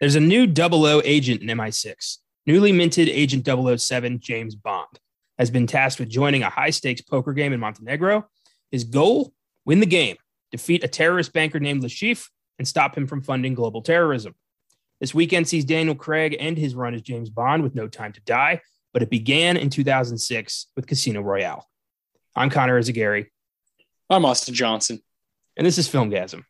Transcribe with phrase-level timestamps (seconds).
[0.00, 2.16] There's a new 00 agent in MI6.
[2.46, 4.98] Newly minted Agent 007 James Bond
[5.38, 8.26] has been tasked with joining a high stakes poker game in Montenegro.
[8.70, 9.34] His goal
[9.66, 10.16] win the game,
[10.50, 12.28] defeat a terrorist banker named Le Chiffre,
[12.58, 14.34] and stop him from funding global terrorism.
[15.00, 18.20] This weekend sees Daniel Craig end his run as James Bond with No Time to
[18.22, 18.60] Die,
[18.94, 21.68] but it began in 2006 with Casino Royale.
[22.34, 23.26] I'm Connor Eyzaguirre.
[24.08, 25.00] I'm Austin Johnson.
[25.56, 26.44] And this is Filmgazm.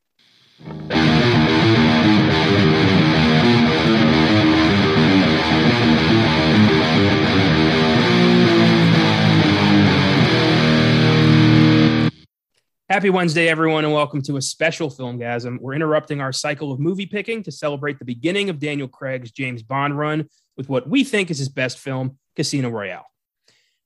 [12.90, 15.60] Happy Wednesday, everyone, and welcome to a special Filmgazm.
[15.60, 19.62] We're interrupting our cycle of movie picking to celebrate the beginning of Daniel Craig's James
[19.62, 23.06] Bond run with what we think is his best film, Casino Royale.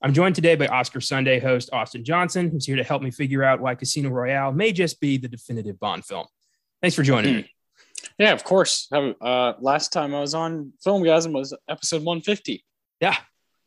[0.00, 3.44] I'm joined today by Oscar Sunday host Austin Johnson, who's here to help me figure
[3.44, 6.27] out why Casino Royale may just be the definitive Bond film.
[6.80, 7.50] Thanks for joining me.
[8.18, 8.88] Yeah, of course.
[8.92, 12.64] Uh, last time I was on Filmgazm was episode 150.
[13.00, 13.16] Yeah,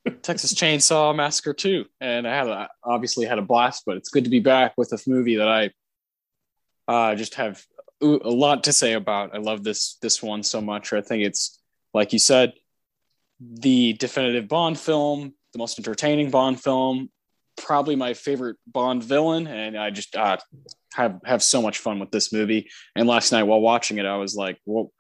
[0.10, 1.86] Texas Chainsaw Massacre 2.
[2.02, 4.92] And I had a, obviously had a blast, but it's good to be back with
[4.94, 5.72] a movie that I
[6.88, 7.64] uh, just have
[8.02, 9.36] a lot to say about.
[9.36, 10.94] I love this this one so much.
[10.94, 11.60] I think it's
[11.94, 12.54] like you said,
[13.40, 17.10] the definitive Bond film, the most entertaining Bond film,
[17.58, 20.38] probably my favorite Bond villain, and I just uh,
[20.94, 22.70] have have so much fun with this movie.
[22.96, 24.92] And last night while watching it, I was like, "Well,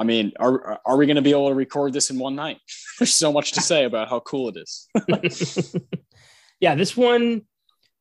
[0.00, 2.58] I mean, are are we going to be able to record this in one night?
[2.98, 4.88] There's so much to say about how cool it is.
[6.60, 7.42] yeah, this one,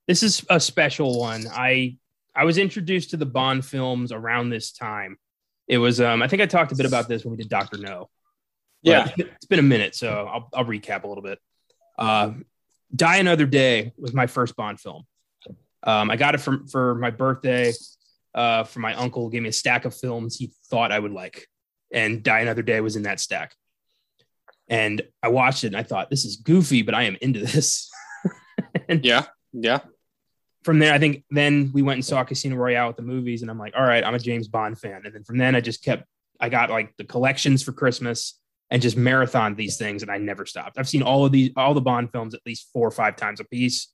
[0.08, 1.46] this is a special one.
[1.52, 1.98] I
[2.34, 5.18] I was introduced to the Bond films around this time.
[5.68, 7.78] It was, um, I think I talked a bit about this when we did Doctor
[7.78, 8.10] No.
[8.82, 11.38] Yeah, it's been a minute, so I'll, I'll recap a little bit.
[11.98, 12.32] Uh,
[12.96, 15.04] Die Another Day was my first Bond film.
[15.84, 17.74] Um, I got it for for my birthday.
[18.34, 21.46] Uh, for my uncle, gave me a stack of films he thought I would like
[21.92, 23.54] and Die Another Day was in that stack.
[24.68, 27.90] And I watched it and I thought, this is goofy, but I am into this.
[29.02, 29.26] yeah.
[29.52, 29.80] Yeah.
[30.64, 33.50] From there, I think then we went and saw Casino Royale at the movies, and
[33.50, 35.02] I'm like, all right, I'm a James Bond fan.
[35.06, 36.04] And then from then, I just kept,
[36.40, 38.38] I got like the collections for Christmas
[38.70, 40.78] and just marathon these things, and I never stopped.
[40.78, 43.40] I've seen all of these, all the Bond films at least four or five times
[43.40, 43.88] a piece.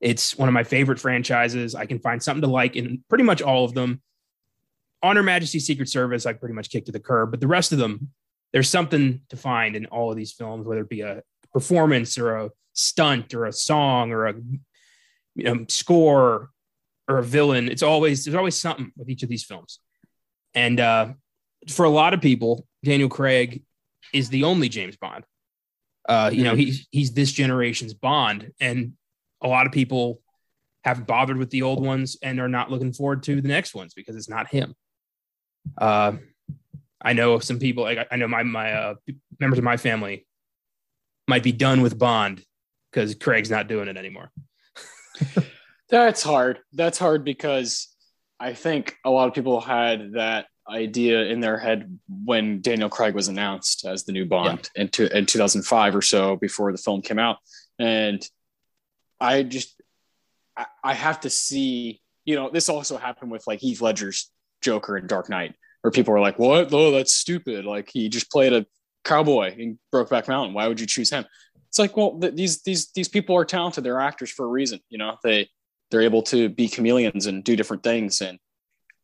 [0.00, 1.74] It's one of my favorite franchises.
[1.74, 4.02] I can find something to like in pretty much all of them
[5.02, 7.72] on Her Majesty's Secret Service, I pretty much kicked to the curb, but the rest
[7.72, 8.10] of them,
[8.52, 12.36] there's something to find in all of these films, whether it be a performance or
[12.36, 14.34] a stunt or a song or a
[15.34, 16.50] you know, score
[17.08, 17.68] or a villain.
[17.68, 19.78] It's always there's always something with each of these films.
[20.54, 21.12] And uh,
[21.68, 23.64] for a lot of people, Daniel Craig
[24.12, 25.24] is the only James Bond.
[26.08, 28.94] Uh, you know, he's he's this generation's Bond, and
[29.40, 30.20] a lot of people
[30.84, 33.94] haven't bothered with the old ones and are not looking forward to the next ones
[33.94, 34.74] because it's not him.
[35.78, 36.12] Uh,
[37.00, 37.84] I know some people.
[37.84, 38.94] Like, I know my my uh,
[39.38, 40.26] members of my family
[41.28, 42.44] might be done with Bond
[42.90, 44.30] because Craig's not doing it anymore.
[45.88, 46.58] That's hard.
[46.72, 47.88] That's hard because
[48.40, 53.14] I think a lot of people had that idea in their head when Daniel Craig
[53.14, 54.82] was announced as the new Bond yeah.
[54.82, 57.38] in, to, in 2005 or so before the film came out.
[57.78, 58.26] And
[59.20, 59.80] I just,
[60.56, 64.30] I, I have to see, you know, this also happened with like Heath Ledger's
[64.62, 66.72] Joker in Dark Knight, where people were like, "What?
[66.72, 67.64] Oh, that's stupid!
[67.64, 68.66] Like he just played a
[69.04, 70.54] cowboy in Brokeback Mountain.
[70.54, 71.24] Why would you choose him?"
[71.72, 73.82] It's like, well, th- these these these people are talented.
[73.82, 74.80] They're actors for a reason.
[74.90, 75.48] You know, they
[75.90, 78.20] they're able to be chameleons and do different things.
[78.20, 78.38] And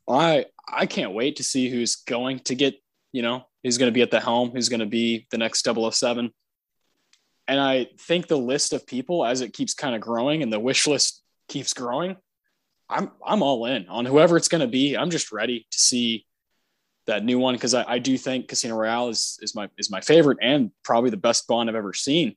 [0.07, 2.75] I I can't wait to see who's going to get
[3.13, 5.67] you know who's going to be at the helm, who's going to be the next
[5.67, 6.31] 007.
[7.49, 10.61] And I think the list of people as it keeps kind of growing and the
[10.61, 12.17] wish list keeps growing,
[12.89, 14.97] I'm I'm all in on whoever it's going to be.
[14.97, 16.27] I'm just ready to see
[17.07, 20.01] that new one because I, I do think Casino Royale is is my is my
[20.01, 22.37] favorite and probably the best Bond I've ever seen.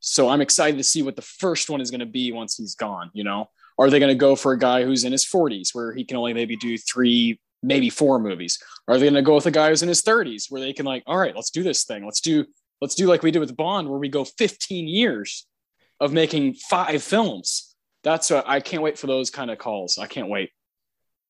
[0.00, 2.74] So I'm excited to see what the first one is going to be once he's
[2.74, 3.10] gone.
[3.12, 5.92] You know, are they going to go for a guy who's in his 40s where
[5.92, 8.60] he can only maybe do three, maybe four movies?
[8.88, 10.86] Are they going to go with a guy who's in his 30s where they can
[10.86, 12.04] like, all right, let's do this thing.
[12.04, 12.44] Let's do
[12.80, 15.46] let's do like we did with Bond where we go 15 years
[16.00, 17.71] of making five films
[18.02, 19.98] that's what I can't wait for those kind of calls.
[19.98, 20.50] I can't wait.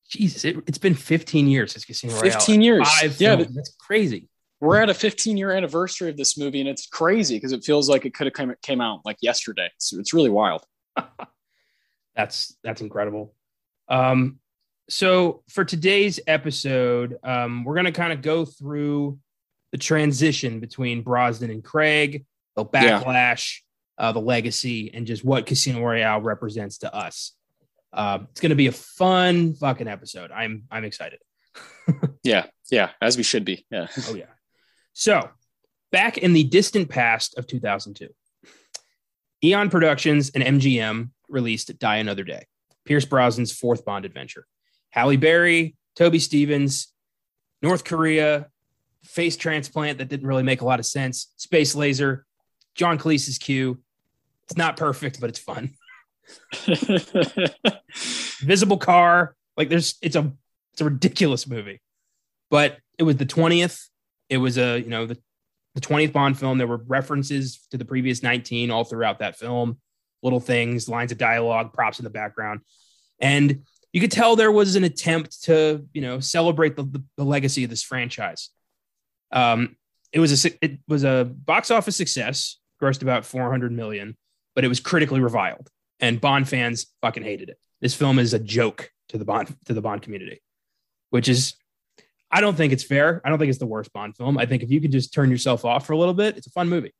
[0.09, 2.31] Jesus, it, has been 15 years since Casino Royale.
[2.31, 2.87] 15 years.
[2.87, 3.55] Five yeah, films.
[3.55, 4.27] that's crazy.
[4.59, 7.89] We're at a 15 year anniversary of this movie, and it's crazy because it feels
[7.89, 9.69] like it could have come, came out like yesterday.
[9.75, 10.65] It's, it's really wild.
[12.15, 13.33] that's that's incredible.
[13.89, 14.39] Um,
[14.89, 19.19] so for today's episode, um, we're gonna kind of go through
[19.71, 22.25] the transition between Brosnan and Craig,
[22.55, 23.59] the backlash,
[23.97, 27.33] uh, the legacy and just what Casino Royale represents to us.
[27.91, 30.31] Uh, it's going to be a fun fucking episode.
[30.31, 31.19] I'm I'm excited.
[32.23, 33.65] Yeah, yeah, as we should be.
[33.69, 33.87] Yeah.
[34.07, 34.31] Oh yeah.
[34.93, 35.29] So,
[35.91, 38.07] back in the distant past of 2002,
[39.43, 42.45] Eon Productions and MGM released Die Another Day,
[42.85, 44.45] Pierce Brosnan's fourth Bond adventure.
[44.91, 46.93] Halle Berry, Toby Stephens,
[47.61, 48.47] North Korea,
[49.03, 52.25] face transplant that didn't really make a lot of sense, space laser,
[52.75, 53.79] John Cleese's Q.
[54.45, 55.71] It's not perfect, but it's fun.
[58.41, 60.31] Visible car, like there's it's a
[60.73, 61.81] it's a ridiculous movie.
[62.49, 63.87] But it was the 20th.
[64.29, 65.17] It was a, you know, the
[65.75, 66.57] the 20th Bond film.
[66.57, 69.79] There were references to the previous 19 all throughout that film,
[70.21, 72.61] little things, lines of dialogue, props in the background.
[73.19, 77.23] And you could tell there was an attempt to, you know, celebrate the, the, the
[77.23, 78.49] legacy of this franchise.
[79.31, 79.75] Um,
[80.11, 84.17] it was a it was a box office success, grossed about 400 million,
[84.55, 85.69] but it was critically reviled,
[85.99, 87.57] and Bond fans fucking hated it.
[87.81, 90.41] This film is a joke to the Bond to the Bond community,
[91.09, 91.55] which is
[92.29, 93.21] I don't think it's fair.
[93.23, 94.37] I don't think it's the worst Bond film.
[94.37, 96.51] I think if you could just turn yourself off for a little bit, it's a
[96.51, 96.93] fun movie.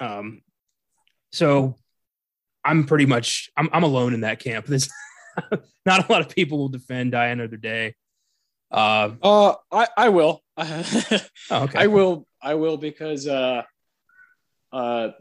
[0.00, 0.42] Um,
[1.32, 1.76] so
[2.64, 4.66] I'm pretty much I'm I'm alone in that camp.
[4.66, 4.90] There's
[5.86, 7.94] not a lot of people will defend Die Another Day.
[8.70, 10.42] Uh, uh I I will.
[10.58, 11.20] oh,
[11.52, 11.78] okay.
[11.78, 12.26] I will.
[12.42, 13.62] I will because uh,
[14.76, 15.12] uh,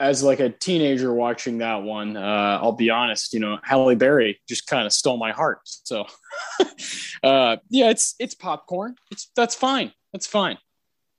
[0.00, 4.40] as like a teenager watching that one, uh, I'll be honest, you know, Halle Berry
[4.48, 5.60] just kind of stole my heart.
[5.64, 6.06] So,
[7.22, 8.96] uh, yeah, it's it's popcorn.
[9.12, 9.92] It's that's fine.
[10.12, 10.58] That's fine.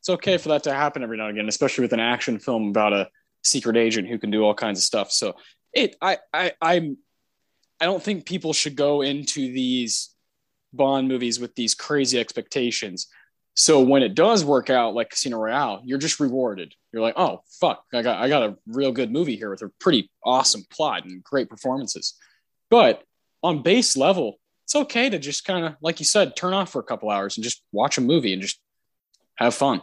[0.02, 2.68] It's okay for that to happen every now and again, especially with an action film
[2.68, 3.10] about a
[3.44, 5.12] secret agent who can do all kinds of stuff.
[5.12, 5.36] So,
[5.74, 6.98] it I I I'm
[7.80, 10.10] I don't think people should go into these
[10.74, 13.08] Bond movies with these crazy expectations
[13.56, 16.74] so when it does work out like Casino Royale, you're just rewarded.
[16.92, 19.70] You're like, oh fuck, I got I got a real good movie here with a
[19.80, 22.16] pretty awesome plot and great performances.
[22.70, 23.04] But
[23.44, 26.80] on base level, it's okay to just kind of, like you said, turn off for
[26.80, 28.60] a couple hours and just watch a movie and just
[29.36, 29.82] have fun.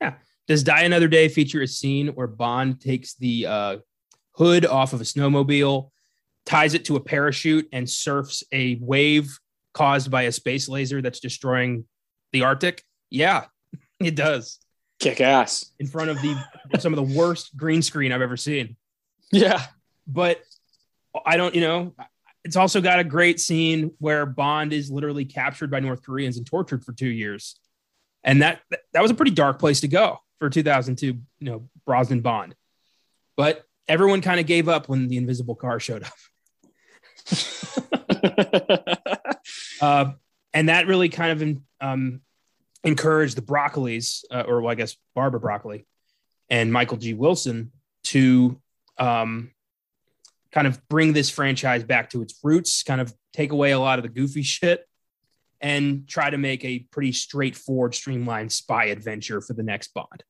[0.00, 0.14] Yeah.
[0.48, 3.76] Does Die Another Day feature a scene where Bond takes the uh,
[4.32, 5.90] hood off of a snowmobile,
[6.46, 9.38] ties it to a parachute, and surfs a wave
[9.74, 11.84] caused by a space laser that's destroying
[12.32, 12.84] the Arctic?
[13.10, 13.46] Yeah,
[14.00, 14.58] it does.
[14.98, 16.36] Kick ass in front of the
[16.78, 18.76] some of the worst green screen I've ever seen.
[19.32, 19.62] Yeah,
[20.06, 20.40] but
[21.24, 21.94] I don't, you know,
[22.44, 26.46] it's also got a great scene where Bond is literally captured by North Koreans and
[26.46, 27.58] tortured for two years,
[28.24, 28.60] and that
[28.92, 32.54] that was a pretty dark place to go for 2002, you know, Brosnan Bond.
[33.36, 36.12] But everyone kind of gave up when the invisible car showed up.
[39.80, 40.12] uh,
[40.52, 42.20] and that really kind of um,
[42.84, 45.86] encouraged the Broccolis, uh, or well, I guess Barbara Broccoli
[46.48, 47.14] and Michael G.
[47.14, 47.72] Wilson
[48.04, 48.60] to
[48.98, 49.52] um,
[50.52, 53.98] kind of bring this franchise back to its roots, kind of take away a lot
[53.98, 54.86] of the goofy shit,
[55.60, 60.24] and try to make a pretty straightforward, streamlined spy adventure for the next Bond.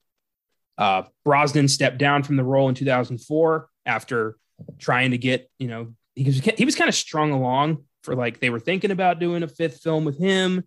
[0.77, 4.37] Uh, Brosnan stepped down from the role in 2004 after
[4.79, 8.41] trying to get, you know, he was, he was kind of strung along for like
[8.41, 10.65] they were thinking about doing a fifth film with him,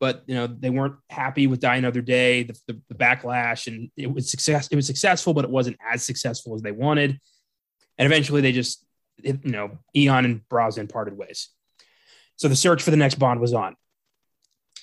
[0.00, 3.90] but you know they weren't happy with Die Another Day, the, the, the backlash, and
[3.96, 4.68] it was success.
[4.68, 7.18] It was successful, but it wasn't as successful as they wanted.
[7.98, 8.84] And eventually, they just
[9.22, 11.48] it, you know Eon and Brosnan parted ways.
[12.36, 13.76] So the search for the next Bond was on.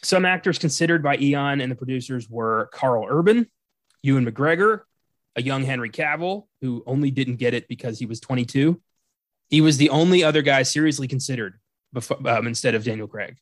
[0.01, 3.50] Some actors considered by Eon and the producers were Karl Urban,
[4.01, 4.82] Ewan McGregor,
[5.36, 8.82] a young Henry Cavill, who only didn't get it because he was 22.
[9.50, 11.60] He was the only other guy seriously considered
[11.93, 13.38] before, um, instead of Daniel Craig.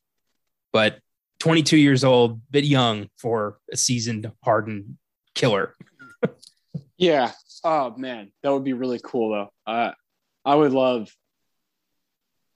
[0.72, 0.98] But
[1.40, 4.96] 22 years old, bit young for a seasoned, hardened
[5.34, 5.74] killer.
[6.96, 7.32] yeah.
[7.64, 9.72] Oh man, that would be really cool though.
[9.72, 9.92] Uh,
[10.44, 11.10] I would love,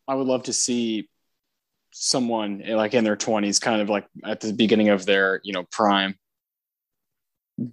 [0.08, 1.08] I would love to see
[1.92, 5.64] someone like in their 20s, kind of like at the beginning of their you know
[5.70, 6.16] prime,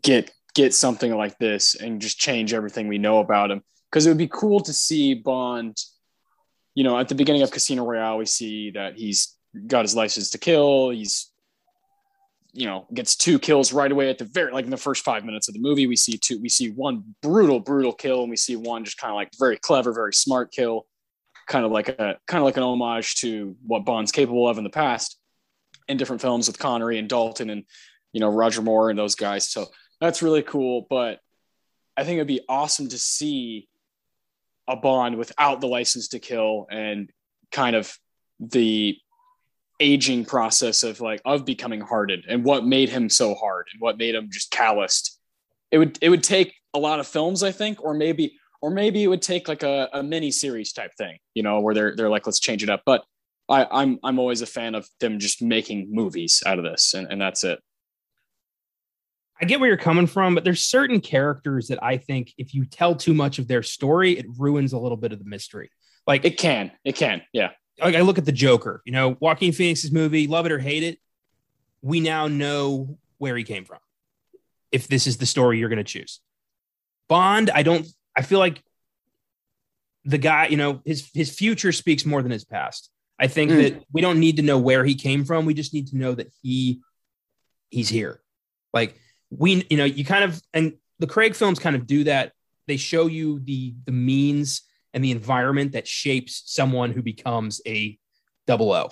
[0.02, 3.62] get get something like this and just change everything we know about him.
[3.92, 5.78] Because it would be cool to see Bond
[6.76, 9.36] you know, at the beginning of Casino Royale, we see that he's
[9.68, 10.90] got his license to kill.
[10.90, 11.32] He's,
[12.54, 15.26] you know, gets two kills right away at the very, like in the first five
[15.26, 15.88] minutes of the movie.
[15.88, 19.12] We see two, we see one brutal, brutal kill, and we see one just kind
[19.12, 20.88] of like very clever, very smart kill,
[21.48, 24.64] kind of like a kind of like an homage to what Bond's capable of in
[24.64, 25.18] the past
[25.88, 27.66] in different films with Connery and Dalton and
[28.14, 29.50] you know Roger Moore and those guys.
[29.50, 29.68] So
[30.00, 30.88] that's really cool.
[30.90, 31.20] But
[31.98, 33.68] I think it'd be awesome to see
[34.68, 37.10] a bond without the license to kill and
[37.52, 37.98] kind of
[38.40, 38.98] the
[39.80, 43.98] aging process of like of becoming hardened and what made him so hard and what
[43.98, 45.20] made him just calloused
[45.72, 49.04] it would it would take a lot of films i think or maybe or maybe
[49.04, 52.10] it would take like a, a mini series type thing you know where they're they're
[52.10, 53.04] like let's change it up but
[53.50, 57.08] I, I'm I'm always a fan of them just making movies out of this, and,
[57.12, 57.60] and that's it.
[59.44, 62.64] I get where you're coming from, but there's certain characters that I think if you
[62.64, 65.70] tell too much of their story, it ruins a little bit of the mystery.
[66.08, 67.50] Like it can, it can, yeah.
[67.78, 70.84] Like I look at the Joker, you know, Joaquin Phoenix's movie, love it or hate
[70.84, 70.98] it,
[71.82, 73.80] we now know where he came from.
[74.72, 76.22] If this is the story you're going to choose,
[77.10, 77.86] Bond, I don't.
[78.16, 78.64] I feel like
[80.06, 82.90] the guy, you know, his his future speaks more than his past.
[83.20, 83.58] I think mm.
[83.58, 85.46] that we don't need to know where he came from.
[85.46, 86.80] We just need to know that he
[87.70, 88.22] he's here.
[88.74, 88.98] Like
[89.38, 92.34] we, you know, you kind of and the Craig films kind of do that.
[92.68, 94.62] They show you the the means
[94.94, 97.98] and the environment that shapes someone who becomes a
[98.46, 98.90] double O,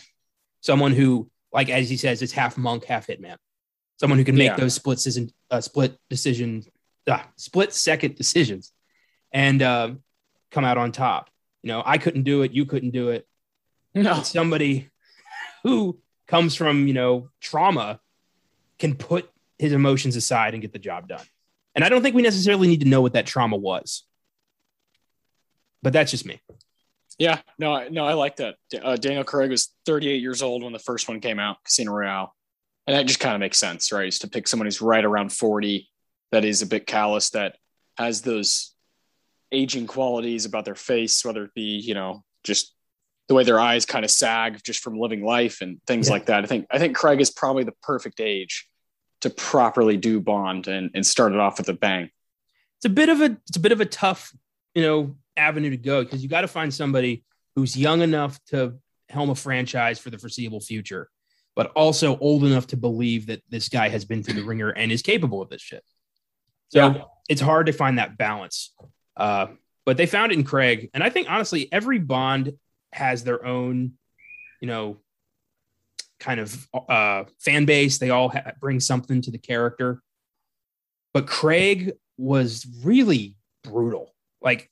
[0.62, 3.38] someone who, like as he says, is half monk, half hitman,
[4.00, 4.57] someone who can make yeah.
[4.57, 6.63] those split decision, uh, split decision,
[7.07, 8.71] uh, split second decisions,
[9.31, 9.91] and uh,
[10.50, 11.29] come out on top.
[11.62, 12.51] You know, I couldn't do it.
[12.51, 13.27] You couldn't do it.
[13.93, 14.89] No, somebody
[15.63, 18.00] who comes from you know trauma
[18.79, 19.29] can put
[19.62, 21.24] his emotions aside and get the job done.
[21.75, 24.03] And I don't think we necessarily need to know what that trauma was.
[25.84, 26.41] But that's just me.
[27.20, 28.56] Yeah, no, no, I like that.
[28.82, 32.36] Uh, Daniel Craig was 38 years old when the first one came out, Casino Royale,
[32.88, 34.08] and that just kind of makes sense, right?
[34.08, 35.88] Is to pick someone who's right around 40,
[36.32, 37.58] that is a bit callous, that
[38.00, 38.74] has those
[39.51, 42.74] aging qualities about their face, whether it be you know just
[43.27, 46.13] the way their eyes kind of sag just from living life and things yeah.
[46.13, 46.44] like that.
[46.44, 48.68] I think I think Craig is probably the perfect age
[49.22, 52.10] to properly do Bond and, and start it off with a bang.
[52.78, 54.34] It's a bit of a it's a bit of a tough,
[54.74, 57.24] you know, avenue to go because you got to find somebody
[57.56, 58.75] who's young enough to
[59.10, 61.10] helm a franchise for the foreseeable future,
[61.56, 64.92] but also old enough to believe that this guy has been through the ringer and
[64.92, 65.84] is capable of this shit.
[66.70, 67.04] So yeah.
[67.30, 68.74] it's hard to find that balance.
[69.18, 69.48] Uh,
[69.86, 72.54] but they found it in Craig, and I think honestly, every Bond
[72.94, 73.94] has their own,
[74.62, 74.98] you know,
[76.22, 77.98] kind of uh, fan base.
[77.98, 80.01] They all ha- bring something to the character.
[81.13, 84.13] But Craig was really brutal.
[84.42, 84.70] Like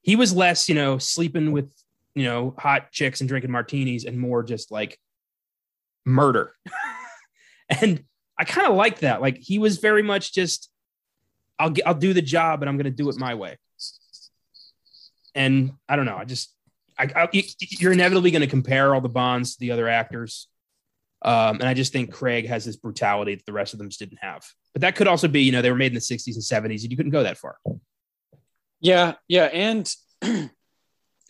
[0.00, 1.70] he was less, you know, sleeping with,
[2.14, 4.98] you know, hot chicks and drinking martinis and more just like
[6.06, 6.54] murder.
[7.68, 8.04] and
[8.38, 9.20] I kind of like that.
[9.20, 10.70] Like he was very much just,
[11.58, 13.58] I'll get, I'll do the job and I'm going to do it my way.
[15.34, 16.16] And I don't know.
[16.16, 16.54] I just,
[16.98, 20.48] I, I you're inevitably going to compare all the bonds to the other actors.
[21.24, 24.00] Um, and I just think Craig has this brutality that the rest of them just
[24.00, 24.44] didn't have.
[24.72, 26.82] But that could also be, you know, they were made in the 60s and 70s
[26.82, 27.58] and you couldn't go that far.
[28.80, 29.44] Yeah, yeah.
[29.44, 30.50] And, you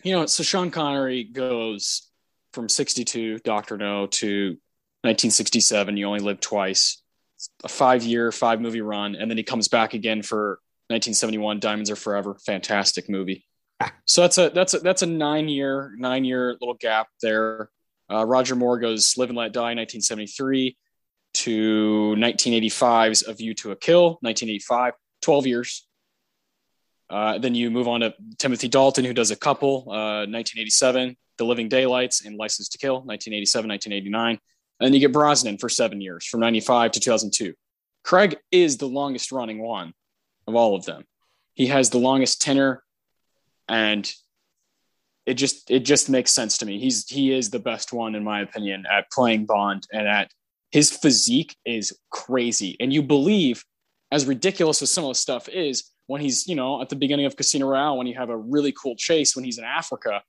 [0.05, 2.09] know, so Sean Connery goes
[2.53, 3.77] from 62, Dr.
[3.77, 4.57] No, to
[5.01, 5.97] 1967.
[5.97, 7.03] You only live twice.
[7.63, 9.15] a five year, five movie run.
[9.15, 12.37] And then he comes back again for 1971, Diamonds Are Forever.
[12.45, 13.45] Fantastic movie.
[14.05, 17.69] So that's a that's a that's a nine year nine year little gap there.
[18.11, 20.77] Uh, Roger Moore goes Live and Let Die 1973
[21.35, 25.87] to 1985's A View to a Kill 1985 12 years.
[27.09, 31.45] Uh, then you move on to Timothy Dalton who does a couple uh, 1987 The
[31.45, 34.39] Living Daylights and License to Kill 1987 1989
[34.79, 37.53] and then you get Brosnan for seven years from 95 to 2002.
[38.03, 39.93] Craig is the longest running one
[40.47, 41.05] of all of them.
[41.53, 42.83] He has the longest tenure
[43.69, 44.11] and
[45.25, 46.79] it just it just makes sense to me.
[46.79, 50.31] He's he is the best one in my opinion at playing Bond and at
[50.73, 52.75] his physique is crazy.
[52.79, 53.63] And you believe,
[54.11, 57.27] as ridiculous as some of the stuff is, when he's, you know, at the beginning
[57.27, 60.23] of Casino Royale, when you have a really cool chase when he's in Africa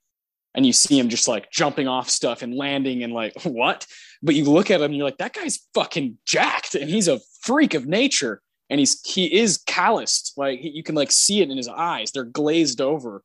[0.55, 3.87] and you see him just like jumping off stuff and landing and like, what?
[4.23, 7.21] But you look at him and you're like, that guy's fucking jacked and he's a
[7.41, 8.43] freak of nature.
[8.69, 10.35] And he's he is calloused.
[10.37, 12.13] Like you can like see it in his eyes.
[12.13, 13.23] They're glazed over.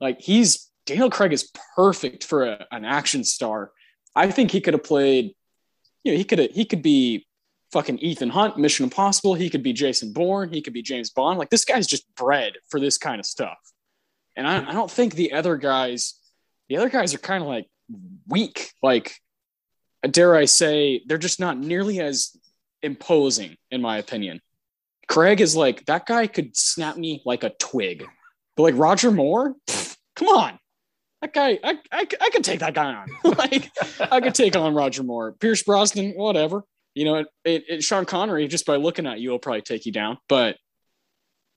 [0.00, 3.70] Like he's Daniel Craig is perfect for a, an action star.
[4.14, 5.34] I think he could have played,
[6.04, 7.26] you know, he could he could be
[7.70, 9.34] fucking Ethan Hunt, Mission Impossible.
[9.34, 10.52] He could be Jason Bourne.
[10.52, 11.38] He could be James Bond.
[11.38, 13.58] Like this guy's just bred for this kind of stuff.
[14.36, 16.14] And I, I don't think the other guys,
[16.68, 17.66] the other guys are kind of like
[18.26, 18.72] weak.
[18.82, 19.14] Like,
[20.02, 22.36] dare I say, they're just not nearly as
[22.82, 24.40] imposing, in my opinion.
[25.06, 28.04] Craig is like, that guy could snap me like a twig.
[28.56, 30.58] But like Roger Moore, pff, come on
[31.22, 33.08] that guy, I, I, I could take that guy on.
[33.38, 33.70] like,
[34.10, 36.64] I could take on Roger Moore, Pierce Brosnan, whatever.
[36.94, 39.86] You know, it, it, it, Sean Connery, just by looking at you, will probably take
[39.86, 40.18] you down.
[40.28, 40.56] But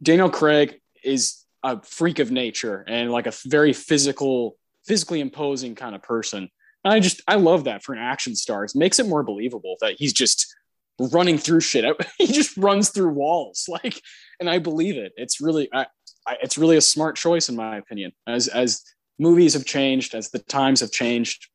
[0.01, 4.55] Daniel Craig is a freak of nature and like a very physical,
[4.85, 6.47] physically imposing kind of person.
[6.83, 8.63] And I just, I love that for an action star.
[8.63, 10.55] It makes it more believable that he's just
[10.99, 11.85] running through shit.
[12.19, 13.67] he just runs through walls.
[13.83, 13.99] Like,
[14.39, 15.11] and I believe it.
[15.17, 15.87] It's really, I,
[16.27, 18.11] I, it's really a smart choice in my opinion.
[18.27, 18.83] As, as
[19.19, 21.49] movies have changed, as the times have changed,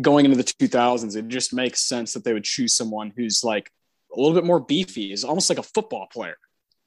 [0.00, 3.70] going into the 2000s, it just makes sense that they would choose someone who's like
[4.14, 6.36] a little bit more beefy, is almost like a football player.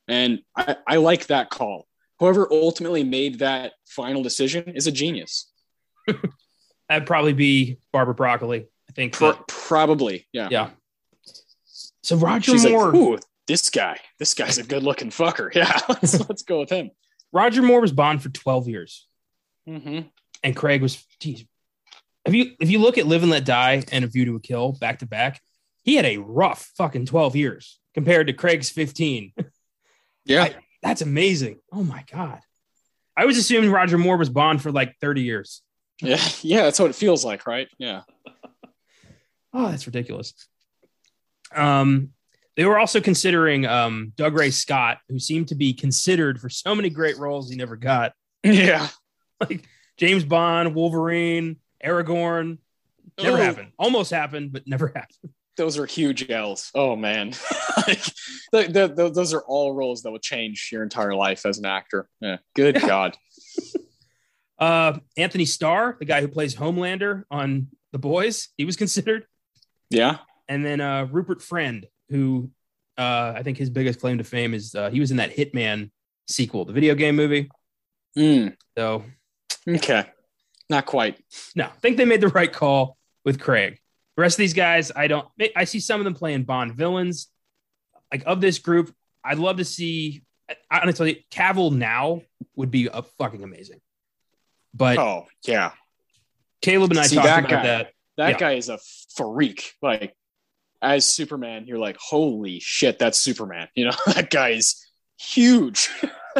[0.07, 1.87] And I, I like that call.
[2.19, 5.51] Whoever ultimately made that final decision is a genius.
[6.89, 8.67] That'd probably be Barbara Broccoli.
[8.89, 9.13] I think.
[9.13, 10.49] Pro- probably, yeah.
[10.51, 10.69] Yeah.
[12.03, 12.85] So Roger She's Moore.
[12.87, 15.51] like, ooh, this guy, this guy's a good looking fucker.
[15.55, 16.91] Yeah, let's, let's go with him.
[17.31, 19.07] Roger Moore was Bond for 12 years,
[19.67, 20.07] Mm-hmm.
[20.43, 21.05] and Craig was.
[21.19, 21.45] Geez,
[22.25, 24.39] if you if you look at Live and Let Die and A View to a
[24.39, 25.39] Kill back to back,
[25.83, 29.33] he had a rough fucking 12 years compared to Craig's 15.
[30.25, 30.43] Yeah.
[30.43, 31.59] I- That's amazing.
[31.73, 32.39] Oh my god.
[33.17, 35.63] I was assuming Roger Moore was Bond for like 30 years.
[35.99, 37.67] yeah, yeah, that's what it feels like, right?
[37.79, 38.01] Yeah.
[39.53, 40.33] Oh, that's ridiculous.
[41.53, 42.11] Um,
[42.55, 46.89] they were also considering um, Dougray Scott, who seemed to be considered for so many
[46.89, 48.13] great roles he never got,
[48.43, 48.87] Yeah.
[49.49, 49.65] like
[49.97, 52.57] James Bond, Wolverine, Aragorn.
[53.21, 53.71] Never Oh, happened.
[53.77, 55.33] Almost happened, but never happened.
[55.57, 56.71] Those are huge L's.
[56.73, 57.33] Oh man,
[57.87, 58.03] like,
[58.53, 61.65] the, the, the, those are all roles that will change your entire life as an
[61.65, 62.07] actor.
[62.21, 62.37] Yeah.
[62.55, 62.87] Good Yeah.
[62.87, 63.17] God.
[64.57, 69.25] Uh, Anthony Starr, the guy who plays Homelander on The Boys, he was considered.
[69.89, 70.19] Yeah.
[70.47, 72.51] And then uh, Rupert Friend, who
[72.97, 75.89] uh, I think his biggest claim to fame is uh, he was in that Hitman
[76.27, 77.49] sequel, the video game movie.
[78.17, 79.03] Mm, So
[79.67, 80.05] okay.
[80.69, 81.19] Not quite.
[81.55, 83.77] No, I think they made the right call with Craig.
[84.15, 85.27] The rest of these guys, I don't.
[85.55, 87.27] I see some of them playing Bond villains.
[88.11, 88.93] Like of this group,
[89.23, 90.23] I'd love to see.
[90.69, 92.21] Honestly, Cavill now
[92.55, 93.79] would be a fucking amazing.
[94.73, 95.71] But Oh yeah.
[96.61, 97.91] Caleb and I See, talked that about guy- that.
[98.17, 98.37] That Yeah.
[98.37, 98.79] guy is a
[99.15, 99.73] freak.
[99.81, 100.13] Like
[100.81, 103.67] as Superman, you're like, holy shit, that's Superman.
[103.75, 104.85] You know, that guy is
[105.19, 105.89] huge.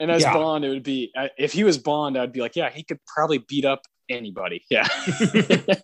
[0.00, 0.32] and as Yeah.
[0.34, 3.38] Bond, it would be if he was Bond, I'd be like, yeah, he could probably
[3.38, 4.64] beat up anybody.
[4.70, 4.88] Yeah.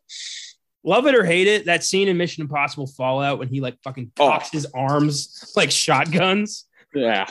[0.84, 4.12] Love it or hate it, that scene in Mission Impossible Fallout when he like fucking
[4.20, 4.28] Oh.
[4.28, 6.64] cocks his arms like shotguns.
[6.94, 7.26] yeah.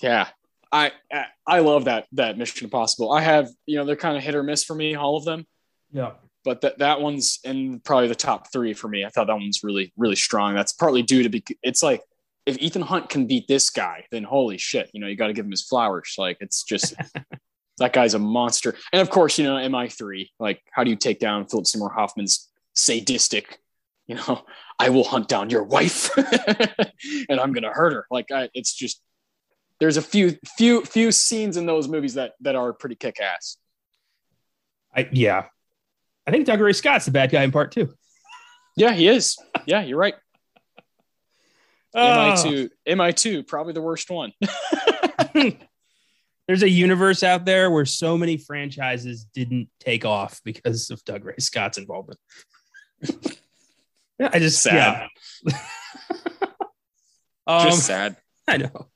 [0.00, 0.28] Yeah.
[0.72, 3.12] I, I I love that that Mission Impossible.
[3.12, 5.46] I have, you know, they're kind of hit or miss for me, all of them.
[5.92, 6.12] Yeah.
[6.44, 9.04] but that that one's in probably the top three for me.
[9.04, 10.54] I thought that one's really really strong.
[10.54, 11.44] That's partly due to be.
[11.62, 12.02] It's like
[12.46, 15.32] if Ethan Hunt can beat this guy, then holy shit, you know you got to
[15.32, 16.14] give him his flowers.
[16.18, 16.94] Like it's just
[17.78, 18.74] that guy's a monster.
[18.92, 20.30] And of course, you know MI three.
[20.38, 23.58] Like how do you take down Philip Seymour Hoffman's sadistic?
[24.06, 24.44] You know,
[24.78, 26.10] I will hunt down your wife,
[27.28, 28.06] and I'm gonna hurt her.
[28.10, 29.00] Like I, it's just
[29.78, 33.56] there's a few few few scenes in those movies that that are pretty kick ass.
[34.94, 35.46] I yeah.
[36.26, 37.92] I think Dougray Scott's the bad guy in part two.
[38.76, 39.36] Yeah, he is.
[39.66, 40.14] Yeah, you're right.
[41.94, 41.98] Oh.
[42.00, 44.32] MI2, MI2, probably the worst one.
[46.48, 51.40] There's a universe out there where so many franchises didn't take off because of Dougray
[51.40, 52.18] Scott's involvement.
[54.18, 55.08] yeah, I just Sad.
[55.44, 55.56] Yeah.
[57.46, 58.16] um, Just sad.
[58.48, 58.88] I know.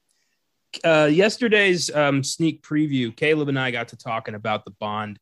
[0.84, 5.18] Uh, yesterday's um, sneak preview, Caleb and I got to talking about the Bond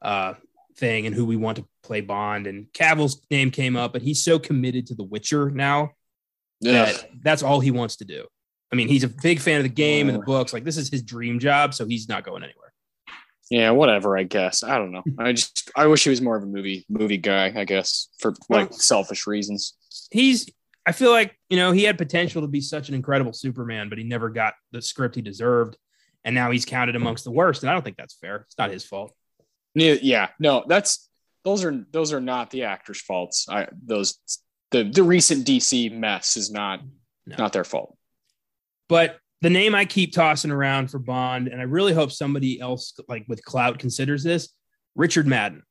[0.00, 0.34] uh,
[0.76, 2.46] thing and who we want to play Bond.
[2.46, 5.90] And Cavill's name came up, but he's so committed to The Witcher now
[6.60, 8.26] that that's all he wants to do.
[8.72, 10.52] I mean, he's a big fan of the game and the books.
[10.52, 12.72] Like, this is his dream job, so he's not going anywhere.
[13.50, 14.18] Yeah, whatever.
[14.18, 15.02] I guess I don't know.
[15.18, 17.52] I just I wish he was more of a movie movie guy.
[17.56, 19.74] I guess for like selfish reasons.
[20.10, 20.50] He's,
[20.84, 23.98] I feel like, you know, he had potential to be such an incredible Superman, but
[23.98, 25.76] he never got the script he deserved.
[26.24, 27.62] And now he's counted amongst the worst.
[27.62, 28.36] And I don't think that's fair.
[28.46, 29.14] It's not his fault.
[29.74, 31.08] Yeah, yeah, no, that's
[31.44, 33.46] those are those are not the actors' faults.
[33.48, 34.18] I those
[34.70, 36.80] the the recent DC mess is not
[37.26, 37.36] No.
[37.36, 37.96] not their fault.
[38.88, 42.92] But the name I keep tossing around for Bond, and I really hope somebody else
[43.08, 44.48] like with clout considers this,
[44.96, 45.62] Richard Madden.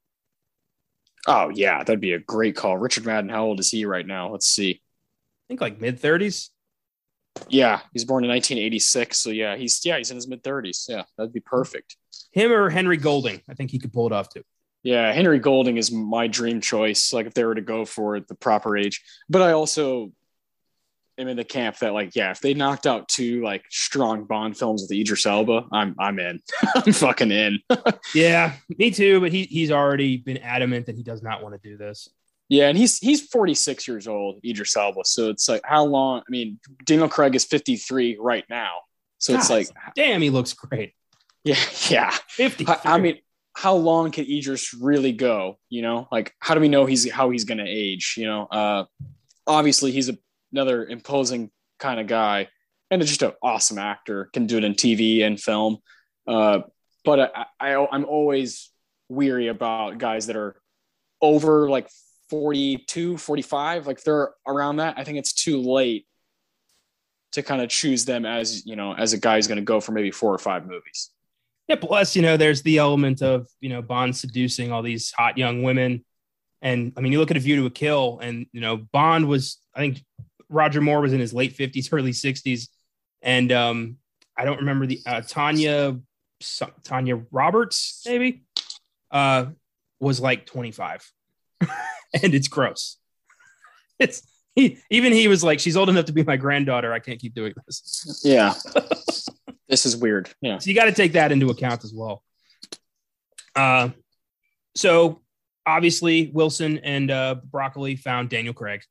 [1.28, 2.78] Oh yeah, that'd be a great call.
[2.78, 4.30] Richard Madden, how old is he right now?
[4.32, 4.72] Let's see.
[4.72, 6.50] I think like mid 30s.
[7.50, 10.86] Yeah, he's born in 1986, so yeah, he's yeah he's in his mid 30s.
[10.88, 11.98] Yeah, that'd be perfect.
[12.32, 13.42] Him or Henry Golding.
[13.50, 14.44] I think he could pull it off too.
[14.84, 17.12] Yeah, Henry Golding is my dream choice.
[17.12, 20.12] Like if they were to go for the proper age, but I also
[21.18, 24.58] am in the camp that like yeah, if they knocked out two like strong Bond
[24.58, 26.40] films with Idris Elba, I'm I'm in.
[26.76, 27.60] I'm fucking in.
[28.16, 29.20] Yeah, me too.
[29.20, 32.08] But he he's already been adamant that he does not want to do this.
[32.48, 35.02] yeah, and he's he's 46 years old, Idris Elba.
[35.04, 36.20] So it's like how long?
[36.20, 38.76] I mean, Daniel Craig is 53 right now.
[39.18, 40.94] So it's like damn, he looks great.
[41.44, 41.56] yeah,
[41.90, 42.12] yeah.
[42.30, 42.68] 50.
[42.68, 43.18] I, I mean,
[43.58, 45.58] how long can Idris really go?
[45.68, 48.14] You know, like how do we know he's how he's going to age?
[48.16, 48.86] You know, uh,
[49.48, 50.18] obviously he's a,
[50.52, 52.50] another imposing kind of guy
[52.92, 54.30] and just an awesome actor.
[54.32, 55.80] Can do it in TV and film.
[56.28, 56.60] Uh,
[57.04, 58.70] but I, I, I'm always
[59.10, 60.62] weary about guys that are
[61.20, 61.90] over like
[62.30, 65.00] 42, 45, like they're around that.
[65.00, 66.06] I think it's too late
[67.32, 69.80] to kind of choose them as, you know, as a guy who's going to go
[69.80, 71.10] for maybe four or five movies.
[71.68, 71.76] Yeah.
[71.76, 75.64] Plus, you know, there's the element of, you know, Bond seducing all these hot young
[75.64, 76.06] women.
[76.62, 79.28] And I mean, you look at A View to a Kill, and, you know, Bond
[79.28, 80.04] was, I think
[80.50, 82.70] Roger Moore was in his late 50s, early 60s.
[83.22, 83.98] And um,
[84.36, 86.00] I don't remember the uh, Tanya,
[86.84, 88.44] Tanya Roberts, maybe,
[89.12, 89.48] uh,
[90.00, 91.12] was like 25.
[91.62, 92.98] and it's gross.
[94.00, 94.24] It's
[94.56, 96.92] he, even he was like, she's old enough to be my granddaughter.
[96.92, 98.22] I can't keep doing this.
[98.24, 98.54] Yeah.
[99.68, 100.30] this is weird.
[100.42, 100.60] Yeah.
[100.60, 102.24] So you got to take that into account as well.
[103.56, 103.90] Uh,
[104.76, 105.22] so
[105.66, 108.82] obviously Wilson and uh, Broccoli found Daniel Craig.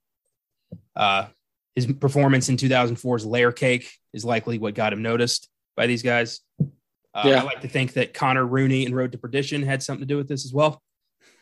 [0.95, 1.27] Uh,
[1.75, 6.41] his performance in 2004's Layer Cake is likely what got him noticed by these guys.
[6.61, 7.41] Uh, yeah.
[7.41, 10.17] I like to think that Connor Rooney and Road to Perdition had something to do
[10.17, 10.83] with this as well.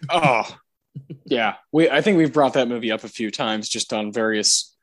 [0.08, 0.44] Oh,
[1.24, 1.54] yeah.
[1.72, 4.76] We I think we've brought that movie up a few times just on various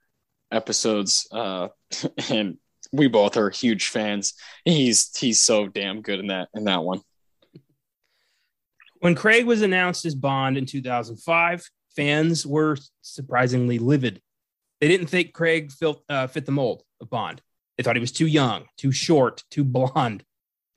[0.52, 1.70] episodes, uh,
[2.30, 2.58] and
[2.92, 4.34] we both are huge fans.
[4.66, 7.02] He's he's so damn good in that in that one.
[9.00, 14.22] When Craig was announced as Bond in 2005, fans were surprisingly livid.
[14.80, 17.42] They didn't think Craig fit, uh, fit the mold of Bond.
[17.78, 20.24] They thought he was too young, too short, too blonde.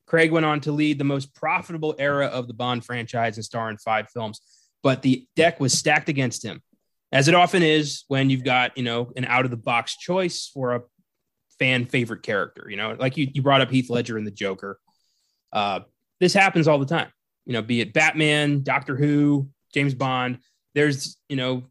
[0.06, 3.68] Craig went on to lead the most profitable era of the Bond franchise and star
[3.68, 4.40] in five films,
[4.82, 6.62] but the deck was stacked against him,
[7.12, 10.50] as it often is when you've got, you know, an out of the box choice
[10.52, 10.82] for a
[11.58, 12.66] fan favorite character.
[12.68, 14.78] You know, like you, you brought up Heath Ledger and the Joker.
[15.52, 15.80] Uh,
[16.20, 17.08] this happens all the time,
[17.46, 20.38] you know, be it Batman, Doctor Who, James Bond.
[20.74, 21.64] There's, you know,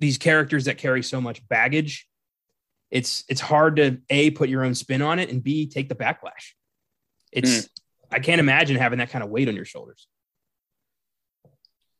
[0.00, 2.06] these characters that carry so much baggage.
[2.90, 5.94] It's it's hard to a put your own spin on it and b take the
[5.94, 6.52] backlash.
[7.30, 7.68] It's mm.
[8.10, 10.06] I can't imagine having that kind of weight on your shoulders.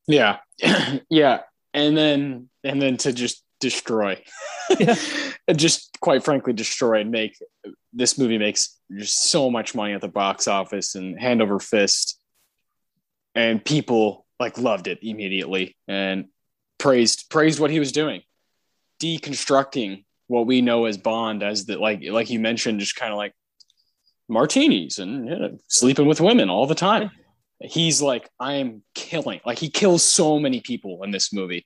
[0.06, 0.38] Yeah.
[1.08, 1.40] yeah.
[1.72, 4.22] And then and then to just destroy.
[4.78, 4.96] Yeah.
[5.56, 7.38] just quite frankly destroy and make
[7.92, 12.18] this movie makes just so much money at the box office and hand over fist.
[13.34, 16.26] And people like loved it immediately and
[16.78, 18.22] praised praised what he was doing.
[19.00, 23.16] Deconstructing what we know as Bond as the like like you mentioned, just kind of
[23.16, 23.32] like
[24.28, 27.10] martinis and you know, sleeping with women all the time.
[27.60, 29.40] He's like, I am killing.
[29.46, 31.64] Like he kills so many people in this movie,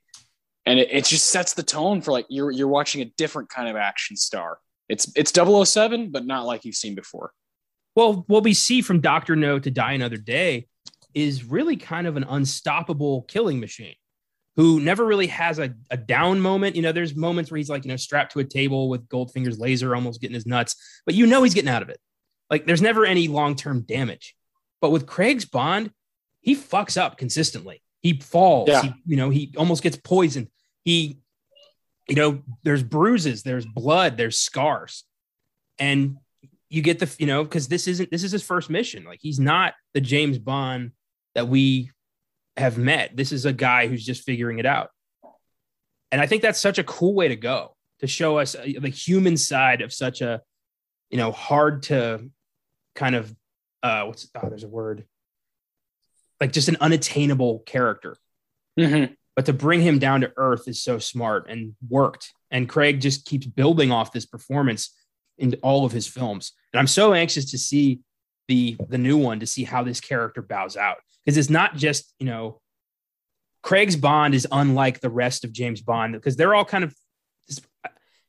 [0.66, 3.68] and it, it just sets the tone for like you're you're watching a different kind
[3.68, 4.59] of action star.
[4.88, 7.33] It's it's 007, but not like you've seen before.
[7.94, 10.66] Well, what we see from Doctor No to Die Another Day
[11.14, 13.94] is really kind of an unstoppable killing machine
[14.57, 16.76] who never really has a, a down moment.
[16.76, 19.59] You know, there's moments where he's like, you know, strapped to a table with Goldfinger's
[19.59, 20.76] laser almost getting his nuts,
[21.07, 21.98] but you know he's getting out of it.
[22.50, 24.35] Like there's never any long term damage.
[24.81, 25.90] But with Craig's Bond,
[26.40, 27.83] he fucks up consistently.
[28.07, 28.69] He falls.
[28.69, 28.83] Yeah.
[28.83, 30.49] He, you know, he almost gets poisoned.
[30.85, 31.19] He,
[32.09, 35.03] you know, there's bruises, there's blood, there's scars,
[35.81, 36.19] and
[36.69, 39.03] you get the, you know, because this isn't this is his first mission.
[39.03, 40.92] Like he's not the James Bond
[41.35, 41.90] that we
[42.57, 43.16] have met.
[43.16, 44.90] This is a guy who's just figuring it out.
[46.12, 48.88] And I think that's such a cool way to go to show us uh, the
[48.88, 50.42] human side of such a,
[51.11, 52.31] you know, hard to
[52.95, 53.35] kind of
[53.83, 55.07] uh what's oh there's a word
[56.40, 58.16] like just an unattainable character.
[58.79, 59.14] Mm-hmm.
[59.35, 62.35] but to bring him down to earth is so smart and worked.
[62.51, 64.94] And craig just keeps building off this performance
[65.38, 66.53] in all of his films.
[66.72, 68.01] And i'm so anxious to see
[68.49, 70.99] the the new one to see how this character bows out.
[71.25, 72.61] Because it's not just you know
[73.62, 76.94] craig's bond is unlike the rest of james bond because they're all kind of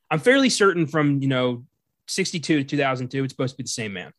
[0.10, 1.64] i'm fairly certain from you know
[2.08, 4.12] 62 to 2002 it's supposed to be the same man.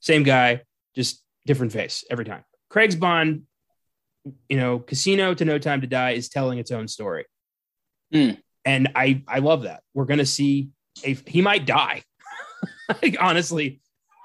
[0.00, 0.62] Same guy,
[0.94, 2.44] just different face every time.
[2.70, 3.42] Craig's Bond,
[4.48, 7.24] you know, Casino to No Time to Die is telling its own story.
[8.12, 8.38] Mm.
[8.64, 9.82] And I I love that.
[9.94, 10.70] We're gonna see
[11.04, 12.02] a he might die.
[13.02, 13.80] like, honestly,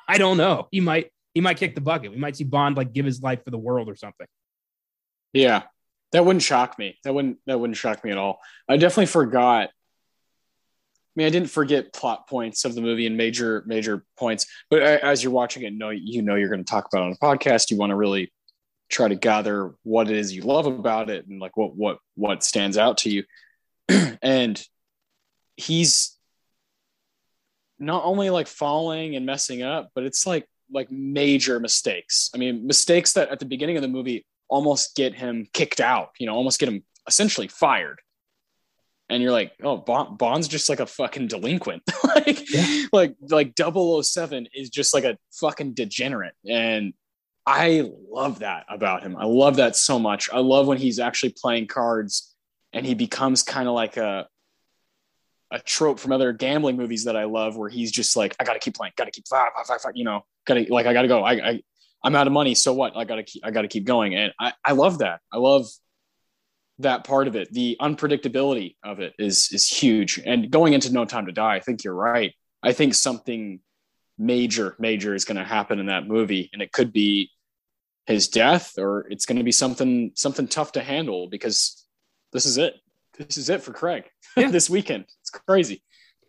[0.08, 0.68] I don't know.
[0.72, 2.12] He might he might kick the bucket.
[2.12, 4.28] We might see Bond like give his life for the world or something.
[5.34, 5.64] Yeah.
[6.12, 7.00] That wouldn't shock me.
[7.04, 8.40] That wouldn't that wouldn't shock me at all.
[8.70, 9.70] I definitely forgot
[11.16, 14.82] I mean, I didn't forget plot points of the movie and major major points, but
[14.82, 17.70] as you're watching it, know you know you're going to talk about on a podcast.
[17.70, 18.34] You want to really
[18.90, 22.44] try to gather what it is you love about it and like what what what
[22.44, 23.24] stands out to you.
[24.24, 24.66] and
[25.56, 26.18] he's
[27.78, 32.32] not only like falling and messing up, but it's like like major mistakes.
[32.34, 36.10] I mean, mistakes that at the beginning of the movie almost get him kicked out.
[36.18, 38.00] You know, almost get him essentially fired
[39.14, 41.84] and you're like, oh, Bond's just like a fucking delinquent.
[42.16, 42.86] like, yeah.
[42.92, 46.34] like, like 007 is just like a fucking degenerate.
[46.48, 46.94] And
[47.46, 49.16] I love that about him.
[49.18, 50.30] I love that so much.
[50.32, 52.34] I love when he's actually playing cards
[52.72, 54.28] and he becomes kind of like a
[55.52, 58.54] a trope from other gambling movies that I love, where he's just like, I got
[58.54, 60.88] to keep playing, got to keep five, five, five, five, you know, got to like,
[60.88, 61.24] I got to go.
[61.24, 61.64] I, I,
[62.04, 62.56] I'm out of money.
[62.56, 62.98] So what?
[62.98, 64.16] I got to keep, I got to keep going.
[64.16, 65.22] And I, I love that.
[65.32, 65.68] I love
[66.80, 67.52] that part of it.
[67.52, 70.20] The unpredictability of it is, is huge.
[70.26, 72.34] And going into No Time to Die, I think you're right.
[72.62, 73.60] I think something
[74.18, 76.50] major, major is going to happen in that movie.
[76.54, 77.32] And it could be
[78.06, 81.86] his death or it's going to be something, something tough to handle because
[82.32, 82.76] this is it.
[83.18, 84.50] This is it for Craig yeah.
[84.50, 85.06] this weekend.
[85.22, 85.84] It's crazy.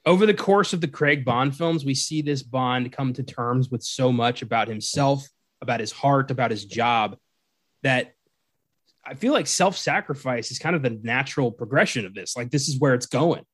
[0.06, 3.70] Over the course of the Craig Bond films, we see this Bond come to terms
[3.70, 5.26] with so much about himself,
[5.62, 7.16] about his heart, about his job
[7.82, 8.13] that
[9.06, 12.36] I feel like self sacrifice is kind of the natural progression of this.
[12.36, 13.44] Like, this is where it's going.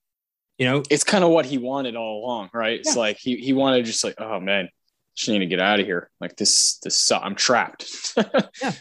[0.58, 2.78] You know, it's kind of what he wanted all along, right?
[2.78, 4.68] It's like he, he wanted just like, oh man,
[5.16, 6.10] just need to get out of here.
[6.20, 8.14] Like this, this, I'm trapped.
[8.62, 8.72] yeah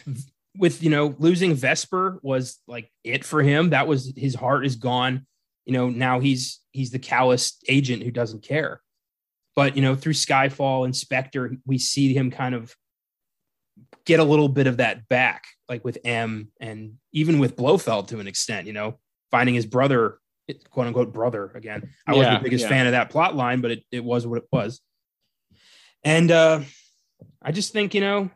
[0.56, 3.70] with you know losing Vesper was like it for him.
[3.70, 5.26] That was his heart is gone.
[5.64, 8.80] You know now he's he's the callous agent who doesn't care.
[9.56, 12.74] But you know through Skyfall and Spectre, we see him kind of
[14.04, 18.20] get a little bit of that back, like with M and even with Blofeld to
[18.20, 18.66] an extent.
[18.66, 18.98] You know
[19.30, 20.18] finding his brother,
[20.70, 21.90] quote unquote brother again.
[22.06, 22.68] I wasn't the biggest yeah.
[22.68, 24.80] fan of that plot line, but it it was what it was.
[26.04, 26.60] And uh
[27.42, 28.30] I just think you know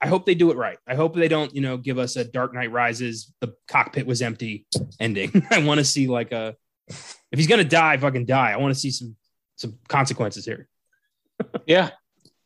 [0.00, 0.78] I hope they do it right.
[0.86, 4.22] I hope they don't, you know, give us a Dark Knight Rises, the cockpit was
[4.22, 4.66] empty
[5.00, 5.44] ending.
[5.50, 6.54] I want to see like a
[6.88, 8.52] if he's gonna die, fucking die.
[8.52, 9.16] I want to see some
[9.56, 10.68] some consequences here.
[11.66, 11.90] yeah.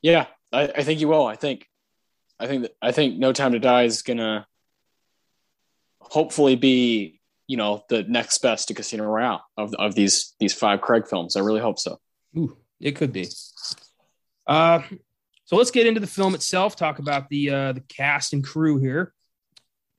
[0.00, 0.26] Yeah.
[0.52, 1.26] I, I think you will.
[1.26, 1.66] I think
[2.42, 4.46] I think that I think No Time to Die is gonna
[6.00, 10.80] hopefully be, you know, the next best to Casino Royale of, of these these five
[10.80, 11.36] Craig films.
[11.36, 12.00] I really hope so.
[12.36, 13.28] Ooh, it could be.
[14.44, 14.82] Uh
[15.44, 16.74] so let's get into the film itself.
[16.74, 19.12] Talk about the uh, the cast and crew here.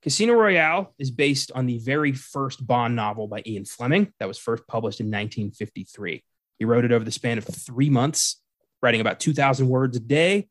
[0.01, 4.37] Casino Royale is based on the very first Bond novel by Ian Fleming that was
[4.37, 6.21] first published in 1953.
[6.59, 8.41] He wrote it over the span of three months,
[8.81, 10.49] writing about 2,000 words a day.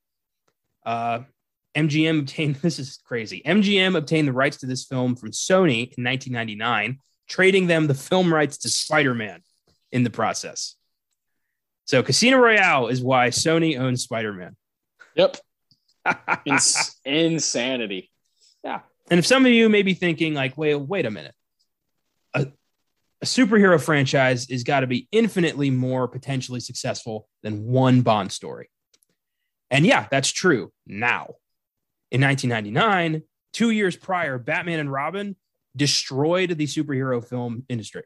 [0.87, 1.21] Uh,
[1.75, 3.43] MGM obtained this is crazy.
[3.45, 8.33] MGM obtained the rights to this film from Sony in 1999, trading them the film
[8.33, 9.43] rights to Spider Man
[9.91, 10.77] in the process.
[11.85, 14.57] So Casino Royale is why Sony owns Spider Man.
[15.15, 15.37] Yep.
[16.47, 18.11] Ins- insanity.
[18.65, 18.81] Yeah.
[19.11, 21.35] And if some of you may be thinking, like, wait, wait a minute,
[22.35, 22.47] a,
[23.21, 28.71] a superhero franchise has got to be infinitely more potentially successful than one Bond story.
[29.71, 31.35] And yeah, that's true now.
[32.13, 33.23] In 1999,
[33.53, 35.35] two years prior, Batman and Robin
[35.75, 38.05] destroyed the superhero film industry.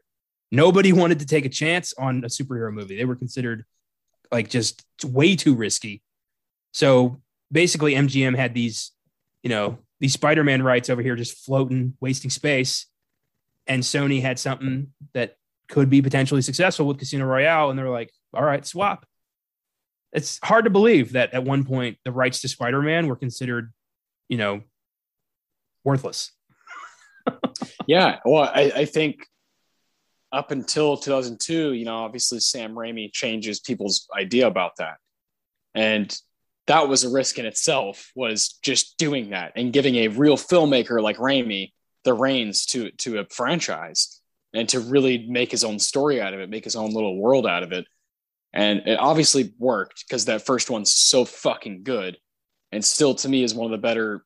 [0.49, 2.97] Nobody wanted to take a chance on a superhero movie.
[2.97, 3.65] They were considered
[4.31, 6.01] like just way too risky
[6.77, 7.19] so
[7.51, 8.91] basically, MGM had these,
[9.41, 12.85] you know, these Spider Man rights over here just floating, wasting space.
[13.65, 15.37] And Sony had something that
[15.69, 17.71] could be potentially successful with Casino Royale.
[17.71, 19.07] And they're like, all right, swap.
[20.13, 23.73] It's hard to believe that at one point the rights to Spider Man were considered,
[24.29, 24.61] you know,
[25.83, 26.31] worthless.
[27.87, 28.19] yeah.
[28.25, 29.25] Well, I, I think
[30.31, 34.97] up until 2002, you know, obviously Sam Raimi changes people's idea about that.
[35.73, 36.15] And
[36.67, 41.01] that was a risk in itself was just doing that and giving a real filmmaker
[41.01, 41.71] like Raimi
[42.03, 44.21] the reins to to a franchise
[44.53, 47.45] and to really make his own story out of it, make his own little world
[47.45, 47.85] out of it.
[48.53, 52.17] And it obviously worked because that first one's so fucking good
[52.71, 54.23] and still to me is one of the better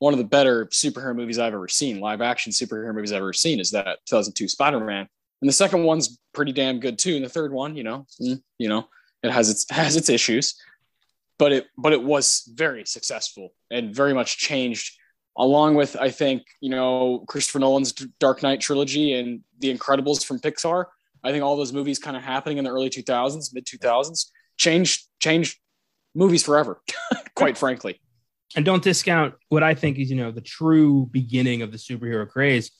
[0.00, 3.32] one of the better superhero movies I've ever seen, live action superhero movies I've ever
[3.32, 5.08] seen is that 2002 Spider-Man.
[5.40, 7.14] And the second one's pretty damn good too.
[7.16, 8.88] And the third one, you know, mm, you know,
[9.22, 10.56] it has its has its issues
[11.38, 14.96] but it but it was very successful and very much changed
[15.36, 20.38] along with I think you know Christopher Nolan's Dark Knight trilogy and The Incredibles from
[20.38, 20.86] Pixar.
[21.22, 25.08] I think all those movies kind of happening in the early 2000s, mid 2000s, changed
[25.18, 25.58] changed
[26.14, 26.80] movies forever,
[27.34, 28.00] quite frankly.
[28.56, 32.28] And don't discount what I think is you know the true beginning of the superhero
[32.28, 32.70] craze.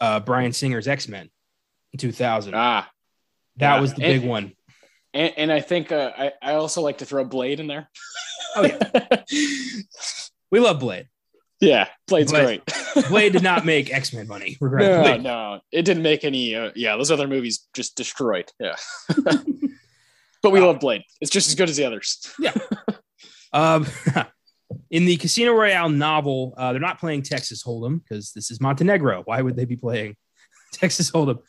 [0.00, 1.30] Uh, Bryan Singer's X Men
[1.92, 2.54] in 2000.
[2.54, 2.90] Ah,
[3.56, 3.80] that yeah.
[3.80, 4.52] was the big one.
[5.14, 7.90] And, and I think uh, I, I also like to throw Blade in there.
[8.56, 9.22] oh, yeah.
[10.50, 11.08] we love Blade.
[11.60, 13.08] Yeah, Blade's Blade, great.
[13.08, 14.56] Blade did not make X Men money.
[14.60, 16.56] No, no, it didn't make any.
[16.56, 18.50] Uh, yeah, those other movies just destroyed.
[18.58, 18.74] Yeah,
[20.42, 21.02] but we love Blade.
[21.20, 22.32] It's just as good as the others.
[22.38, 22.52] yeah.
[23.54, 23.86] Um,
[24.90, 29.20] in the Casino Royale novel, uh, they're not playing Texas Hold'em because this is Montenegro.
[29.26, 30.16] Why would they be playing
[30.72, 31.40] Texas Hold'em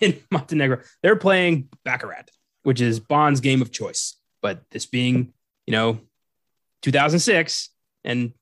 [0.00, 0.80] in Montenegro?
[1.04, 2.30] They're playing Baccarat
[2.66, 4.16] which is Bond's game of choice.
[4.42, 5.32] But this being,
[5.68, 6.00] you know,
[6.82, 7.70] 2006
[8.02, 8.32] and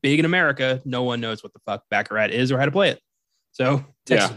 [0.00, 2.90] big in America, no one knows what the fuck Baccarat is or how to play
[2.90, 3.00] it.
[3.50, 4.32] So yeah,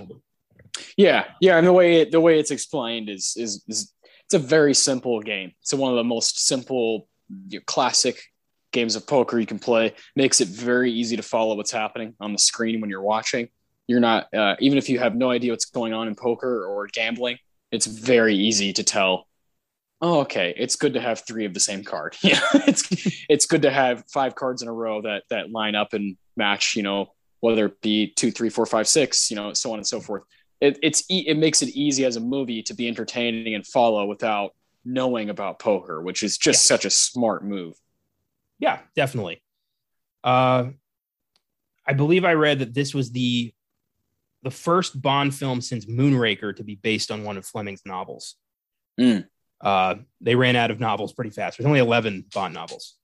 [0.98, 1.58] yeah, yeah.
[1.60, 3.93] And the way it, the way it's explained is, is is
[4.29, 5.53] it's a very simple game.
[5.61, 7.07] It's one of the most simple,
[7.47, 8.21] you know, classic
[8.71, 9.95] games of poker you can play.
[10.15, 13.49] Makes it very easy to follow what's happening on the screen when you're watching.
[13.87, 16.85] You're not uh, even if you have no idea what's going on in poker or
[16.85, 17.39] gambling.
[17.71, 19.25] It's very easy to tell
[20.01, 22.87] oh okay it's good to have three of the same card yeah it's
[23.27, 26.77] it's good to have five cards in a row that that line up and match
[26.77, 27.11] you know
[27.41, 30.23] whether it be two three four five six you know so on and so forth
[30.62, 34.54] it, it's it makes it easy as a movie to be entertaining and follow without
[34.86, 36.76] knowing about poker which is just yeah.
[36.76, 37.76] such a smart move
[38.60, 39.41] yeah definitely
[40.24, 40.65] uh
[41.86, 43.54] i believe i read that this was the
[44.43, 48.36] the first bond film since moonraker to be based on one of fleming's novels
[49.00, 49.26] mm
[49.62, 51.58] uh, they ran out of novels pretty fast.
[51.58, 52.95] There's only 11 Bond novels.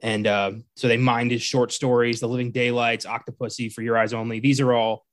[0.00, 4.12] And uh, so they mined his short stories, The Living Daylights, Octopussy, For Your Eyes
[4.12, 4.40] Only.
[4.40, 5.06] These are all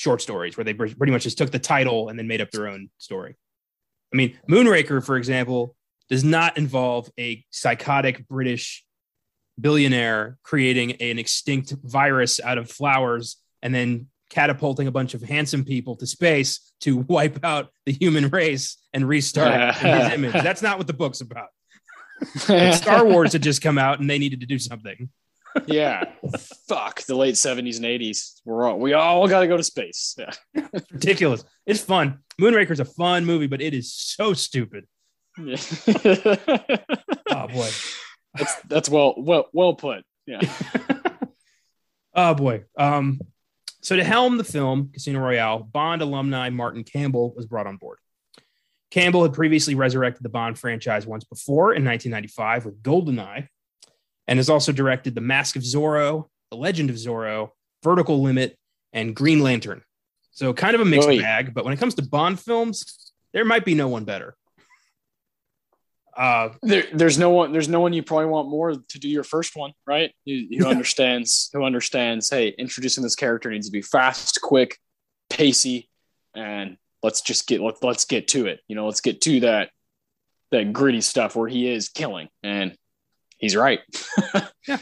[0.00, 2.66] short stories where they pretty much just took the title and then made up their
[2.66, 3.36] own story.
[4.12, 5.76] I mean, Moonraker, for example,
[6.08, 8.82] does not involve a psychotic British
[9.60, 15.66] billionaire creating an extinct virus out of flowers and then catapulting a bunch of handsome
[15.66, 20.32] people to space to wipe out the human race and restart his image.
[20.32, 21.48] That's not what the book's about.
[22.36, 25.10] Star Wars had just come out and they needed to do something.
[25.66, 26.04] Yeah.
[26.68, 28.40] Fuck the late 70s and 80s.
[28.44, 30.14] We're all we all got to go to space.
[30.18, 30.32] Yeah.
[30.54, 31.44] it's ridiculous.
[31.66, 32.20] It's fun.
[32.40, 34.86] Moonraker's a fun movie, but it is so stupid.
[35.38, 35.56] Yeah.
[37.30, 37.68] oh boy.
[38.34, 40.04] That's that's well well well put.
[40.26, 40.40] Yeah.
[42.14, 42.64] oh boy.
[42.78, 43.20] Um
[43.82, 47.98] so to helm the film Casino Royale, Bond alumni Martin Campbell was brought on board.
[48.90, 53.46] Campbell had previously resurrected the Bond franchise once before in 1995 with GoldenEye,
[54.30, 57.50] and has also directed The Mask of Zorro, The Legend of Zorro,
[57.82, 58.56] Vertical Limit,
[58.92, 59.82] and Green Lantern.
[60.30, 63.64] So kind of a mixed bag, but when it comes to Bond films, there might
[63.64, 64.36] be no one better.
[66.16, 67.52] Uh, there, there's no one.
[67.52, 70.12] There's no one you probably want more to do your first one, right?
[70.26, 71.50] Who, understands?
[71.52, 72.30] Who understands?
[72.30, 74.78] Hey, introducing this character needs to be fast, quick,
[75.28, 75.88] pacey,
[76.34, 78.60] and let's just get let, let's get to it.
[78.68, 79.70] You know, let's get to that
[80.50, 82.76] that gritty stuff where he is killing, and
[83.40, 83.80] he's right.
[84.68, 84.78] yeah,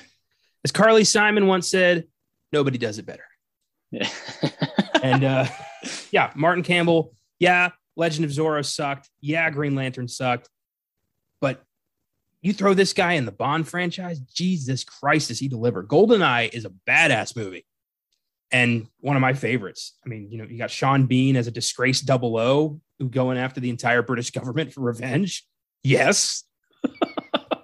[0.64, 2.04] as Carly Simon once said,
[2.52, 3.24] nobody does it better.
[3.90, 4.08] Yeah.
[5.02, 5.46] and uh,
[6.10, 7.14] yeah, Martin Campbell.
[7.38, 9.08] Yeah, Legend of Zorro sucked.
[9.20, 10.48] Yeah, Green Lantern sucked.
[11.40, 11.62] But
[12.42, 15.82] you throw this guy in the Bond franchise, Jesus Christ, does he deliver?
[15.82, 17.64] GoldenEye is a badass movie
[18.50, 19.96] and one of my favorites.
[20.04, 23.38] I mean, you know, you got Sean Bean as a disgraced double O who going
[23.38, 25.44] after the entire British government for revenge.
[25.82, 26.44] Yes.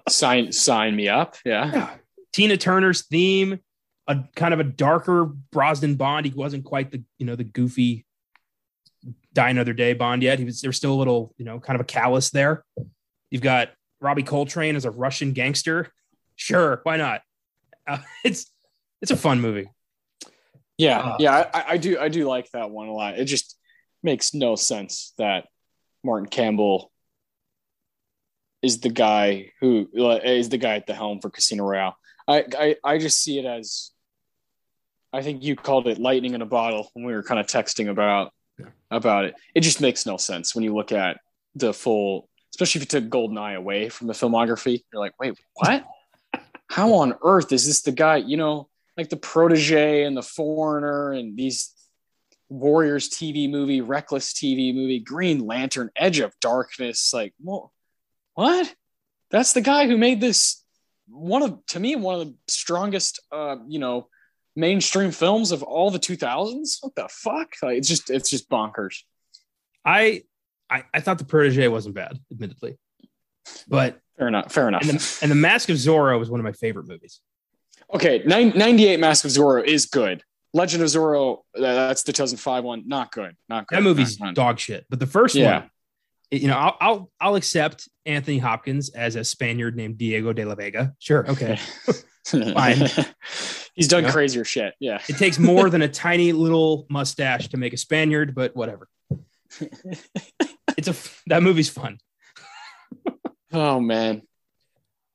[0.09, 1.37] Sign sign me up.
[1.45, 1.71] Yeah.
[1.73, 1.89] yeah.
[2.33, 3.59] Tina Turner's theme,
[4.07, 6.25] a kind of a darker Brosnan Bond.
[6.25, 8.05] He wasn't quite the, you know, the goofy
[9.33, 10.39] die another day Bond yet.
[10.39, 12.63] He was there's still a little, you know, kind of a callous there.
[13.29, 13.69] You've got
[14.01, 15.91] Robbie Coltrane as a Russian gangster.
[16.35, 17.21] Sure, why not?
[17.87, 18.51] Uh, it's
[19.01, 19.69] it's a fun movie.
[20.77, 23.17] Yeah, uh, yeah, I, I, do I do like that one a lot.
[23.17, 23.57] It just
[24.03, 25.47] makes no sense that
[26.03, 26.91] Martin Campbell
[28.61, 31.97] is the guy who is the guy at the helm for Casino Royale.
[32.27, 33.91] I, I I just see it as
[35.13, 37.89] I think you called it lightning in a bottle when we were kind of texting
[37.89, 38.67] about yeah.
[38.89, 39.35] about it.
[39.53, 41.19] It just makes no sense when you look at
[41.55, 44.81] the full especially if you took Goldeneye away from the filmography.
[44.91, 45.85] You're like, wait, what?
[46.69, 48.17] How on earth is this the guy?
[48.17, 51.73] You know, like the protege and the foreigner and these
[52.49, 57.13] Warriors TV movie, Reckless TV movie, Green Lantern, Edge of Darkness.
[57.13, 57.73] Like, well,
[58.35, 58.73] what?
[59.31, 60.63] That's the guy who made this
[61.07, 64.07] one of, to me, one of the strongest, uh, you know,
[64.55, 66.77] mainstream films of all the 2000s.
[66.81, 67.53] What the fuck?
[67.61, 68.99] Like, it's just, it's just bonkers.
[69.83, 70.23] I
[70.69, 72.77] I, I thought the protege wasn't bad, admittedly,
[73.67, 74.51] but fair enough.
[74.51, 74.81] Fair enough.
[74.81, 77.21] And the, and the Mask of Zorro was one of my favorite movies.
[77.93, 80.23] Okay, 98 Mask of Zorro is good.
[80.53, 83.35] Legend of Zorro, that's the 2005 one, not good.
[83.47, 83.77] Not good.
[83.77, 84.85] That movie's dog shit.
[84.89, 85.59] But the first yeah.
[85.59, 85.69] one,
[86.31, 90.55] you know, I'll, I'll I'll accept Anthony Hopkins as a Spaniard named Diego de la
[90.55, 90.93] Vega.
[90.99, 91.57] Sure, okay,
[92.25, 92.89] fine.
[93.75, 94.13] He's done you know?
[94.13, 94.73] crazier shit.
[94.79, 98.87] Yeah, it takes more than a tiny little mustache to make a Spaniard, but whatever
[100.77, 100.95] it's a
[101.27, 101.99] that movie's fun.
[103.53, 104.21] oh man.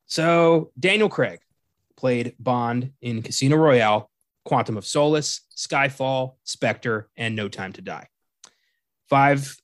[0.07, 1.41] So Daniel Craig
[1.97, 4.11] played Bond in Casino Royale,
[4.45, 8.09] Quantum of Solace, Skyfall, Spectre, and No Time to Die.
[9.09, 9.57] Five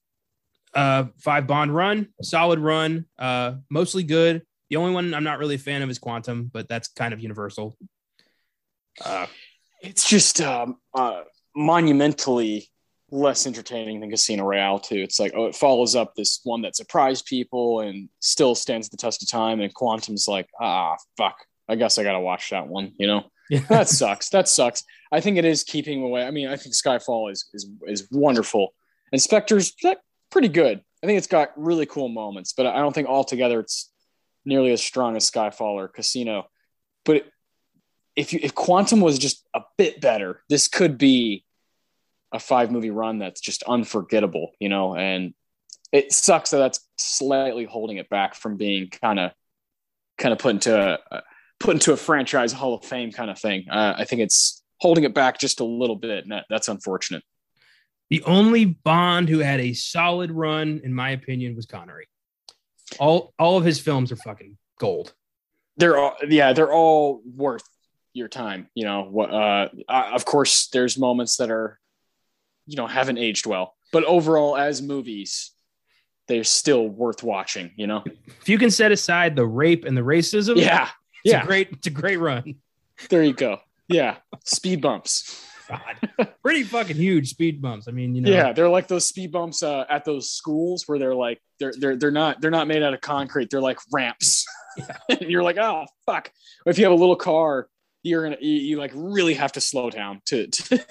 [0.76, 4.42] uh five Bond run, solid run, uh mostly good.
[4.70, 7.20] The only one I'm not really a fan of is Quantum, but that's kind of
[7.20, 7.76] universal.
[9.04, 9.26] Uh,
[9.80, 11.22] it's just um, uh,
[11.54, 12.68] monumentally
[13.10, 14.96] less entertaining than Casino Royale too.
[14.96, 18.96] It's like oh, it follows up this one that surprised people and still stands the
[18.96, 19.60] test of time.
[19.60, 21.36] And Quantum's like ah fuck,
[21.68, 22.92] I guess I gotta watch that one.
[22.98, 23.60] You know, yeah.
[23.68, 24.30] that sucks.
[24.30, 24.82] That sucks.
[25.12, 26.24] I think it is keeping away.
[26.24, 28.74] I mean, I think Skyfall is is is wonderful,
[29.12, 29.72] and Spectre's
[30.30, 30.82] pretty good.
[31.02, 33.90] I think it's got really cool moments, but I don't think altogether it's
[34.44, 36.48] nearly as strong as Skyfall or Casino.
[37.04, 37.26] But
[38.16, 41.44] if you if Quantum was just a bit better, this could be
[42.32, 44.96] a five movie run that's just unforgettable, you know.
[44.96, 45.34] And
[45.92, 49.32] it sucks that that's slightly holding it back from being kind of
[50.18, 51.22] kind of put into a
[51.60, 53.66] put into a franchise Hall of Fame kind of thing.
[53.70, 57.22] Uh, I think it's holding it back just a little bit, and that, that's unfortunate.
[58.10, 62.08] The only Bond who had a solid run, in my opinion, was Connery.
[62.98, 65.12] All all of his films are fucking gold.
[65.76, 67.68] They're all yeah, they're all worth
[68.12, 68.68] your time.
[68.74, 71.78] You know, uh, of course, there's moments that are,
[72.66, 75.50] you know, haven't aged well, but overall, as movies,
[76.28, 77.72] they're still worth watching.
[77.76, 78.04] You know,
[78.40, 80.88] if you can set aside the rape and the racism, yeah,
[81.24, 82.56] it's yeah, a great, it's a great run.
[83.10, 83.60] There you go.
[83.88, 85.45] Yeah, speed bumps.
[85.68, 87.88] God, pretty fucking huge speed bumps.
[87.88, 90.98] I mean, you know, yeah, they're like those speed bumps uh, at those schools where
[90.98, 93.50] they're like they're they're they're not they're not made out of concrete.
[93.50, 94.46] They're like ramps,
[94.76, 94.96] yeah.
[95.08, 96.30] and you're like, oh fuck.
[96.66, 97.68] If you have a little car
[98.06, 100.84] you're gonna you, you like really have to slow down to, to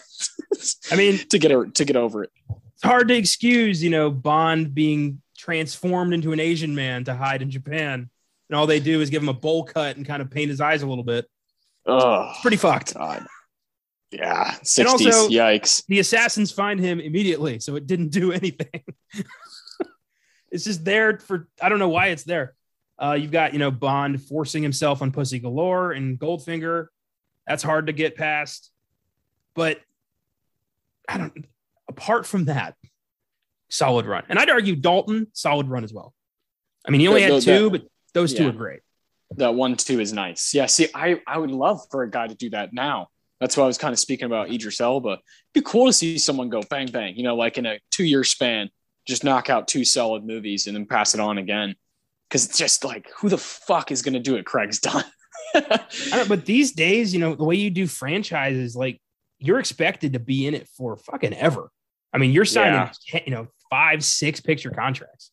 [0.91, 2.31] I mean to get to get over it.
[2.73, 7.41] It's hard to excuse, you know, Bond being transformed into an Asian man to hide
[7.41, 8.09] in Japan,
[8.49, 10.59] and all they do is give him a bowl cut and kind of paint his
[10.59, 11.25] eyes a little bit.
[11.85, 12.95] Oh, it's pretty fucked.
[12.95, 13.25] God.
[14.17, 14.79] Yeah, 60s.
[14.79, 15.83] And also, yikes.
[15.87, 18.83] The assassins find him immediately, so it didn't do anything.
[20.51, 22.53] it's just there for I don't know why it's there.
[22.97, 26.87] Uh, you've got you know Bond forcing himself on Pussy Galore and Goldfinger.
[27.45, 28.71] That's hard to get past.
[29.53, 29.79] But
[31.07, 31.45] I don't,
[31.89, 32.75] apart from that,
[33.69, 34.23] solid run.
[34.29, 36.13] And I'd argue Dalton, solid run as well.
[36.87, 38.39] I mean, he only had two, that, but those yeah.
[38.39, 38.79] two are great.
[39.37, 40.53] That one, two is nice.
[40.53, 40.67] Yeah.
[40.67, 43.09] See, I, I would love for a guy to do that now.
[43.39, 45.09] That's why I was kind of speaking about Idris Elba.
[45.09, 45.21] It'd
[45.53, 48.23] be cool to see someone go bang, bang, you know, like in a two year
[48.23, 48.69] span,
[49.05, 51.75] just knock out two solid movies and then pass it on again.
[52.29, 54.45] Cause it's just like, who the fuck is going to do it?
[54.45, 55.03] Craig's done.
[56.27, 58.99] but these days, you know, the way you do franchises, like
[59.37, 61.69] you're expected to be in it for fucking ever.
[62.13, 63.19] I mean, you're signing, yeah.
[63.25, 65.31] you know, five, six picture contracts.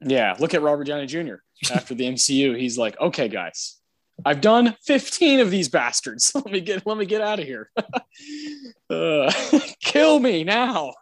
[0.00, 0.34] Yeah.
[0.38, 1.36] Look at Robert Downey Jr.
[1.72, 2.58] after the MCU.
[2.58, 3.76] He's like, okay, guys,
[4.24, 6.32] I've done 15 of these bastards.
[6.34, 7.70] Let me get, let me get out of here.
[8.90, 9.32] uh,
[9.82, 10.94] kill me now.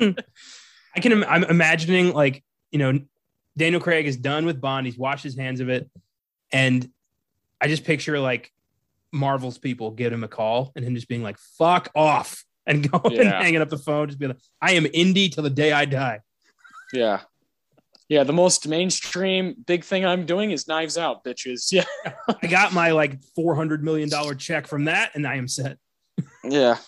[0.00, 3.00] I can, I'm imagining like, you know,
[3.56, 4.86] Daniel Craig is done with Bond.
[4.86, 5.90] He's washed his hands of it.
[6.52, 6.90] And
[7.60, 8.52] I just picture like
[9.12, 13.14] Marvel's people get him a call and him just being like, fuck off and going
[13.14, 13.22] yeah.
[13.22, 15.84] and hanging up the phone, just being like, I am indie till the day I
[15.84, 16.20] die.
[16.92, 17.20] Yeah.
[18.08, 18.24] Yeah.
[18.24, 21.72] The most mainstream big thing I'm doing is knives out, bitches.
[21.72, 21.84] Yeah.
[22.42, 25.78] I got my like $400 million check from that and I am set.
[26.44, 26.78] Yeah.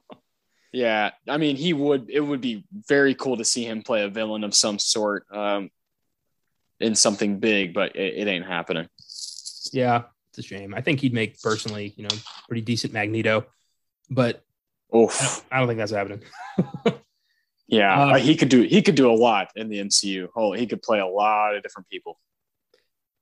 [0.72, 1.10] yeah.
[1.28, 4.44] I mean, he would, it would be very cool to see him play a villain
[4.44, 5.70] of some sort um,
[6.80, 8.88] in something big, but it, it ain't happening.
[9.72, 10.74] Yeah, it's a shame.
[10.74, 12.16] I think he'd make personally, you know,
[12.48, 13.46] pretty decent Magneto,
[14.10, 14.42] but
[14.94, 15.20] Oof.
[15.20, 16.22] I, don't, I don't think that's happening.
[17.66, 20.28] yeah, uh, he could do he could do a lot in the MCU.
[20.36, 22.18] Oh, he could play a lot of different people.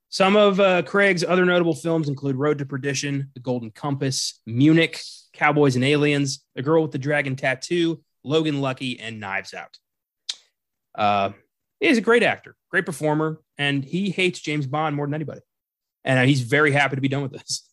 [0.09, 5.01] Some of uh, Craig's other notable films include Road to Perdition, The Golden Compass, Munich,
[5.33, 9.79] Cowboys and Aliens, The Girl with the Dragon Tattoo, Logan Lucky, and Knives Out.
[10.95, 11.31] Uh,
[11.81, 15.41] he's a great actor, great performer, and he hates James Bond more than anybody
[16.05, 17.69] and uh, he's very happy to be done with this.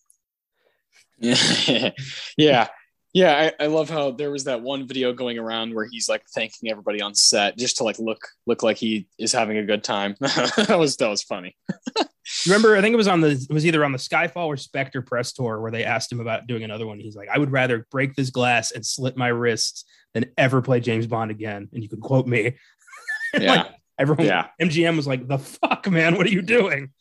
[2.37, 2.67] Yeah,
[3.13, 3.51] yeah.
[3.59, 6.69] I, I, love how there was that one video going around where he's like thanking
[6.69, 10.15] everybody on set just to like look look like he is having a good time.
[10.19, 11.55] that was that was funny.
[12.45, 15.01] Remember, I think it was on the it was either on the Skyfall or Spectre
[15.01, 16.99] press tour where they asked him about doing another one.
[16.99, 20.79] He's like, I would rather break this glass and slit my wrists than ever play
[20.79, 21.67] James Bond again.
[21.73, 22.57] And you could quote me.
[23.33, 23.53] yeah.
[23.53, 24.47] like, everyone, yeah.
[24.61, 26.91] MGM was like, the fuck, man, what are you doing?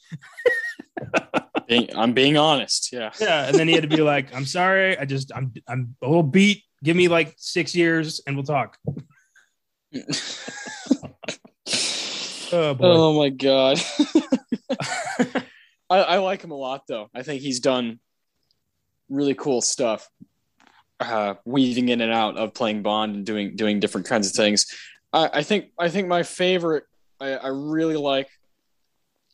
[1.68, 2.92] Being, I'm being honest.
[2.92, 3.12] Yeah.
[3.20, 3.46] Yeah.
[3.46, 4.98] And then he had to be like, I'm sorry.
[4.98, 6.64] I just, I'm, I'm a little beat.
[6.82, 8.78] Give me like six years and we'll talk.
[12.52, 13.80] oh, oh, my God.
[15.90, 17.08] I, I, like him a lot though.
[17.14, 17.98] I think he's done
[19.08, 20.08] really cool stuff.
[21.00, 24.66] Uh, weaving in and out of playing Bond and doing doing different kinds of things.
[25.12, 26.84] I, I think I think my favorite
[27.20, 28.28] I, I really like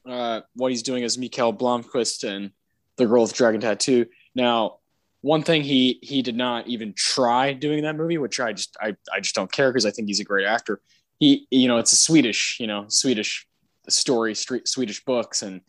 [0.06, 2.50] uh, what he's doing as Mikael Blomkvist and
[2.96, 4.06] the girl with dragon tattoo.
[4.34, 4.78] Now,
[5.20, 8.96] one thing he he did not even try doing that movie, which I just I,
[9.12, 10.80] I just don't care because I think he's a great actor.
[11.18, 13.46] He you know it's a Swedish you know Swedish
[13.88, 15.60] story, street, Swedish books, and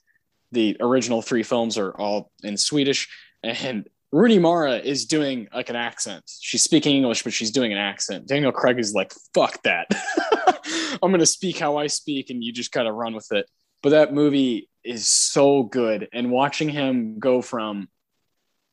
[0.52, 3.08] the original three films are all in Swedish.
[3.44, 6.24] And Rooney Mara is doing like an accent.
[6.40, 8.28] She's speaking English, but she's doing an accent.
[8.28, 9.88] Daniel Craig is like, fuck that.
[11.04, 13.50] I'm going to speak how I speak, and you just kind of run with it.
[13.86, 16.10] But that movie is so good.
[16.12, 17.88] And watching him go from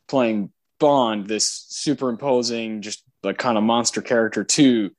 [0.09, 4.91] playing Bond, this superimposing, just like kind of monster character, to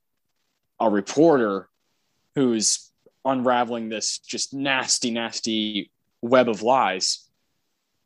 [0.78, 1.68] a reporter
[2.36, 2.92] who's
[3.24, 5.90] unraveling this just nasty, nasty
[6.22, 7.28] web of lies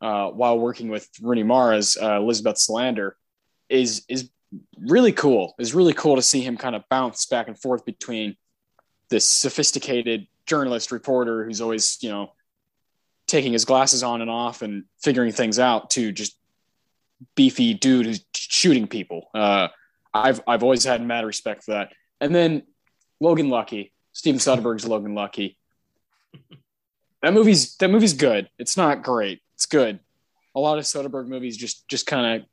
[0.01, 3.11] uh, while working with Rooney Mara's uh, Elizabeth Salander
[3.69, 4.31] is is
[4.79, 5.53] really cool.
[5.59, 8.35] It's really cool to see him kind of bounce back and forth between
[9.11, 12.33] this sophisticated journalist reporter who's always you know
[13.27, 16.35] taking his glasses on and off and figuring things out to just
[17.35, 19.29] beefy dude who's shooting people.
[19.33, 19.67] Uh,
[20.13, 21.93] I've I've always had mad respect for that.
[22.19, 22.63] And then
[23.19, 25.57] Logan Lucky, Steven Soderbergh's Logan Lucky.
[27.21, 28.49] That movie's that movie's good.
[28.57, 29.41] It's not great.
[29.53, 29.99] It's good.
[30.55, 32.47] A lot of Soderbergh movies just just kind of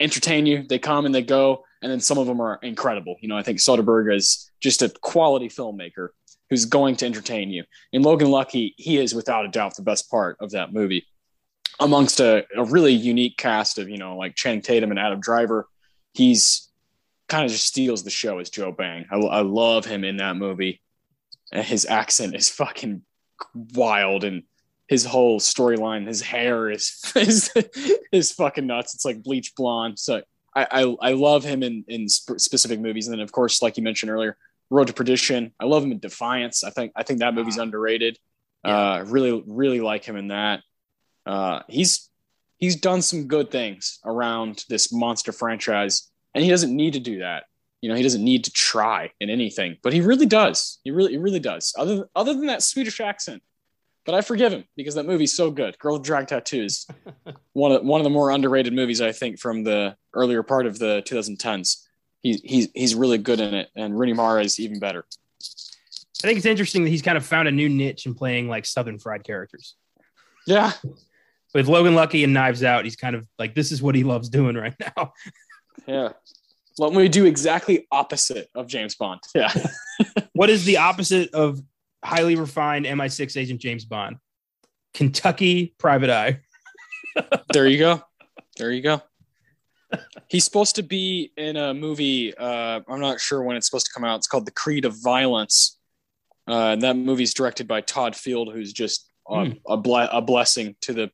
[0.00, 0.66] entertain you.
[0.66, 3.16] They come and they go, and then some of them are incredible.
[3.20, 6.08] You know, I think Soderbergh is just a quality filmmaker
[6.50, 7.64] who's going to entertain you.
[7.92, 11.06] And Logan Lucky, he is without a doubt the best part of that movie,
[11.78, 15.66] amongst a, a really unique cast of you know like Channing Tatum and Adam Driver.
[16.12, 16.68] He's
[17.30, 19.06] kind of just steals the show as Joe Bang.
[19.10, 20.82] I, I love him in that movie.
[21.52, 23.02] And his accent is fucking
[23.54, 24.42] wild and
[24.88, 27.50] his whole storyline, his hair is, is
[28.12, 28.94] is fucking nuts.
[28.94, 29.98] It's like bleach blonde.
[29.98, 30.22] So
[30.54, 33.76] I I, I love him in in sp- specific movies, and then of course, like
[33.76, 34.36] you mentioned earlier,
[34.70, 35.52] Road to Perdition.
[35.60, 36.64] I love him in Defiance.
[36.64, 38.18] I think I think that movie's underrated.
[38.64, 38.78] Yeah.
[38.78, 40.62] Uh, really really like him in that.
[41.26, 42.08] Uh, he's
[42.58, 47.18] he's done some good things around this monster franchise, and he doesn't need to do
[47.18, 47.44] that.
[47.80, 50.78] You know, he doesn't need to try in anything, but he really does.
[50.84, 51.74] He really he really does.
[51.76, 53.42] Other other than that Swedish accent,
[54.04, 55.78] but I forgive him because that movie's so good.
[55.78, 56.86] Girl with Drag Tattoos,
[57.54, 60.78] one of one of the more underrated movies I think from the earlier part of
[60.78, 61.86] the 2010s.
[62.22, 65.04] He's he's he's really good in it, and Rooney Mara is even better.
[66.22, 68.66] I think it's interesting that he's kind of found a new niche in playing like
[68.66, 69.74] Southern Fried characters.
[70.46, 70.72] Yeah.
[71.54, 74.28] With Logan Lucky and Knives Out, he's kind of like this is what he loves
[74.28, 75.12] doing right now.
[75.86, 76.10] yeah.
[76.78, 79.20] Let me do exactly opposite of James Bond.
[79.34, 79.52] Yeah.
[80.34, 81.60] what is the opposite of
[82.04, 84.16] highly refined MI6 agent James Bond.
[84.94, 86.40] Kentucky Private Eye.
[87.52, 88.02] there you go.
[88.56, 89.02] There you go.
[90.28, 92.36] He's supposed to be in a movie.
[92.36, 94.16] Uh, I'm not sure when it's supposed to come out.
[94.16, 95.78] It's called The Creed of Violence.
[96.48, 99.52] Uh, and that movie's directed by Todd Field, who's just a, hmm.
[99.68, 101.10] a, ble- a, blessing to the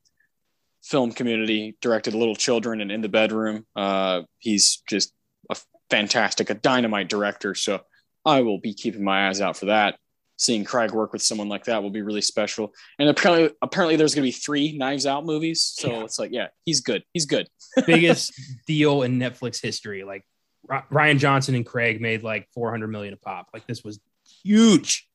[0.83, 1.77] film community.
[1.81, 3.65] Directed Little Children and In the Bedroom.
[3.75, 5.13] Uh, he's just
[5.51, 5.57] a
[5.89, 7.55] fantastic, a dynamite director.
[7.55, 7.81] So
[8.25, 9.97] I will be keeping my eyes out for that
[10.37, 12.73] seeing Craig work with someone like that will be really special.
[12.99, 15.61] And apparently, apparently there's going to be three Knives Out movies.
[15.61, 16.03] So yeah.
[16.03, 17.03] it's like, yeah, he's good.
[17.13, 17.47] He's good.
[17.85, 18.33] Biggest
[18.65, 20.03] deal in Netflix history.
[20.03, 20.23] Like
[20.69, 23.47] Rian Johnson and Craig made like 400 million a pop.
[23.53, 23.99] Like this was
[24.43, 25.07] huge.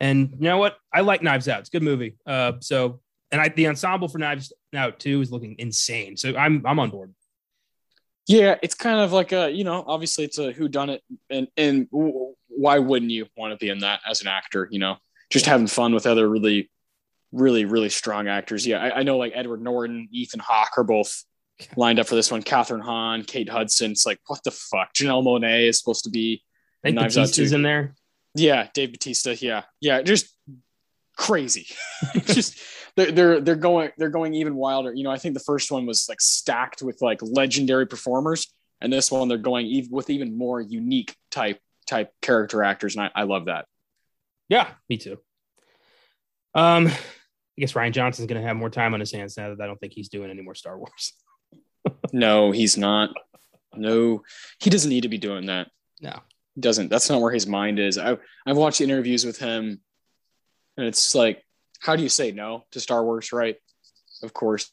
[0.00, 0.76] And you know what?
[0.92, 1.60] I like Knives Out.
[1.60, 2.16] It's a good movie.
[2.26, 3.00] Uh, so,
[3.30, 6.16] and I, the ensemble for Knives Out too is looking insane.
[6.16, 7.14] So I'm, I'm on board.
[8.26, 11.46] Yeah, it's kind of like a, you know, obviously it's a who done it and
[11.56, 11.86] and
[12.56, 14.68] why wouldn't you want to be in that as an actor?
[14.70, 14.96] You know,
[15.30, 16.70] just having fun with other really,
[17.32, 18.66] really, really strong actors.
[18.66, 21.24] Yeah, I, I know like Edward Norton, Ethan Hawke are both
[21.76, 22.42] lined up for this one.
[22.42, 23.92] Kathryn Hahn, Kate Hudson.
[23.92, 24.94] It's like what the fuck?
[24.94, 26.42] Janelle Monáe is supposed to be.
[26.84, 27.94] I think Bautista's in there.
[28.34, 29.36] Yeah, Dave Bautista.
[29.36, 30.34] Yeah, yeah, just
[31.16, 31.66] crazy.
[32.24, 32.58] just
[32.96, 34.92] they're, they're they're going they're going even wilder.
[34.92, 38.92] You know, I think the first one was like stacked with like legendary performers, and
[38.92, 43.20] this one they're going even with even more unique type type character actors, and I,
[43.20, 43.66] I love that.
[44.48, 45.18] Yeah, me too.
[46.54, 49.60] Um, I guess Rian Johnson's going to have more time on his hands now that
[49.60, 51.12] I don't think he's doing any more Star Wars.
[52.12, 53.10] no, he's not.
[53.74, 54.22] No,
[54.58, 55.70] he doesn't need to be doing that.
[56.00, 56.18] No,
[56.54, 56.88] he doesn't.
[56.88, 57.98] That's not where his mind is.
[57.98, 58.16] I,
[58.46, 59.80] I've watched interviews with him,
[60.76, 61.42] and it's like,
[61.80, 63.32] how do you say no to Star Wars?
[63.32, 63.56] Right?
[64.22, 64.72] Of course,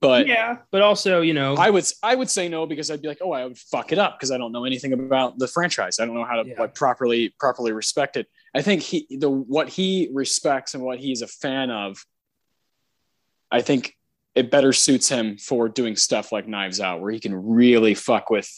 [0.00, 3.08] but yeah, but also, you know, I would I would say no because I'd be
[3.08, 5.98] like, oh, I would fuck it up because I don't know anything about the franchise.
[5.98, 6.60] I don't know how to yeah.
[6.60, 8.26] like properly properly respect it.
[8.54, 12.04] I think he the what he respects and what he's a fan of.
[13.50, 13.94] I think
[14.34, 18.30] it better suits him for doing stuff like Knives Out, where he can really fuck
[18.30, 18.50] with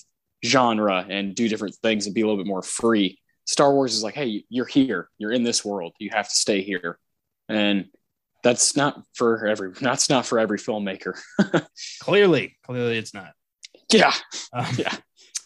[0.44, 3.18] genre and do different things and be a little bit more free.
[3.44, 6.62] Star Wars is like, hey, you're here, you're in this world, you have to stay
[6.62, 6.98] here.
[7.48, 7.86] and
[8.42, 11.18] that's not for every that's not for every filmmaker.
[12.00, 13.32] clearly, clearly, it's not.
[13.92, 14.12] Yeah,
[14.52, 14.94] um, yeah.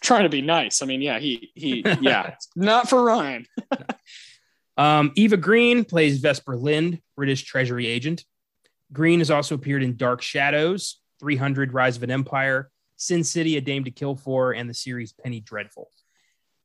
[0.00, 0.82] Trying to be nice.
[0.82, 3.46] I mean, yeah, he he yeah, not for Ryan.
[4.76, 8.24] um, Eva Green plays Vesper Lynd, British Treasury agent.
[8.92, 13.60] Green has also appeared in Dark Shadows, 300 Rise of an Empire, Sin City, A
[13.60, 15.90] Dame to Kill For, and the series Penny Dreadful.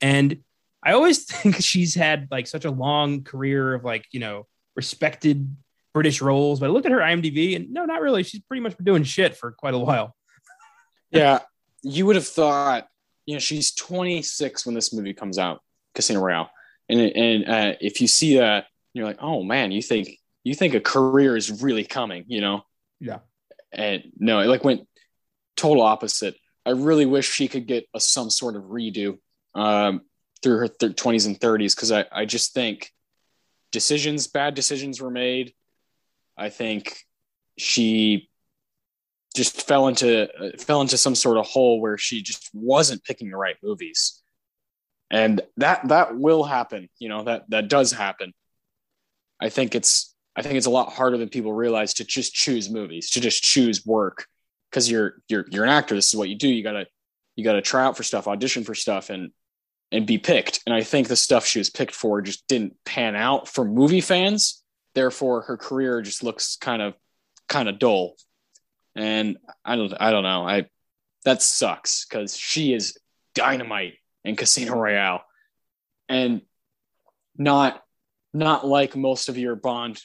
[0.01, 0.43] And
[0.83, 5.55] I always think she's had like such a long career of like, you know, respected
[5.93, 6.59] British roles.
[6.59, 8.23] But I looked at her IMDb and no, not really.
[8.23, 10.15] She's pretty much been doing shit for quite a while.
[11.11, 11.39] yeah.
[11.81, 12.87] You would have thought,
[13.25, 15.61] you know, she's 26 when this movie comes out,
[15.95, 16.49] Casino Royale.
[16.89, 20.73] And, and uh, if you see that, you're like, oh man, you think you think
[20.73, 22.63] a career is really coming, you know?
[22.99, 23.19] Yeah.
[23.71, 24.87] And no, it like went
[25.55, 26.35] total opposite.
[26.65, 29.17] I really wish she could get a, some sort of redo
[29.53, 30.01] um,
[30.41, 32.91] through her th- 20s and 30s because I, I just think
[33.71, 35.53] decisions, bad decisions were made.
[36.39, 37.05] I think
[37.57, 38.29] she
[39.35, 43.29] just fell into uh, fell into some sort of hole where she just wasn't picking
[43.29, 44.21] the right movies,
[45.11, 46.89] and that that will happen.
[46.97, 48.33] You know that that does happen.
[49.39, 52.69] I think it's I think it's a lot harder than people realize to just choose
[52.69, 54.25] movies, to just choose work,
[54.71, 55.95] because you're you're you're an actor.
[55.95, 56.47] This is what you do.
[56.47, 56.87] You gotta
[57.35, 59.31] you gotta try out for stuff, audition for stuff, and
[59.91, 60.61] and be picked.
[60.65, 64.01] And I think the stuff she was picked for just didn't pan out for movie
[64.01, 64.63] fans.
[64.95, 66.93] Therefore, her career just looks kind of
[67.47, 68.15] kind of dull.
[68.95, 70.47] And I don't I don't know.
[70.47, 70.65] I
[71.25, 72.97] that sucks because she is
[73.35, 75.23] dynamite in Casino Royale,
[76.07, 76.41] and
[77.37, 77.83] not
[78.33, 80.01] not like most of your Bond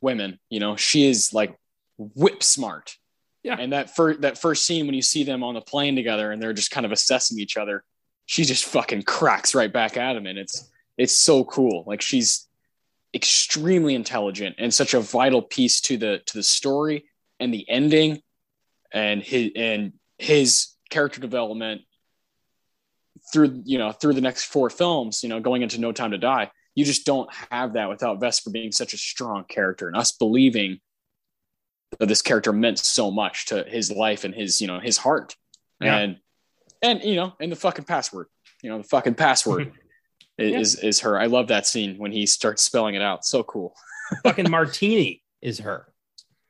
[0.00, 0.38] women.
[0.50, 1.58] You know, she is like
[1.98, 2.96] whip smart.
[3.42, 3.56] Yeah.
[3.58, 6.42] And that first that first scene when you see them on the plane together and
[6.42, 7.84] they're just kind of assessing each other,
[8.26, 11.84] she just fucking cracks right back at him, and it's it's so cool.
[11.86, 12.48] Like she's
[13.14, 17.04] extremely intelligent and such a vital piece to the to the story
[17.40, 18.22] and the ending,
[18.92, 21.82] and his and his character development
[23.32, 25.22] through you know through the next four films.
[25.22, 28.50] You know, going into No Time to Die you just don't have that without Vesper
[28.50, 30.80] being such a strong character and us believing
[31.98, 35.36] that this character meant so much to his life and his, you know, his heart.
[35.80, 35.98] Yeah.
[35.98, 36.16] And
[36.82, 38.26] and you know, and the fucking password.
[38.62, 39.72] You know, the fucking password
[40.38, 40.88] is yeah.
[40.88, 41.18] is her.
[41.18, 43.24] I love that scene when he starts spelling it out.
[43.24, 43.74] So cool.
[44.22, 45.86] fucking martini is her.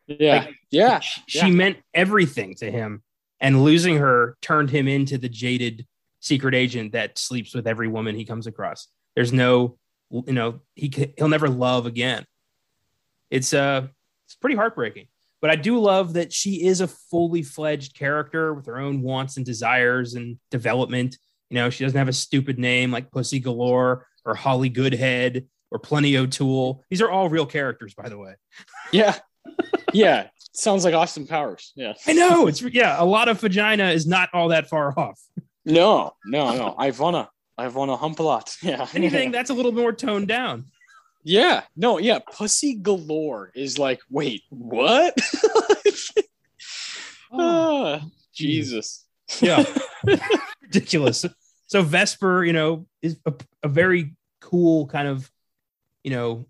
[0.06, 0.44] Yeah.
[0.46, 1.00] Like, yeah.
[1.00, 1.48] She, yeah.
[1.48, 3.02] meant everything to him.
[3.40, 5.86] And losing her turned him into the jaded
[6.20, 8.88] secret agent that sleeps with every woman he comes across.
[9.14, 9.78] There's no
[10.10, 12.24] you know he he'll never love again.
[13.30, 13.88] It's uh
[14.26, 15.06] it's pretty heartbreaking.
[15.40, 19.36] But I do love that she is a fully fledged character with her own wants
[19.36, 21.18] and desires and development.
[21.54, 25.78] You know, she doesn't have a stupid name like Pussy Galore or Holly Goodhead or
[25.78, 26.82] Plenty O'Toole.
[26.90, 28.34] These are all real characters, by the way.
[28.90, 29.16] Yeah.
[29.92, 30.30] Yeah.
[30.52, 31.70] Sounds like Austin Powers.
[31.76, 31.92] Yeah.
[32.08, 32.48] I know.
[32.48, 35.20] It's yeah, a lot of vagina is not all that far off.
[35.64, 36.74] No, no, no.
[36.76, 37.28] Ivana.
[37.56, 38.56] I've won a hump a lot.
[38.62, 38.88] Yeah.
[38.92, 40.64] Anything that's a little more toned down.
[41.22, 41.62] Yeah.
[41.76, 42.18] No, yeah.
[42.18, 45.16] Pussy galore is like, wait, what?
[47.32, 48.02] oh, ah,
[48.34, 49.04] Jesus.
[49.40, 49.64] Yeah.
[50.62, 51.24] Ridiculous.
[51.74, 53.32] So Vesper, you know, is a,
[53.64, 55.28] a very cool kind of,
[56.04, 56.46] you know,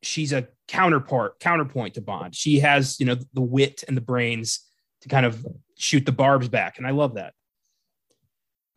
[0.00, 2.32] she's a counterpart, counterpoint to Bond.
[2.32, 4.60] She has, you know, the wit and the brains
[5.00, 5.44] to kind of
[5.76, 6.78] shoot the barbs back.
[6.78, 7.34] And I love that.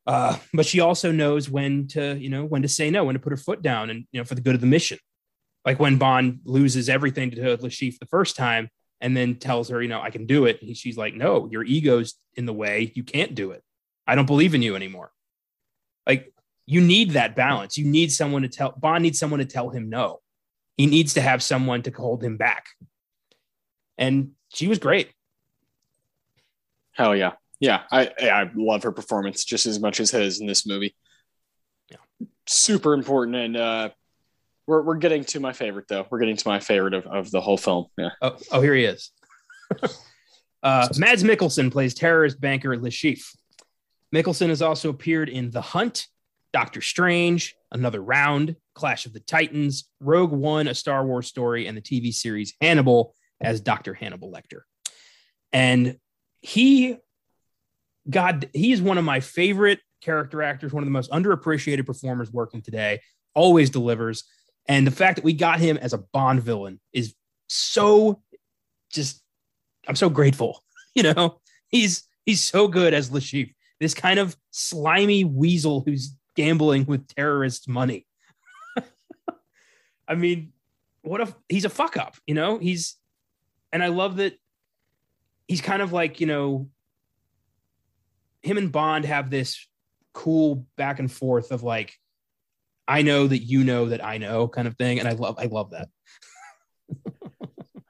[0.08, 3.20] Uh, but she also knows when to, you know, when to say no, when to
[3.22, 4.98] put her foot down, and you know, for the good of the mission.
[5.64, 9.89] Like when Bond loses everything to Chiffre the first time, and then tells her, you
[9.89, 10.76] know, I can do it.
[10.76, 12.91] She's like, No, your ego's in the way.
[12.96, 13.62] You can't do it.
[14.08, 15.12] I don't believe in you anymore.
[16.06, 16.34] Like
[16.66, 17.78] you need that balance.
[17.78, 20.22] You need someone to tell Bond needs someone to tell him no.
[20.78, 22.66] He needs to have someone to hold him back.
[23.97, 25.12] And she was great.
[26.91, 30.68] Hell yeah yeah, I I love her performance just as much as his in this
[30.68, 30.95] movie.
[31.89, 31.97] Yeah.
[32.47, 33.89] Super important, and uh,
[34.68, 36.06] we're we're getting to my favorite though.
[36.10, 37.88] We're getting to my favorite of, of the whole film.
[37.97, 38.10] Yeah.
[38.22, 39.12] Oh, oh here he is.
[40.64, 42.91] uh, Mads Mikkelsen plays terrorist banker Le
[44.16, 46.07] Mikkelsen has also appeared in The Hunt,
[46.53, 51.76] Doctor Strange, Another Round, Clash of the Titans, Rogue One, A Star Wars Story, and
[51.76, 53.93] the TV series Hannibal as Dr.
[53.93, 54.61] Hannibal Lecter.
[55.51, 55.97] And
[56.39, 56.97] he
[58.09, 62.61] God, he's one of my favorite character actors, one of the most underappreciated performers working
[62.61, 63.01] today,
[63.34, 64.24] always delivers.
[64.68, 67.16] And the fact that we got him as a Bond villain is
[67.49, 68.22] so
[68.91, 69.22] just,
[69.88, 70.61] I'm so grateful.
[70.97, 76.86] You know, he's he's so good as Chiffre, this kind of slimy weasel who's gambling
[76.86, 78.05] with terrorist money.
[80.07, 80.53] I mean,
[81.01, 82.57] what if he's a fuck up, you know?
[82.57, 82.97] He's
[83.71, 84.38] and I love that
[85.47, 86.69] he's kind of like, you know,
[88.41, 89.67] him and Bond have this
[90.13, 91.93] cool back and forth of like,
[92.88, 94.99] I know that you know that I know kind of thing.
[94.99, 95.89] And I love I love that.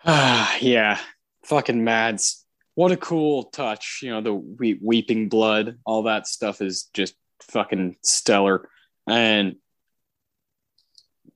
[0.05, 0.99] Ah, yeah.
[1.45, 2.44] Fucking Mads.
[2.75, 3.99] What a cool touch.
[4.03, 8.69] You know, the we- weeping blood, all that stuff is just fucking stellar.
[9.07, 9.55] And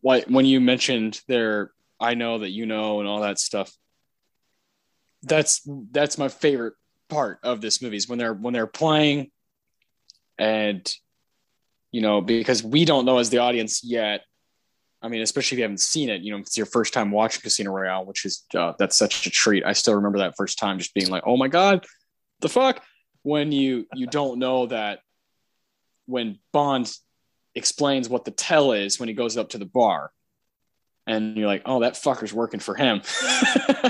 [0.01, 3.71] what when you mentioned there, I know that you know and all that stuff.
[5.23, 5.61] That's
[5.91, 6.75] that's my favorite
[7.09, 9.31] part of this movie is when they're when they're playing
[10.37, 10.89] and
[11.91, 14.21] you know, because we don't know as the audience yet
[15.01, 17.41] I mean, especially if you haven't seen it, you know, it's your first time watching
[17.41, 19.63] Casino Royale, which is uh, that's such a treat.
[19.65, 21.85] I still remember that first time just being like, "Oh my god,
[22.41, 22.83] the fuck!"
[23.23, 24.99] When you you don't know that
[26.05, 26.91] when Bond
[27.55, 30.11] explains what the tell is when he goes up to the bar,
[31.07, 33.01] and you're like, "Oh, that fucker's working for him,"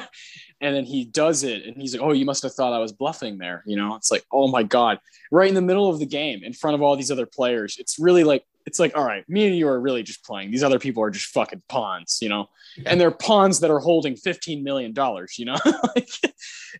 [0.61, 2.91] and then he does it, and he's like, "Oh, you must have thought I was
[2.91, 3.95] bluffing there," you know?
[3.95, 4.99] It's like, "Oh my god!"
[5.31, 7.97] Right in the middle of the game, in front of all these other players, it's
[7.97, 10.51] really like it's like, all right, me and you are really just playing.
[10.51, 12.49] These other people are just fucking pawns, you know,
[12.85, 14.93] and they're pawns that are holding $15 million,
[15.39, 15.57] you know,
[15.95, 16.07] like,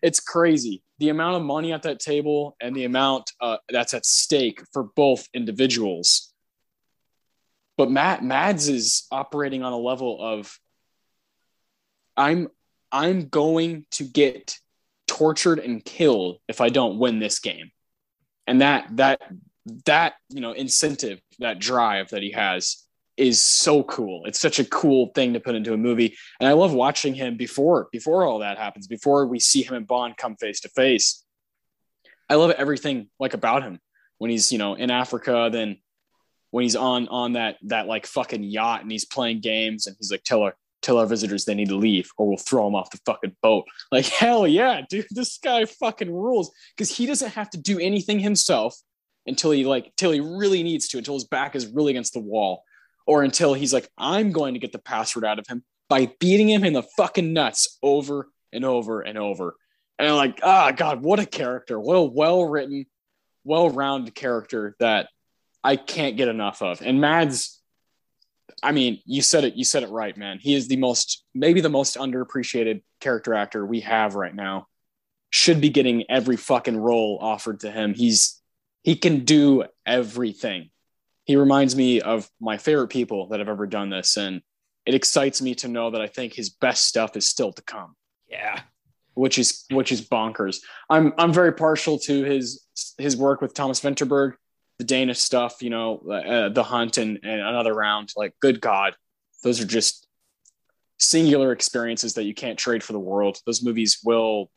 [0.00, 0.84] it's crazy.
[1.00, 4.84] The amount of money at that table and the amount uh, that's at stake for
[4.84, 6.32] both individuals.
[7.76, 10.56] But Matt Mads is operating on a level of
[12.16, 12.50] I'm
[12.92, 14.58] I'm going to get
[15.08, 17.72] tortured and killed if I don't win this game.
[18.46, 19.20] And that that
[19.84, 22.86] that you know incentive that drive that he has
[23.16, 24.24] is so cool.
[24.24, 26.16] It's such a cool thing to put into a movie.
[26.40, 29.86] And i love watching him before before all that happens before we see him and
[29.86, 31.22] bond come face to face.
[32.28, 33.78] I love everything like about him.
[34.18, 35.78] When he's you know in africa then
[36.50, 40.10] when he's on on that that like fucking yacht and he's playing games and he's
[40.10, 42.90] like tell our tell our visitors they need to leave or we'll throw them off
[42.90, 43.66] the fucking boat.
[43.92, 46.50] Like hell yeah dude this guy fucking rules.
[46.74, 48.76] Because he doesn't have to do anything himself
[49.26, 52.20] until he like until he really needs to until his back is really against the
[52.20, 52.64] wall
[53.06, 56.48] or until he's like i'm going to get the password out of him by beating
[56.48, 59.56] him in the fucking nuts over and over and over.
[59.98, 61.78] And I'm like ah oh, god what a character.
[61.78, 62.86] What a well written
[63.44, 65.08] well rounded character that
[65.62, 66.80] i can't get enough of.
[66.80, 67.60] And mads
[68.62, 70.38] i mean you said it you said it right man.
[70.40, 74.68] He is the most maybe the most underappreciated character actor we have right now.
[75.30, 77.94] Should be getting every fucking role offered to him.
[77.94, 78.39] He's
[78.82, 80.70] he can do everything.
[81.24, 84.16] He reminds me of my favorite people that have ever done this.
[84.16, 84.42] And
[84.86, 87.94] it excites me to know that I think his best stuff is still to come.
[88.28, 88.60] Yeah.
[89.14, 90.58] Which is which is bonkers.
[90.88, 92.64] I'm I'm very partial to his
[92.96, 94.34] his work with Thomas Vinterberg,
[94.78, 98.12] the Danish stuff, you know, uh, the Hunt and, and another round.
[98.16, 98.94] Like, good God,
[99.42, 100.06] those are just
[100.98, 103.38] singular experiences that you can't trade for the world.
[103.46, 104.50] Those movies will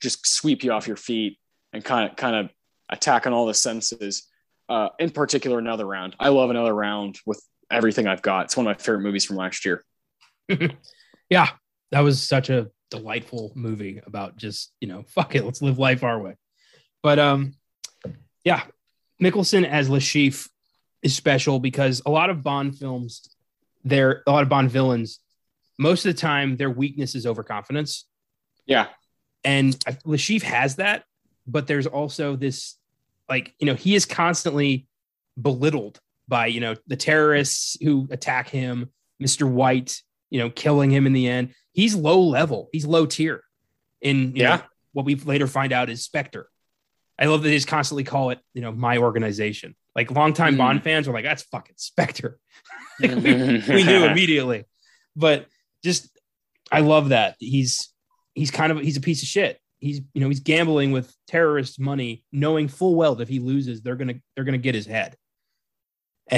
[0.00, 1.38] just sweep you off your feet
[1.72, 2.50] and kind of kind of
[2.90, 4.26] attack on all the senses.
[4.68, 6.14] Uh, in particular, another round.
[6.20, 8.46] I love another round with everything I've got.
[8.46, 9.82] It's one of my favorite movies from last year.
[11.30, 11.48] yeah,
[11.90, 16.04] that was such a delightful movie about just you know, fuck it, let's live life
[16.04, 16.36] our way.
[17.02, 17.54] But um,
[18.44, 18.62] yeah,
[19.22, 20.48] Mikkelsen as Chiffre
[21.02, 23.28] is special because a lot of Bond films,
[23.84, 25.20] they're a lot of Bond villains.
[25.78, 28.04] Most of the time, their weakness is overconfidence.
[28.66, 28.88] Yeah,
[29.44, 31.04] and Chiffre has that,
[31.46, 32.76] but there's also this
[33.30, 34.86] like you know he is constantly
[35.40, 38.90] belittled by you know the terrorists who attack him
[39.22, 41.54] mr white you know killing him in the end.
[41.72, 42.68] He's low level.
[42.72, 43.42] He's low tier
[44.00, 44.62] in yeah know,
[44.92, 46.48] what we later find out is spectre.
[47.18, 49.76] I love that they just constantly call it you know my organization.
[49.94, 50.58] Like longtime mm.
[50.58, 52.38] bond fans are like that's fucking spectre.
[53.02, 54.66] Like, we, we knew immediately.
[55.16, 55.46] But
[55.82, 56.06] just
[56.70, 57.36] i love that.
[57.38, 57.88] He's
[58.34, 61.78] he's kind of he's a piece of shit he's you know he's gambling with terrorists
[61.78, 65.16] money knowing full well that if he loses they're gonna they're gonna get his head.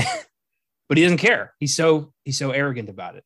[0.92, 1.54] But he doesn't care.
[1.58, 3.24] He's so he's so arrogant about it.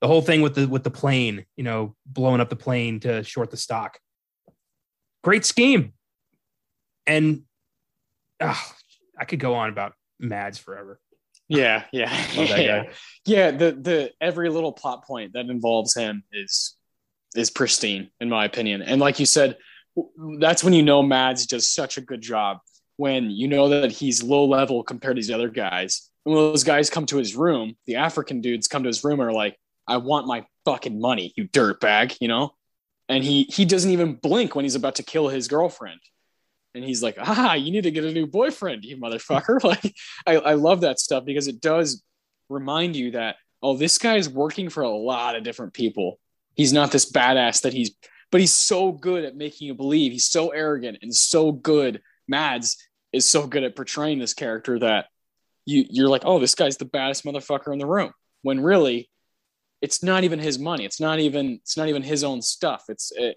[0.00, 3.24] The whole thing with the with the plane you know blowing up the plane to
[3.24, 3.98] short the stock.
[5.24, 5.92] Great scheme.
[7.08, 7.42] And
[8.38, 8.62] oh,
[9.18, 11.00] i could go on about mads forever.
[11.48, 12.16] Yeah yeah.
[12.36, 12.92] Yeah.
[13.26, 16.76] yeah the the every little plot point that involves him is
[17.34, 18.82] is pristine in my opinion.
[18.82, 19.56] And like you said,
[20.38, 22.58] that's when you know Mads does such a good job
[22.96, 26.10] when you know that he's low level compared to these other guys.
[26.24, 29.20] And when those guys come to his room, the African dudes come to his room
[29.20, 29.56] and are like,
[29.86, 32.54] I want my fucking money, you dirtbag, you know?
[33.08, 36.00] And he he doesn't even blink when he's about to kill his girlfriend.
[36.74, 39.64] And he's like, ah, you need to get a new boyfriend, you motherfucker.
[39.64, 39.94] like
[40.26, 42.02] I, I love that stuff because it does
[42.48, 46.18] remind you that oh, this guy's working for a lot of different people.
[46.56, 47.92] He's not this badass that he's,
[48.30, 50.12] but he's so good at making you believe.
[50.12, 52.02] He's so arrogant and so good.
[52.28, 52.76] Mads
[53.12, 55.06] is so good at portraying this character that
[55.66, 58.12] you you're like, oh, this guy's the baddest motherfucker in the room.
[58.42, 59.10] When really,
[59.82, 60.84] it's not even his money.
[60.84, 62.84] It's not even it's not even his own stuff.
[62.88, 63.36] It's it,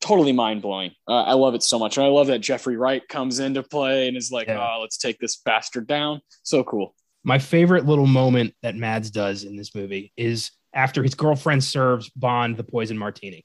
[0.00, 0.92] totally mind blowing.
[1.08, 4.06] Uh, I love it so much, and I love that Jeffrey Wright comes into play
[4.08, 4.60] and is like, Yeah.
[4.60, 6.20] oh, let's take this bastard down.
[6.42, 6.94] So cool.
[7.24, 12.08] My favorite little moment that Mads does in this movie is after his girlfriend serves
[12.10, 13.44] Bond the poison martini.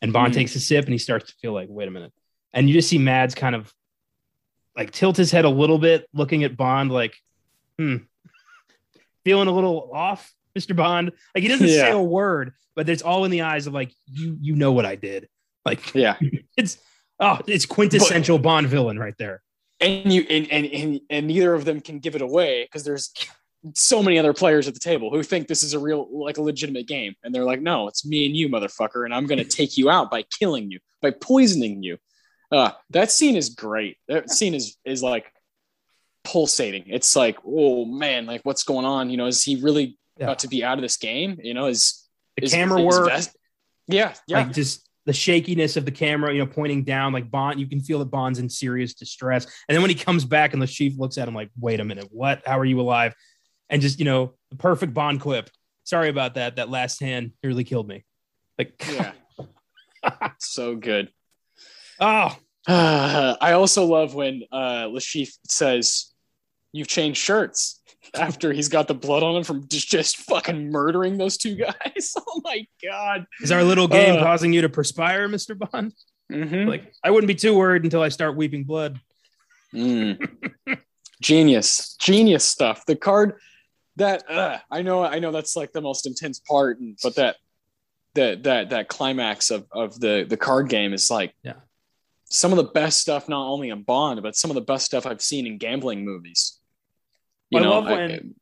[0.00, 0.36] And Bond Mm.
[0.36, 2.12] takes a sip and he starts to feel like, wait a minute.
[2.52, 3.72] And you just see Mads kind of
[4.76, 7.14] like tilt his head a little bit, looking at Bond like,
[7.78, 7.96] hmm,
[9.24, 10.74] feeling a little off, Mr.
[10.74, 11.12] Bond.
[11.34, 14.36] Like he doesn't say a word, but it's all in the eyes of like, you
[14.40, 15.28] you know what I did.
[15.64, 16.16] Like Yeah.
[16.56, 16.78] it's
[17.20, 19.42] oh, it's quintessential Bond villain right there.
[19.80, 23.12] and you and and and, and neither of them can give it away because there's
[23.74, 26.42] so many other players at the table who think this is a real like a
[26.42, 29.44] legitimate game and they're like no it's me and you motherfucker and i'm going to
[29.44, 31.96] take you out by killing you by poisoning you
[32.50, 35.32] uh that scene is great that scene is is like
[36.24, 40.24] pulsating it's like oh man like what's going on you know is he really Yeah.
[40.26, 43.10] about to be out of this game you know is The is- camera is work,
[43.10, 43.36] Ves-
[43.88, 47.58] yeah yeah like just the shakiness of the camera, you know, pointing down, like Bond,
[47.58, 49.46] you can feel that Bond's in serious distress.
[49.68, 51.84] And then when he comes back and the chief looks at him like, wait a
[51.84, 52.40] minute, what?
[52.46, 53.12] How are you alive?
[53.72, 55.50] And just, you know, the perfect Bond quip.
[55.82, 56.56] Sorry about that.
[56.56, 58.04] That last hand nearly killed me.
[58.58, 59.12] Like, yeah
[60.38, 61.08] so good
[62.00, 66.12] oh, Uh, I also love when uh, Le Chiffre says,
[66.72, 67.80] "You've changed shirts."
[68.14, 72.14] After he's got the blood on him from just, just fucking murdering those two guys.
[72.26, 73.26] Oh my god!
[73.40, 74.22] is our little game Uh.
[74.22, 75.56] causing you to perspire, Mr.
[75.58, 75.94] Bond?
[76.30, 76.66] Mhm.
[76.66, 79.00] Like, I wouldn't be too worried until I start weeping blood.
[79.74, 80.18] Mm.
[81.22, 82.84] Genius, genius stuff.
[82.86, 83.34] The card
[83.96, 87.36] that uh, I know, I know that's like the most intense part, and- but that
[88.14, 91.54] that that that climax of of the the card game is like Yeah.
[92.24, 95.06] some of the best stuff, not only in Bond, but some of the best stuff
[95.06, 96.58] I've seen in gambling movies.
[97.50, 98.34] You I know, love when-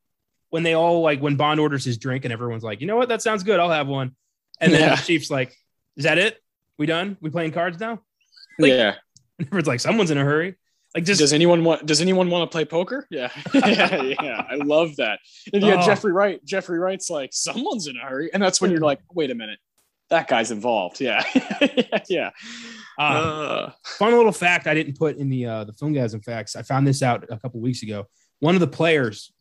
[0.49, 3.07] when they all like when Bond orders his drink and everyone's like, you know what,
[3.09, 4.13] that sounds good, I'll have one.
[4.59, 4.95] And then Yeah.
[4.95, 5.55] the chief's like,
[5.95, 6.37] is that it?
[6.77, 7.15] We done?
[7.21, 8.01] We playing cards now?
[8.59, 8.95] like- yeah.
[9.39, 10.55] Everyone's like, someone's in a hurry.
[10.95, 14.55] Like just does anyone want does anyone want to play poker yeah yeah yeah i
[14.55, 15.19] love that
[15.53, 15.85] and yeah Oh.
[15.85, 19.31] jeffrey wright jeffrey wright's like someone's in a hurry and that's when you're like wait
[19.31, 19.59] a minute
[20.09, 21.23] that guy's involved yeah
[22.09, 22.31] yeah
[22.99, 26.55] uh, uh, fun little fact I didn't put in the uh, the Filmgazm facts.
[26.57, 28.05] I found this out a couple weeks ago.
[28.41, 29.31] One of the players,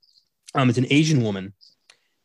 [0.54, 1.52] um, is an Asian woman,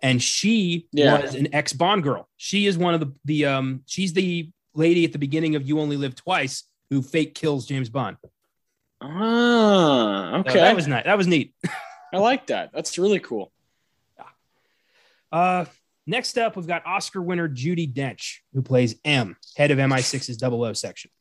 [0.01, 1.19] and she Yeah.
[1.21, 2.29] was an ex Bond girl.
[2.37, 5.79] She is one of the the um she's the lady at the beginning of You
[5.79, 8.17] Only Live Twice who fake kills James Bond.
[9.01, 11.05] Ah, So okay that was nice.
[11.05, 11.53] That was neat.
[12.13, 13.51] i like that that's really cool
[15.31, 15.65] Uh,
[16.07, 20.73] next up, we've got Oscar winner Judi Dench, who plays M, head of MI6's 00
[20.73, 21.11] section.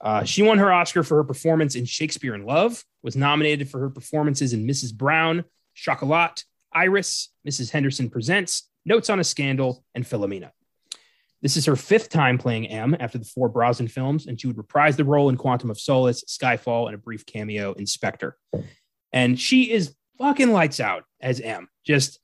[0.00, 3.78] Uh, she won her Oscar for her performance in Shakespeare in Love, was nominated for
[3.80, 4.92] her performances in Mrs.
[4.92, 5.44] Brown,
[5.74, 6.44] Chocolat,
[6.74, 7.70] Iris, Mrs.
[7.70, 10.50] Henderson Presents, Notes on a Scandal, and Philomena.
[11.40, 14.58] This is her fifth time playing M after the four Brosnan films, and she would
[14.58, 18.36] reprise the role in Quantum of Solace, Skyfall, and a brief cameo in Spectre.
[19.12, 21.68] And she is fucking lights out as M.
[21.86, 22.18] Just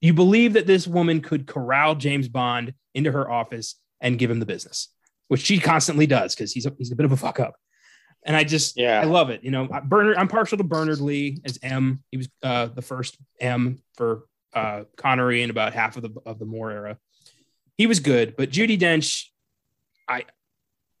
[0.00, 4.40] you believe that this woman could corral James Bond into her office and give him
[4.40, 4.88] the business,
[5.28, 7.54] which she constantly does because he's a, he's a bit of a fuck up.
[8.24, 9.00] And I just Yeah.
[9.00, 9.44] I love it.
[9.44, 10.16] You know, Bernard.
[10.16, 12.02] I'm partial to Bernard Lee as M.
[12.10, 16.38] He was uh, the first M for uh, Connery in about half of the of
[16.38, 16.98] the Moore era.
[17.78, 19.24] He was good, but Judi Dench,
[20.06, 20.24] I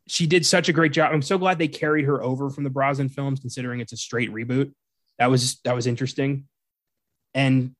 [0.06, 1.12] she did such a great job.
[1.12, 4.32] I'm so glad they carried her over from the Brosnan films, considering it's a straight
[4.32, 4.72] reboot.
[5.18, 6.46] That was that was interesting,
[7.34, 7.74] and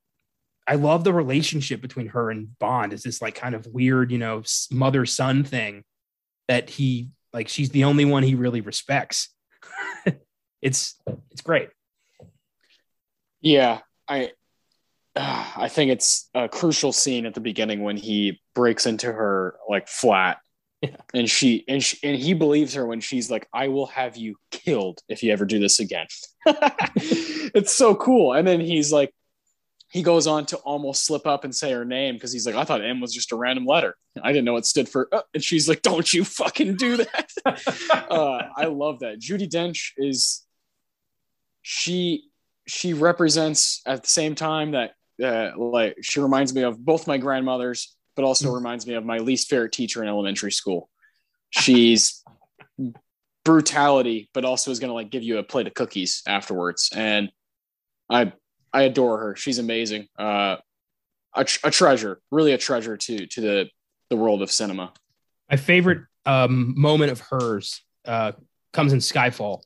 [0.67, 2.93] I love the relationship between her and Bond.
[2.93, 5.83] It's this like kind of weird, you know, mother son thing
[6.47, 7.47] that he like.
[7.47, 9.29] She's the only one he really respects.
[10.61, 10.95] it's
[11.31, 11.69] it's great.
[13.41, 13.79] yeah
[14.09, 14.31] i
[15.19, 19.55] uh, i think it's a crucial scene at the beginning when he breaks into her
[19.69, 20.39] like flat.
[20.81, 20.95] Yeah.
[21.13, 24.37] and she and she and he believes her when she's like i will have you
[24.49, 26.07] killed if you ever do this again.
[27.53, 28.33] It's so cool.
[28.33, 29.13] And then he's like
[29.91, 32.63] he goes on to almost slip up and say her name because he's like i
[32.63, 33.95] thought m was just a random letter.
[34.21, 37.29] I didn't know it stood for uh, and she's like don't you fucking do that.
[38.09, 39.19] Uh, i love that.
[39.19, 40.45] Judi Dench is
[41.61, 42.29] she
[42.67, 44.93] she represents at the same time that
[45.23, 49.17] uh, like she reminds me of both my grandmothers but also reminds me of my
[49.19, 50.89] least favorite teacher in elementary school.
[51.51, 52.23] She's
[53.45, 57.31] brutality but also is going to like give you a plate of cookies afterwards and
[58.09, 58.31] i
[58.73, 59.35] i adore her.
[59.35, 60.07] She's amazing.
[60.17, 60.57] Uh
[61.35, 63.69] a, tr- a treasure, really a treasure to to the
[64.09, 64.91] the world of cinema.
[65.49, 68.33] My favorite um, moment of hers uh,
[68.73, 69.61] comes in Skyfall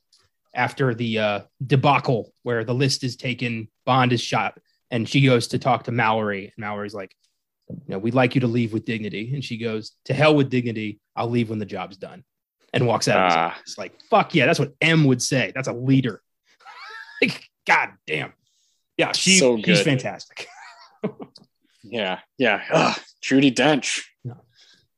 [0.54, 4.58] after the uh, debacle where the list is taken, Bond is shot,
[4.94, 7.12] and she goes to talk to Mallory, and Mallory's like,
[7.68, 10.50] "You know, we'd like you to leave with dignity," and she goes, "To hell with
[10.50, 11.00] dignity.
[11.16, 12.22] I'll leave when the job's done,"
[12.72, 13.32] and walks out.
[13.32, 13.58] Ah.
[13.62, 15.50] It's like, "Fuck yeah, that's what M would say.
[15.52, 16.22] That's a leader."
[17.22, 18.34] like, god damn,
[18.96, 20.46] yeah, she So she's fantastic.
[21.86, 22.62] Yeah, yeah.
[22.72, 24.02] Ugh, Judi Dench.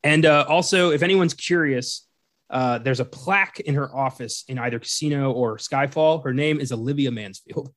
[0.05, 2.07] And uh, also, if anyone's curious,
[2.49, 6.23] uh, there's a plaque in her office in either Casino or Skyfall.
[6.23, 7.73] Her name is Olivia Mansfield.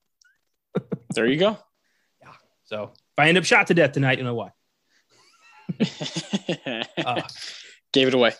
[1.12, 1.58] There you go.
[2.70, 4.52] So if I end up shot to death tonight, you know why.
[7.04, 7.22] Uh,
[7.92, 8.32] Gave it away.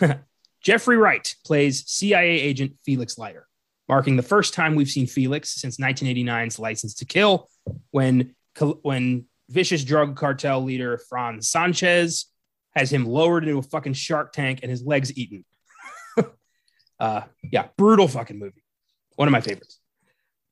[0.62, 3.46] Jeffrey Wright plays CIA agent Felix Leiter,
[3.88, 7.48] marking the first time we've seen Felix since 1989's License to Kill,
[7.90, 8.34] when
[8.82, 12.26] when vicious drug cartel leader Franz Sanchez
[12.74, 15.44] has him lowered into a fucking shark tank and his legs eaten.
[17.00, 18.64] uh, yeah, brutal fucking movie.
[19.16, 19.80] One of my favorites.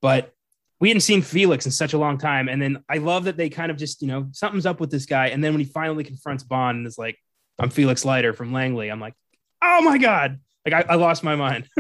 [0.02, 0.34] But
[0.82, 2.48] we hadn't seen Felix in such a long time.
[2.48, 5.06] And then I love that they kind of just, you know, something's up with this
[5.06, 5.28] guy.
[5.28, 7.16] And then when he finally confronts Bond and is like,
[7.60, 9.14] I'm Felix Leiter from Langley, I'm like,
[9.62, 10.40] oh my God.
[10.66, 11.68] Like I, I lost my mind.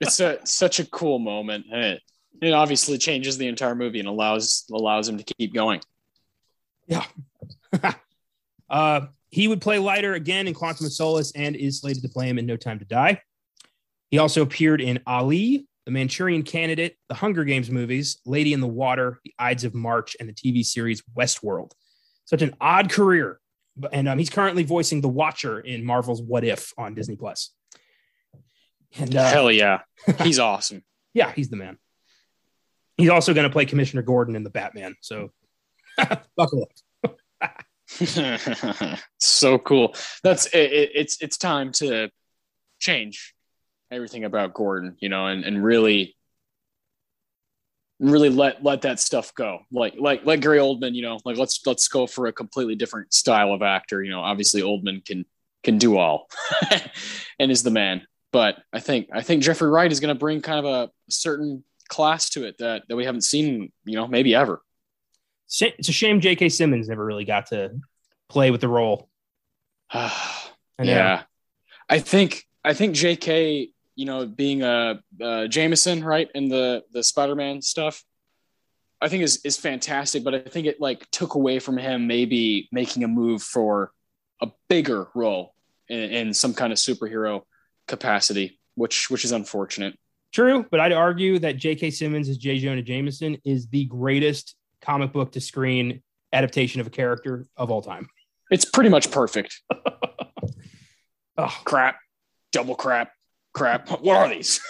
[0.00, 1.66] It's a, such a cool moment.
[1.72, 2.02] And it,
[2.42, 5.80] it obviously changes the entire movie and allows allows him to keep going.
[6.86, 7.04] Yeah.
[8.68, 12.28] uh, he would play Leiter again in Quantum of Solace and is slated to play
[12.28, 13.22] him in No Time to Die.
[14.10, 18.66] He also appeared in Ali, The Manchurian Candidate, the Hunger Games movies, Lady in the
[18.66, 21.72] Water, The Ides of March, and the TV series Westworld.
[22.24, 23.38] Such an odd career.
[23.92, 27.50] And um, he's currently voicing the Watcher in Marvel's What If on Disney Plus.
[28.96, 29.80] And uh, Hell yeah,
[30.22, 30.84] he's awesome.
[31.12, 31.78] yeah, he's the man.
[32.96, 34.94] He's also going to play Commissioner Gordon in the Batman.
[35.00, 35.32] So
[36.36, 36.68] buckle
[37.02, 37.58] up.
[39.18, 39.94] so cool.
[40.22, 42.10] That's it, it, it's it's time to
[42.78, 43.34] change
[43.94, 46.16] everything about Gordon, you know, and, and really
[48.00, 49.60] really let let that stuff go.
[49.70, 53.12] Like like like Gary Oldman, you know, like let's let's go for a completely different
[53.14, 54.02] style of actor.
[54.02, 55.24] You know, obviously Oldman can
[55.62, 56.28] can do all
[57.38, 58.06] and is the man.
[58.32, 61.64] But I think I think Jeffrey Wright is going to bring kind of a certain
[61.88, 64.60] class to it that that we haven't seen, you know, maybe ever.
[65.60, 66.48] It's a shame J.K.
[66.48, 67.78] Simmons never really got to
[68.28, 69.08] play with the role.
[69.90, 70.50] I
[70.82, 71.22] yeah,
[71.88, 73.70] I think I think J.K.
[73.96, 78.02] You know, being a uh, Jameson, right, in the the Spider-Man stuff,
[79.00, 80.24] I think is is fantastic.
[80.24, 83.92] But I think it like took away from him maybe making a move for
[84.42, 85.54] a bigger role
[85.88, 87.42] in, in some kind of superhero
[87.86, 89.96] capacity, which which is unfortunate.
[90.32, 91.92] True, but I'd argue that J.K.
[91.92, 92.58] Simmons as J.
[92.58, 97.80] Jonah Jameson is the greatest comic book to screen adaptation of a character of all
[97.80, 98.08] time.
[98.50, 99.62] It's pretty much perfect.
[101.36, 101.96] Oh, Crap,
[102.52, 103.10] double crap,
[103.54, 103.88] crap.
[103.88, 104.60] What are these?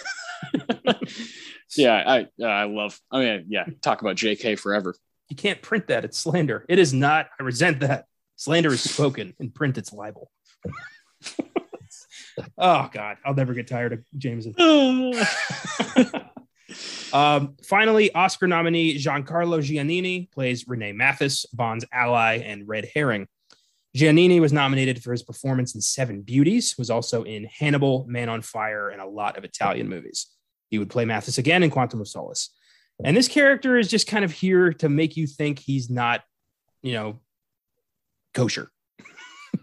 [1.75, 2.99] yeah, I uh, I love.
[3.11, 4.55] I mean, yeah, talk about J.K.
[4.55, 4.95] forever.
[5.29, 6.05] you can't print that.
[6.05, 6.65] It's slander.
[6.69, 7.27] It is not.
[7.39, 8.05] I resent that.
[8.37, 9.77] Slander is spoken in print.
[9.77, 10.31] It's libel.
[12.57, 14.55] oh God, I'll never get tired of Jameson.
[17.13, 23.27] Um, finally, Oscar nominee Giancarlo Giannini plays Rene Mathis, Bond's ally and red herring.
[23.95, 28.41] Giannini was nominated for his performance in Seven Beauties, was also in Hannibal, Man on
[28.41, 30.27] Fire, and a lot of Italian movies.
[30.69, 32.49] He would play Mathis again in Quantum of Solace.
[33.03, 36.21] And this character is just kind of here to make you think he's not,
[36.81, 37.19] you know,
[38.33, 38.69] kosher.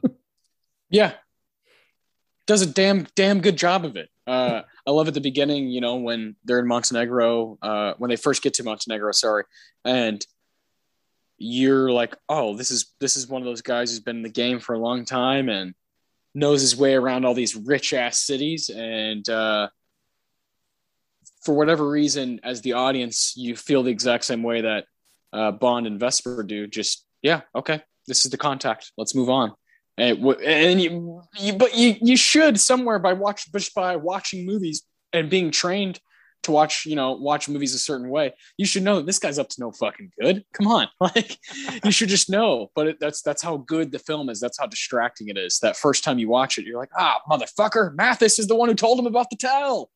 [0.93, 1.15] Yeah.
[2.47, 4.11] Does a damn damn good job of it.
[4.27, 8.17] Uh, I love at the beginning, you know, when they're in Montenegro, uh, when they
[8.17, 9.45] first get to Montenegro, sorry,
[9.85, 10.25] and
[11.43, 14.29] you're like, oh, this is this is one of those guys who's been in the
[14.29, 15.75] game for a long time and
[16.35, 19.69] knows his way around all these rich ass cities, and uh,
[21.45, 24.87] for whatever reason, as the audience, you feel the exact same way that
[25.33, 26.67] uh, Bond and Vesper do.
[26.67, 28.93] Just yeah, okay, this is the contact.
[28.97, 29.53] Let's move on.
[29.99, 34.47] And, w- and you, you, but you, you should somewhere by watch just by watching
[34.47, 34.83] movies
[35.13, 36.01] and being trained
[36.43, 38.35] to watch, you know, watch movies a certain way.
[38.57, 40.45] You should know that this guy's up to no fucking good.
[40.53, 41.39] Come on, like
[41.85, 42.71] you should just know.
[42.75, 44.41] But it, that's that's how good the film is.
[44.41, 45.59] That's how distracting it is.
[45.61, 48.75] That first time you watch it, you're like, ah, motherfucker, Mathis is the one who
[48.75, 49.91] told him about the towel.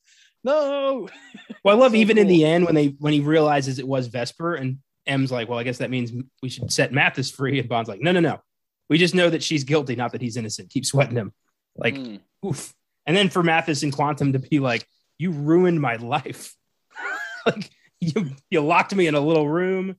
[0.45, 1.09] No,
[1.65, 4.07] Well, I love So even in the end when they when he realizes it was
[4.07, 7.59] Vesper and M's like, well, I guess that means we should set Mathis free.
[7.59, 8.41] And Bond's like, no, no, no.
[8.89, 10.71] We just know that she's guilty, not that he's innocent.
[10.71, 11.33] Keep sweating him.
[11.77, 12.21] Like, Mm.
[12.45, 12.73] oof.
[13.07, 14.87] And then for Mathis and Quantum to be like,
[15.19, 16.55] you ruined my life.
[17.47, 19.97] like you you locked me in a little room.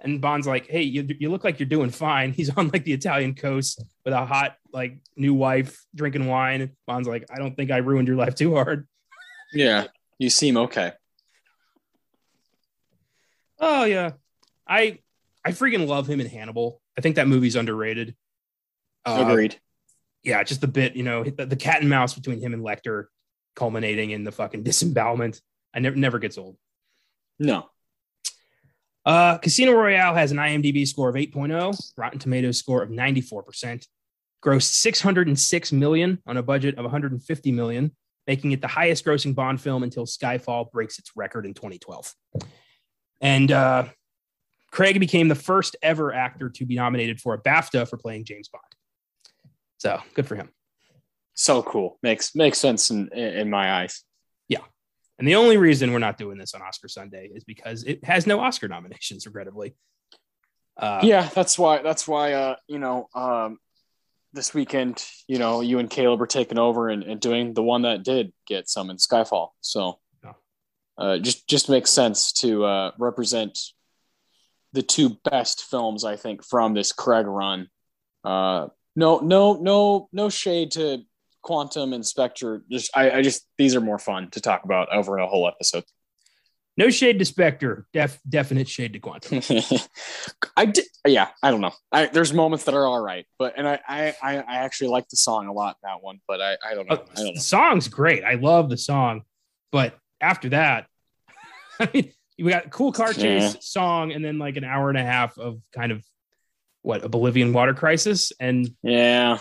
[0.00, 2.92] And Bond's like, "Hey, you, you look like you're doing fine." He's on like the
[2.92, 6.72] Italian coast with a hot like new wife drinking wine.
[6.86, 8.86] Bond's like, "I don't think I ruined your life too hard."
[9.52, 9.86] Yeah,
[10.18, 10.92] you seem okay.
[13.58, 14.12] Oh yeah,
[14.68, 14.98] I
[15.44, 16.80] I freaking love him in Hannibal.
[16.98, 18.14] I think that movie's underrated.
[19.04, 19.58] Uh, Agreed.
[20.22, 23.04] Yeah, just the bit, you know, the, the, cat and mouse between him and Lecter,
[23.56, 25.40] culminating in the fucking disembowelment.
[25.74, 26.56] I never never gets old.
[27.38, 27.68] No.
[29.04, 33.86] Uh, Casino Royale has an IMDb score of 8.0, Rotten Tomatoes score of 94%,
[34.44, 37.94] grossed 606 million on a budget of 150 million,
[38.26, 42.12] making it the highest grossing Bond film until Skyfall breaks its record in 2012.
[43.20, 43.84] And uh,
[44.72, 48.48] Craig became the first ever actor to be nominated for a BAFTA for playing James
[48.48, 48.64] Bond.
[49.78, 50.50] So good for him.
[51.36, 51.98] So cool.
[52.02, 54.02] Makes makes sense in in my eyes.
[54.48, 54.60] Yeah.
[55.18, 58.26] And the only reason we're not doing this on Oscar Sunday is because it has
[58.26, 59.76] no Oscar nominations, regrettably.
[60.76, 61.82] Uh, yeah, that's why.
[61.82, 62.32] That's why.
[62.32, 63.58] Uh, you know, um,
[64.32, 67.82] this weekend, you know, you and Caleb are taking over and, and doing the one
[67.82, 69.50] that did get some in Skyfall.
[69.60, 69.98] So,
[70.98, 73.58] uh, just just makes sense to uh, represent
[74.72, 77.68] the two best films I think from this Craig run.
[78.24, 81.02] Uh, no, no, no, no shade to
[81.46, 82.64] Quantum and Spectre.
[82.68, 85.84] Just I, I just these are more fun to talk about over a whole episode.
[86.76, 89.40] No shade to Spectre, def, definite shade to Quantum.
[90.56, 91.28] I did, yeah.
[91.42, 91.72] I don't know.
[91.90, 95.16] I, there's moments that are all right, but and I, I, I actually like the
[95.16, 95.76] song a lot.
[95.84, 96.96] That one, but I, I don't know.
[96.96, 97.34] Uh, I don't know.
[97.34, 98.24] The song's great.
[98.24, 99.22] I love the song,
[99.70, 100.86] but after that,
[101.80, 103.60] I mean, we got cool car chase yeah.
[103.60, 106.04] song, and then like an hour and a half of kind of
[106.82, 109.38] what a Bolivian water crisis, and yeah,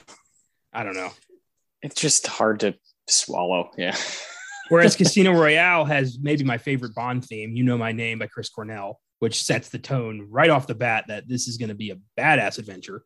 [0.72, 1.12] I don't know.
[1.86, 2.74] It's just hard to
[3.08, 3.70] swallow.
[3.78, 3.96] Yeah.
[4.70, 8.50] Whereas Casino Royale has maybe my favorite Bond theme, "You Know My Name" by Chris
[8.50, 11.92] Cornell, which sets the tone right off the bat that this is going to be
[11.92, 13.04] a badass adventure.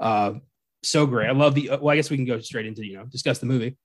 [0.00, 0.34] Uh,
[0.82, 1.28] so great.
[1.28, 1.68] I love the.
[1.68, 3.76] Well, I guess we can go straight into you know discuss the movie.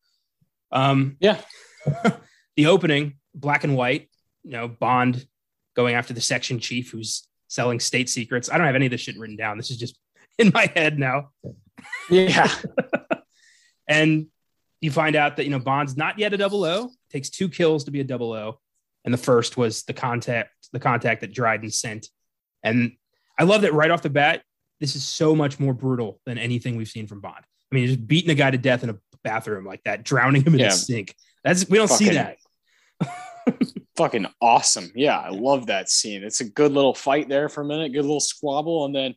[0.72, 1.42] Um, yeah,
[2.56, 4.10] the opening, black and white.
[4.44, 5.28] You know, Bond
[5.76, 8.50] going after the section chief who's selling state secrets.
[8.50, 9.58] I don't have any of this shit written down.
[9.58, 10.00] This is just
[10.40, 11.32] in my head now.
[12.10, 12.50] Yeah.
[13.88, 14.28] And
[14.82, 16.92] you find out that you know Bond's not yet a double O.
[17.12, 18.60] Takes two kills to be a double O,
[19.04, 22.08] and the first was the contact the contact that Dryden sent.
[22.64, 22.94] And
[23.38, 24.44] I love that right off the bat.
[24.80, 27.44] This is so much more brutal than anything we've seen from Bond.
[27.72, 30.54] I mean, just beating a guy to death in a bathroom like that, drowning him
[30.54, 30.68] in yeah.
[30.68, 31.16] a sink.
[31.44, 32.38] That's we don't fucking, see that.
[33.98, 34.92] fucking awesome.
[34.96, 36.24] Yeah, I love that scene.
[36.24, 39.16] It's a good little fight there for a minute, good little squabble, and then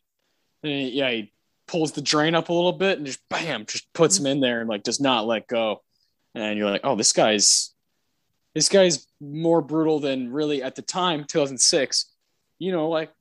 [0.64, 1.32] eh, yeah, he
[1.68, 4.60] pulls the drain up a little bit and just bam, just puts him in there
[4.60, 5.82] and like does not let go.
[6.34, 7.74] And you're like, oh, this guy's
[8.54, 12.12] this guy's more brutal than really at the time, 2006.
[12.58, 13.12] You know, like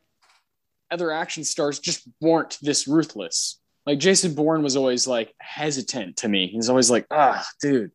[0.89, 3.59] other action stars just weren't this ruthless.
[3.85, 6.47] Like Jason Bourne was always like hesitant to me.
[6.47, 7.91] He's always like, ah, dude,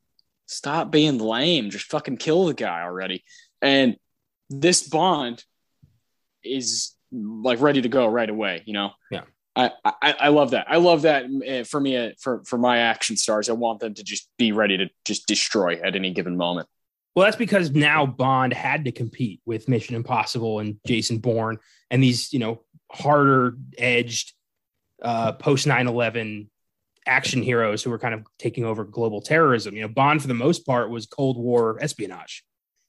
[0.47, 1.71] stop being lame.
[1.71, 3.25] Just fucking kill the guy already.
[3.61, 3.97] And
[4.49, 5.43] this Bond
[6.45, 8.91] is like ready to go right away, you know?
[9.11, 9.23] Yeah.
[9.55, 10.67] I, I, I love that.
[10.69, 13.49] I love that eh, for me, eh, for, for my action stars.
[13.49, 16.69] I want them to just be ready to just destroy at any given moment.
[17.15, 21.59] Well, that's because now Bond had to compete with Mission Impossible and Jason Bourne
[21.91, 24.33] and these, you know, harder edged
[25.03, 26.51] uh, post 9 11
[27.07, 29.75] action heroes who were kind of taking over global terrorism.
[29.75, 32.45] You know, Bond, for the most part, was Cold War espionage.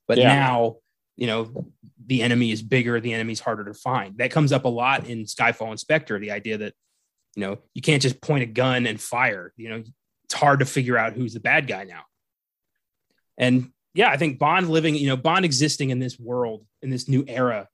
[0.08, 0.36] But yeah.
[0.36, 0.78] now,
[1.16, 1.72] you know,
[2.06, 4.18] the enemy is bigger, the enemy's harder to find.
[4.18, 6.74] That comes up a lot in Skyfall and Spectre, the idea that,
[7.36, 9.54] you know, you can't just point a gun and fire.
[9.58, 9.84] You know,
[10.26, 12.02] it's hard to figure out who's the bad guy now.
[13.38, 17.08] And yeah, I think Bond living, you know, Bond existing in this world, in this
[17.08, 17.68] new era,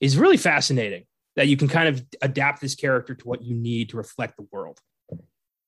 [0.00, 1.04] is really fascinating
[1.36, 4.46] that you can kind of adapt this character to what you need to reflect the
[4.52, 4.78] world.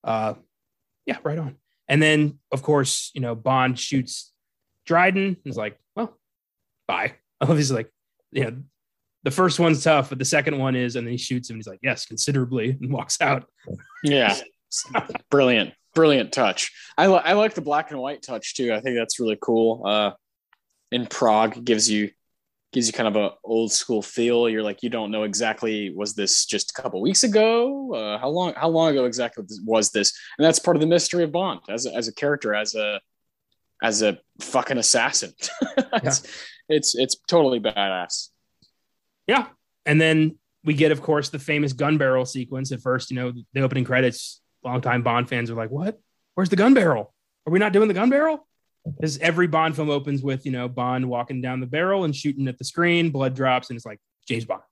[0.03, 0.35] Uh,
[1.07, 1.57] yeah, right on.
[1.89, 4.33] And then, of course, you know, Bond shoots
[4.85, 5.37] Dryden.
[5.45, 5.79] He's like,
[6.87, 7.15] bye.
[7.41, 7.93] Obviously, like,
[8.33, 8.57] you know,
[9.23, 11.55] the first one's tough, but the second one is, and then he shoots him.
[11.55, 13.47] And he's like, yes, considerably, and walks out.
[14.03, 14.37] Yeah,
[15.31, 16.73] brilliant, brilliant touch.
[16.99, 18.73] I, li- I like the black and white touch too.
[18.73, 19.83] I think that's really cool.
[19.87, 20.13] Uh,
[20.93, 22.11] in Prague, gives you
[22.75, 24.49] gives you kind of a old school feel.
[24.49, 27.95] You're like, you don't know exactly was this just a couple weeks ago?
[27.95, 30.13] Uh, how long how long ago exactly was this?
[30.37, 33.01] And that's part of the mystery of Bond as a, as a character, as a
[33.83, 35.33] as a fucking assassin.
[36.03, 36.13] yeah.
[36.69, 38.29] It's it's totally badass.
[39.27, 39.47] Yeah,
[39.87, 42.73] and then we get, of course, the famous gun barrel sequence.
[42.73, 44.41] At first, you know, the opening credits.
[44.65, 46.01] Longtime Bond fans are like, "What?
[46.35, 47.13] Where's the gun barrel?
[47.47, 48.47] Are we not doing the gun barrel?"
[48.85, 52.49] because every Bond film opens with you know Bond walking down the barrel and shooting
[52.49, 54.63] at the screen, blood drops, and it's like James Bond.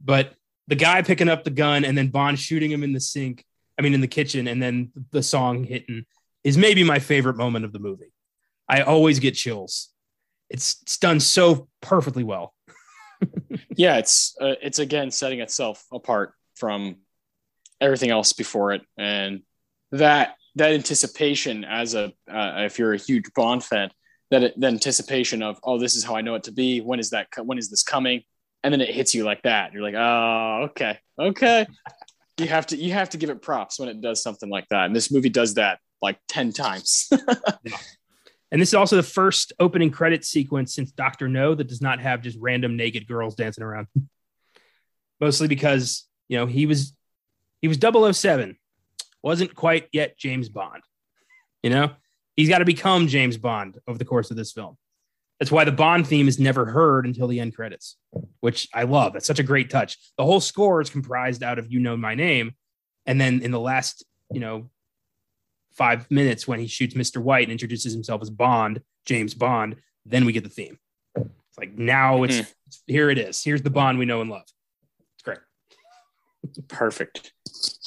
[0.00, 0.34] But
[0.68, 3.44] the guy picking up the gun and then Bond shooting him in the sink,
[3.78, 6.04] I mean, in the kitchen, and then the song hitting
[6.44, 8.12] is maybe my favorite moment of the movie.
[8.68, 9.91] I always get chills.
[10.52, 12.54] It's, it's done so perfectly well.
[13.76, 16.96] yeah, it's uh, it's again setting itself apart from
[17.80, 19.42] everything else before it, and
[19.92, 23.90] that that anticipation as a uh, if you're a huge Bond fan,
[24.30, 26.80] that the anticipation of oh this is how I know it to be.
[26.80, 27.28] When is that?
[27.42, 28.22] When is this coming?
[28.64, 29.72] And then it hits you like that.
[29.72, 31.66] You're like oh okay okay.
[32.38, 34.86] You have to you have to give it props when it does something like that,
[34.86, 37.10] and this movie does that like ten times.
[38.52, 42.00] And this is also the first opening credit sequence since Doctor No that does not
[42.00, 43.86] have just random naked girls dancing around.
[45.20, 46.92] Mostly because you know he was
[47.62, 48.58] he was 007
[49.22, 50.82] wasn't quite yet James Bond.
[51.62, 51.92] You know,
[52.36, 54.76] he's got to become James Bond over the course of this film.
[55.38, 57.96] That's why the Bond theme is never heard until the end credits,
[58.40, 59.12] which I love.
[59.12, 59.96] That's such a great touch.
[60.18, 62.54] The whole score is comprised out of "You Know My Name,"
[63.06, 64.70] and then in the last, you know,
[65.74, 67.22] five minutes when he shoots Mr.
[67.22, 70.78] White and introduces himself as Bond, James Bond, then we get the theme.
[71.16, 72.46] It's like now it's, mm.
[72.86, 73.42] here it is.
[73.42, 74.44] Here's the Bond we know and love.
[75.14, 75.38] It's great.
[76.68, 77.32] Perfect.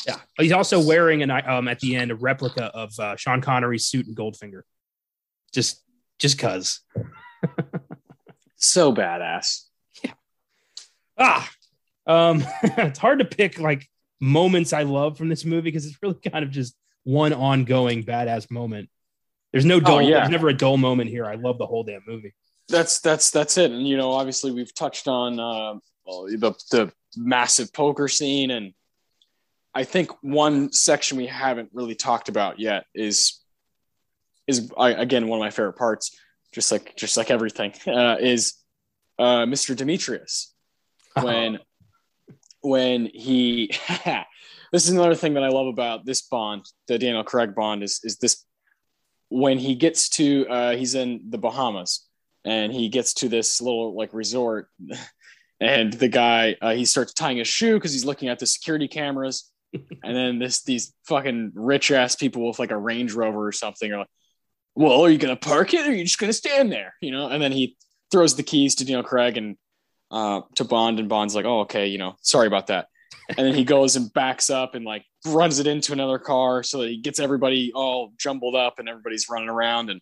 [0.07, 0.17] Yeah.
[0.37, 4.07] He's also wearing an um at the end a replica of uh, Sean Connery's suit
[4.07, 4.61] and Goldfinger.
[5.53, 5.83] Just
[6.19, 6.81] just cuz.
[8.55, 9.63] so badass.
[10.03, 10.13] Yeah.
[11.17, 11.49] Ah.
[12.05, 13.87] Um it's hard to pick like
[14.21, 16.75] moments I love from this movie because it's really kind of just
[17.05, 18.89] one ongoing badass moment.
[19.53, 19.95] There's no oh, dull.
[19.95, 20.19] Oh, yeah.
[20.19, 21.25] There's never a dull moment here.
[21.25, 22.33] I love the whole damn movie.
[22.67, 23.71] That's that's that's it.
[23.71, 25.75] And you know, obviously, we've touched on uh,
[26.05, 28.73] the the massive poker scene and
[29.75, 33.41] I think one section we haven't really talked about yet is
[34.47, 36.17] is I, again one of my favorite parts,
[36.53, 38.53] just like just like everything, uh, is
[39.19, 39.75] uh, Mr.
[39.75, 40.53] Demetrius
[41.21, 41.59] when
[42.61, 43.71] when he.
[44.75, 48.01] this is another thing that I love about this Bond, the Daniel Craig Bond, is
[48.03, 48.43] is this
[49.29, 52.05] when he gets to uh, he's in the Bahamas
[52.43, 54.67] and he gets to this little like resort
[55.61, 58.89] and the guy uh, he starts tying his shoe because he's looking at the security
[58.89, 63.53] cameras and then this these fucking rich ass people with like a Range Rover or
[63.53, 64.09] something are like,
[64.75, 66.95] well, are you gonna park it or are you just gonna stand there?
[67.01, 67.77] You know, and then he
[68.11, 69.55] throws the keys to Daniel Craig and
[70.11, 72.87] uh, to Bond, and Bond's like, oh, okay, you know, sorry about that.
[73.29, 76.79] And then he goes and backs up and like runs it into another car so
[76.79, 79.89] that he gets everybody all jumbled up and everybody's running around.
[79.89, 80.01] And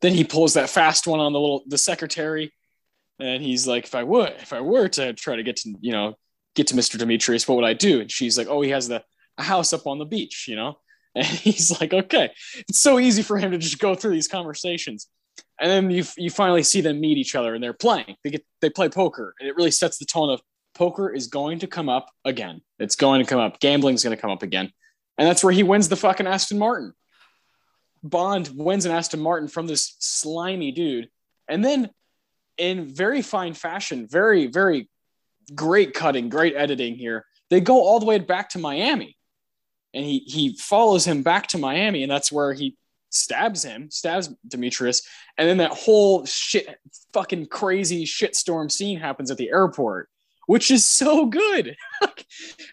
[0.00, 2.52] then he pulls that fast one on the little the secretary,
[3.18, 5.92] and he's like, if I would, if I were to try to get to you
[5.92, 6.14] know
[6.54, 6.98] get to Mr.
[6.98, 8.00] Demetrius, what would I do?
[8.00, 9.02] And she's like, oh, he has the
[9.38, 10.78] a house up on the beach, you know?
[11.16, 12.32] And he's like, okay,
[12.68, 15.06] it's so easy for him to just go through these conversations.
[15.60, 18.16] And then you, you finally see them meet each other and they're playing.
[18.24, 20.42] They get they play poker, and it really sets the tone of
[20.74, 22.60] poker is going to come up again.
[22.78, 23.60] It's going to come up.
[23.60, 24.70] Gambling's going to come up again,
[25.18, 26.92] and that's where he wins the fucking Aston Martin.
[28.02, 31.08] Bond wins an Aston Martin from this slimy dude,
[31.48, 31.90] and then
[32.58, 34.88] in very fine fashion, very very
[35.54, 37.26] great cutting, great editing here.
[37.50, 39.16] They go all the way back to Miami,
[39.92, 42.76] and he he follows him back to Miami, and that's where he
[43.10, 45.02] stabs him, stabs Demetrius,
[45.38, 46.78] and then that whole shit,
[47.12, 50.08] fucking crazy shitstorm scene happens at the airport,
[50.46, 51.76] which is so good.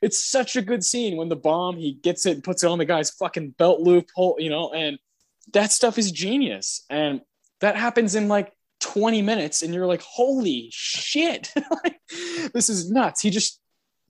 [0.02, 2.77] it's such a good scene when the bomb he gets it, and puts it on
[2.77, 4.99] the guy's fucking belt loop, hole, you know, and
[5.53, 7.22] that stuff is genius, and
[7.60, 11.53] that happens in like 20 minutes and you're like holy shit.
[12.53, 13.22] This is nuts.
[13.22, 13.61] He just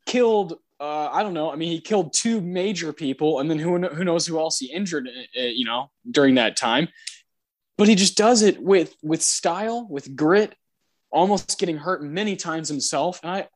[0.05, 3.77] killed uh, i don't know i mean he killed two major people and then who,
[3.77, 6.87] who knows who else he injured uh, uh, you know during that time.
[7.77, 10.55] But he just does it with with style with grit
[11.11, 13.47] almost getting hurt many times himself and i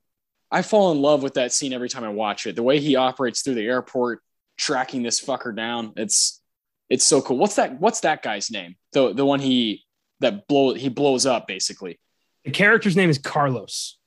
[0.51, 2.95] i fall in love with that scene every time i watch it the way he
[2.95, 4.21] operates through the airport
[4.57, 6.41] tracking this fucker down it's
[6.89, 9.85] it's so cool what's that what's that guy's name the the one he
[10.19, 11.99] that blow he blows up basically.
[12.43, 13.97] The character's name is Carlos.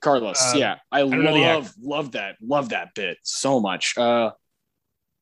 [0.00, 3.96] Carlos, uh, yeah, I, I love love that love that bit so much.
[3.98, 4.30] Uh,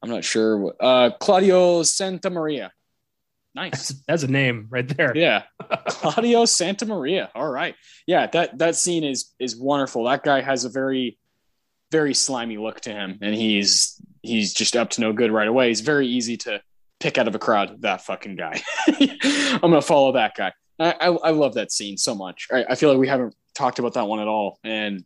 [0.02, 0.74] I'm not sure.
[0.80, 2.70] Uh, Claudio Santamaria.
[3.59, 3.89] Nice.
[3.89, 5.12] That's, that's, a name right there.
[5.16, 5.43] Yeah,
[5.89, 7.28] Claudio Santamaria.
[7.35, 7.74] All right.
[8.06, 10.05] Yeah, that that scene is is wonderful.
[10.05, 11.18] That guy has a very
[11.90, 15.68] very slimy look to him, and he's he's just up to no good right away.
[15.68, 16.62] He's very easy to
[17.01, 18.62] pick out of a crowd that fucking guy.
[18.86, 20.52] I'm gonna follow that guy.
[20.78, 22.47] I, I, I love that scene so much.
[22.52, 25.05] I, I, feel like we haven't talked about that one at all, and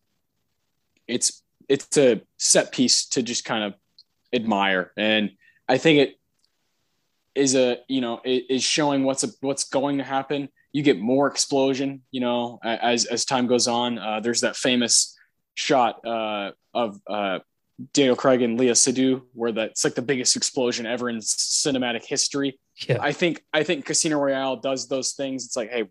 [1.08, 3.74] it's it's a set piece to just kind of
[4.30, 5.30] admire, and
[5.70, 6.16] I think it
[7.34, 10.48] is a you know it is showing what's a, what's going to happen.
[10.72, 13.98] You get more explosion, you know, as as time goes on.
[13.98, 15.16] Uh, there's that famous
[15.54, 17.40] shot uh, of uh,
[17.92, 22.58] Daniel Craig and Léa Seydoux, where that's like the biggest explosion ever in cinematic history.
[22.86, 22.98] Yeah.
[23.00, 25.44] I think I think Casino Royale does those things.
[25.44, 25.88] It's like, hey,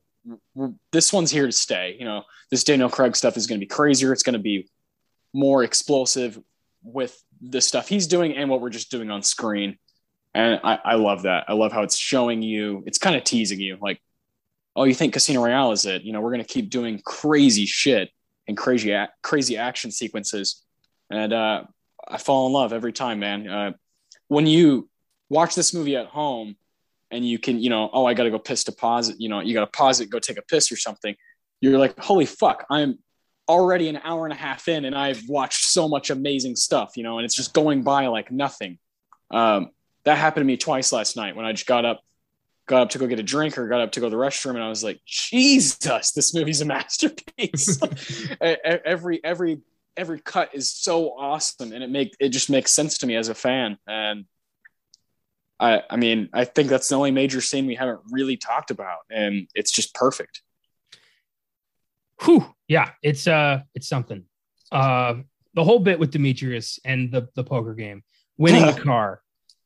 [0.92, 1.96] this one's here to stay.
[2.00, 4.14] You know, this Daniel Craig stuff is going to be crazier.
[4.14, 4.70] It's going to be
[5.34, 6.40] more explosive
[6.84, 9.78] with the stuff he's doing and what we're just doing on screen.
[10.34, 11.46] And I, I love that.
[11.48, 12.84] I love how it's showing you.
[12.86, 14.02] It's kind of teasing you, like,
[14.76, 16.04] oh, you think Casino Royale is it?
[16.04, 18.10] You know, we're going to keep doing crazy shit
[18.48, 20.64] and crazy crazy action sequences.
[21.10, 21.64] And uh,
[22.08, 23.48] I fall in love every time, man.
[23.48, 23.72] Uh,
[24.30, 24.90] when you
[25.30, 26.56] watch this movie at home
[27.10, 29.18] and you can, you know, oh, I got to go piss to pause it.
[29.20, 31.16] You know, you got to pause it, go take a piss or something.
[31.60, 33.00] You're like, holy fuck, I'm
[33.48, 37.04] already an hour and a half in and I've watched so much amazing stuff, you
[37.04, 38.80] know, and it's just going by like nothing.
[39.30, 39.72] Um,
[40.04, 42.02] that happened to me twice last night when I just got up,
[42.68, 44.56] got up to go get a drink or got up to go to the restroom
[44.56, 47.80] and I was like, Jesus, this movie's a masterpiece.
[48.42, 49.62] every, every,
[49.98, 53.30] every cut is so awesome and it make, it just makes sense to me as
[53.30, 53.78] a fan.
[53.88, 54.26] And
[55.62, 59.02] I, I mean, I think that's the only major scene we haven't really talked about,
[59.12, 60.42] and it's just perfect.
[62.24, 62.46] Whew.
[62.68, 64.24] Yeah, it's uh, it's something.
[64.72, 65.16] Uh,
[65.54, 68.04] the whole bit with Demetrius and the the poker game,
[68.38, 69.22] winning the car,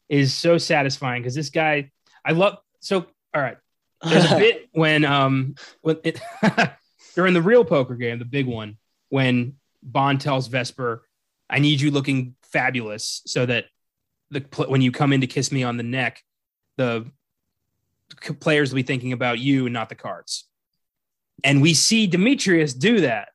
[0.10, 1.92] is so satisfying because this guy,
[2.24, 2.58] I love.
[2.80, 3.58] So, all right,
[4.04, 6.20] there's a bit when um when it
[7.16, 8.78] during the real poker game, the big one,
[9.10, 11.04] when Bond tells Vesper,
[11.50, 13.66] "I need you looking fabulous," so that
[14.32, 16.22] the when you come in to kiss me on the neck,
[16.78, 17.06] the
[18.40, 20.46] players will be thinking about you and not the cards.
[21.44, 23.30] And we see Demetrius do that.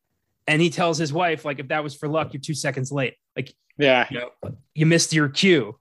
[0.47, 3.14] And he tells his wife, like, if that was for luck, you're two seconds late.
[3.36, 4.30] Like, yeah, you, know,
[4.74, 5.78] you missed your cue.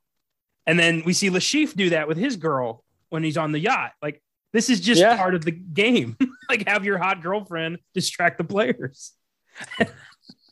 [0.70, 3.94] And then we see Chiffre do that with his girl when he's on the yacht.
[4.04, 4.22] Like,
[4.54, 5.18] this is just yeah.
[5.18, 6.16] part of the game.
[6.50, 9.14] like, have your hot girlfriend distract the players.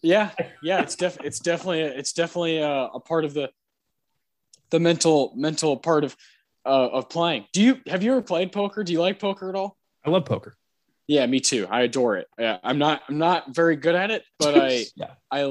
[0.01, 0.31] yeah,
[0.63, 3.51] yeah, it's def it's definitely it's definitely a, a part of the
[4.71, 6.17] the mental mental part of
[6.65, 7.45] uh, of playing.
[7.53, 8.83] Do you have you ever played poker?
[8.83, 9.77] Do you like poker at all?
[10.03, 10.55] I love poker.
[11.05, 11.67] Yeah, me too.
[11.69, 12.27] I adore it.
[12.39, 15.11] Yeah, I'm not I'm not very good at it, but I yeah.
[15.29, 15.43] I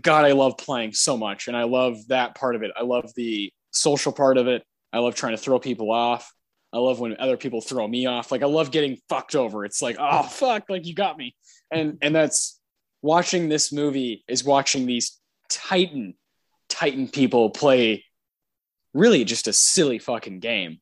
[0.00, 2.70] God I love playing so much, and I love that part of it.
[2.74, 4.62] I love the social part of it.
[4.92, 6.32] I love trying to throw people off.
[6.72, 8.30] I love when other people throw me off.
[8.30, 9.64] Like I love getting fucked over.
[9.64, 11.34] It's like oh fuck, like you got me,
[11.70, 12.60] and and that's
[13.02, 16.14] watching this movie is watching these titan
[16.68, 18.04] titan people play
[18.94, 20.80] really just a silly fucking game.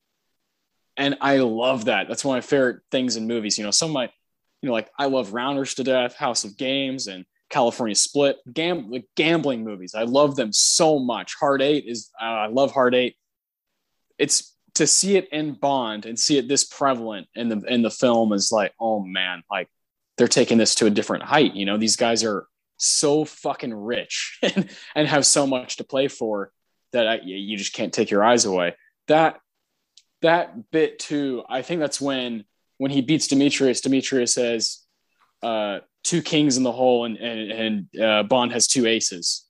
[0.96, 2.06] And I love that.
[2.08, 3.58] That's one of my favorite things in movies.
[3.58, 4.04] You know, some of my,
[4.62, 8.90] you know, like I love Rounders to death, House of Games, and California Split, gam-
[9.14, 9.94] gambling movies.
[9.94, 11.36] I love them so much.
[11.38, 13.14] Hard Eight is, uh, I love Hard Eight.
[14.18, 17.90] It's to see it in Bond and see it this prevalent in the in the
[17.90, 19.68] film is like, oh man, like
[20.18, 21.54] they're taking this to a different height.
[21.54, 26.08] You know, these guys are so fucking rich and, and have so much to play
[26.08, 26.50] for
[26.92, 28.74] that I, you just can't take your eyes away.
[29.06, 29.38] That
[30.22, 31.44] that bit too.
[31.48, 32.44] I think that's when
[32.78, 33.80] when he beats Demetrius.
[33.80, 34.80] Demetrius says
[35.40, 37.50] uh, two kings in the hole, and and,
[37.92, 39.46] and uh, Bond has two aces.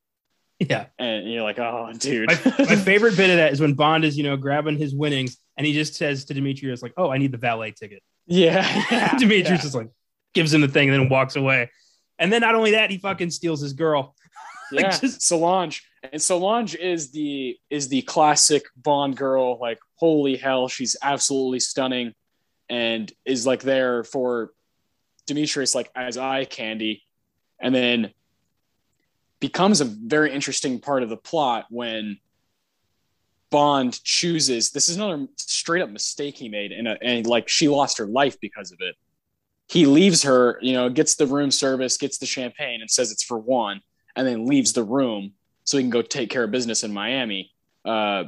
[0.60, 2.28] Yeah, and you're like, oh, dude.
[2.28, 5.36] my, my, favorite bit of that is when Bond is, you know, grabbing his winnings,
[5.58, 9.14] and he just says to Demetrius, like, "Oh, I need the valet ticket." Yeah, yeah
[9.18, 9.66] Demetrius yeah.
[9.66, 9.88] is like,
[10.32, 11.70] gives him the thing, and then walks away.
[12.18, 14.14] And then not only that, he fucking steals his girl.
[14.72, 15.22] like yeah, just...
[15.22, 15.82] Solange
[16.12, 19.58] and Solange is the is the classic Bond girl.
[19.60, 22.12] Like holy hell, she's absolutely stunning,
[22.68, 24.50] and is like there for
[25.26, 27.02] Demetrius like as eye candy,
[27.60, 28.12] and then
[29.40, 32.18] becomes a very interesting part of the plot when
[33.50, 34.70] Bond chooses.
[34.70, 38.38] This is another straight up mistake he made, and, and like she lost her life
[38.40, 38.96] because of it.
[39.68, 43.22] He leaves her, you know, gets the room service, gets the champagne, and says it's
[43.22, 43.80] for one,
[44.16, 45.32] and then leaves the room
[45.64, 47.50] so he can go take care of business in Miami.
[47.84, 48.24] Uh,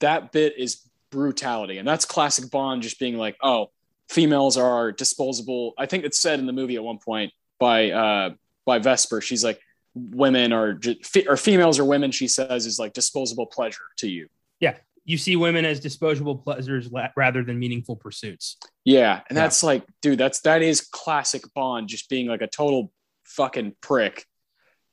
[0.00, 3.70] that bit is brutality, and that's classic Bond just being like, "Oh,
[4.08, 8.30] females are disposable." I think it's said in the movie at one point by uh,
[8.66, 9.20] by Vesper.
[9.20, 9.60] She's like,
[9.94, 10.80] "Women are
[11.28, 14.28] or females or women." She says is like disposable pleasure to you.
[14.60, 18.56] Yeah, you see women as disposable pleasures rather than meaningful pursuits.
[18.84, 19.66] Yeah, and that's yeah.
[19.66, 22.92] like, dude, that's that is classic Bond, just being like a total
[23.24, 24.26] fucking prick.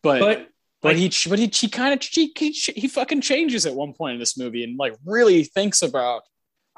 [0.04, 0.48] But, but
[0.82, 3.94] but like, he, but he, he kind of, he, he, he fucking changes at one
[3.94, 6.24] point in this movie and like really thinks about,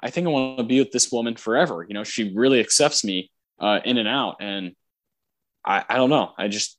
[0.03, 1.85] I think I want to be with this woman forever.
[1.87, 4.35] You know, she really accepts me uh, in and out.
[4.41, 4.75] And
[5.65, 6.31] I, I don't know.
[6.37, 6.77] I just,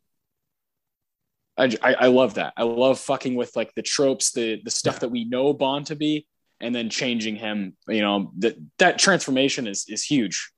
[1.56, 2.52] I, I, I love that.
[2.56, 5.01] I love fucking with like the tropes, the, the stuff yeah.
[5.01, 6.26] that we know Bond to be,
[6.60, 10.52] and then changing him, you know, that, that transformation is, is huge.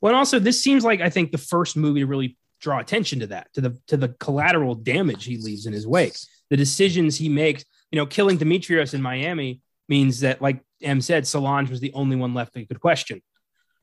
[0.00, 3.20] Well, and also this seems like, I think the first movie to really draw attention
[3.20, 6.16] to that, to the to the collateral damage he leaves in his wake,
[6.50, 7.64] the decisions he makes.
[7.90, 12.16] You know, killing Demetrius in Miami means that, like M said, Solange was the only
[12.16, 13.22] one left they could question,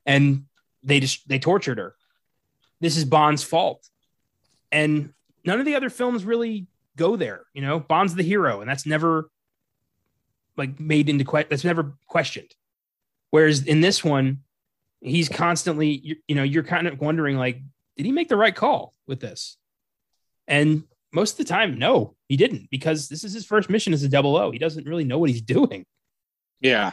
[0.06, 0.44] and
[0.82, 1.94] they just they tortured her.
[2.80, 3.88] This is Bond's fault,
[4.70, 5.12] and
[5.44, 6.66] none of the other films really
[6.96, 7.44] go there.
[7.54, 9.30] You know, Bond's the hero, and that's never
[10.56, 11.48] like made into question.
[11.50, 12.54] That's never questioned.
[13.30, 14.40] Whereas in this one,
[15.00, 17.60] he's constantly, you, you know, you're kind of wondering like,
[17.96, 19.56] did he make the right call with this?
[20.46, 24.02] And most of the time, no, he didn't, because this is his first mission as
[24.02, 24.50] a double O.
[24.50, 25.84] He doesn't really know what he's doing.
[26.62, 26.92] Yeah.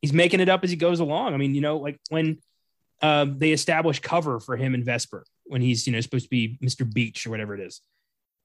[0.00, 1.34] He's making it up as he goes along.
[1.34, 2.38] I mean, you know, like when
[3.00, 6.58] um, they establish cover for him and Vesper when he's, you know, supposed to be
[6.62, 6.90] Mr.
[6.90, 7.80] Beach or whatever it is.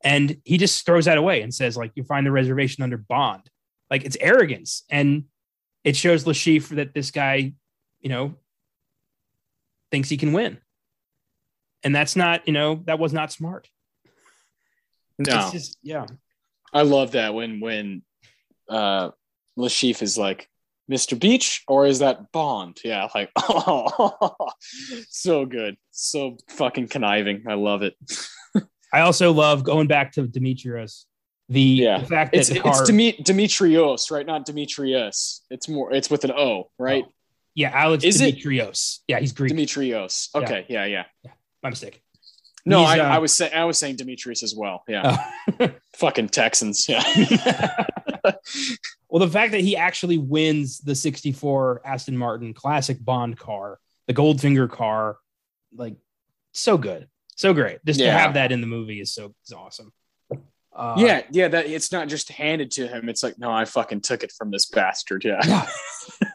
[0.03, 3.49] And he just throws that away and says, like, you find the reservation under bond.
[3.89, 4.83] Like it's arrogance.
[4.89, 5.25] And
[5.83, 7.53] it shows Chiffre that this guy,
[8.01, 8.35] you know,
[9.89, 10.59] thinks he can win.
[11.83, 13.69] And that's not, you know, that was not smart.
[15.17, 15.49] No.
[15.51, 16.05] Just, yeah.
[16.73, 18.03] I love that when when
[18.69, 19.11] uh
[19.57, 20.49] Chiffre is like
[20.91, 21.19] Mr.
[21.19, 22.79] Beach or is that Bond?
[22.83, 24.51] Yeah, like oh
[25.09, 25.77] so good.
[25.91, 27.43] So fucking conniving.
[27.47, 27.95] I love it.
[28.93, 31.05] I also love going back to Demetrius.
[31.49, 31.99] The, yeah.
[31.99, 34.25] the fact that it's, car, it's Demi- Demetrios, right?
[34.25, 35.43] Not Demetrius.
[35.49, 37.05] It's more it's with an O, right?
[37.07, 37.11] Oh,
[37.55, 38.43] yeah, Alex Is it-
[39.07, 39.51] Yeah, he's Greek.
[39.51, 40.29] Demetrios.
[40.35, 41.05] Okay, yeah, yeah.
[41.63, 42.01] My mistake.
[42.67, 44.83] No, I, uh, I was saying I was saying Demetrius as well.
[44.87, 45.17] Yeah.
[45.59, 45.69] Oh.
[45.95, 46.87] Fucking Texans.
[46.89, 47.01] Yeah.
[49.09, 54.13] well, the fact that he actually wins the 64 Aston Martin classic Bond car, the
[54.13, 55.17] Goldfinger car,
[55.75, 55.95] like
[56.51, 57.07] so good.
[57.37, 57.79] So great.
[57.85, 59.93] Just to have that in the movie is so is awesome.
[60.75, 63.09] Uh, yeah, yeah, that it's not just handed to him.
[63.09, 65.23] It's like, no, I fucking took it from this bastard.
[65.23, 65.39] Yeah.
[65.47, 65.67] Yeah.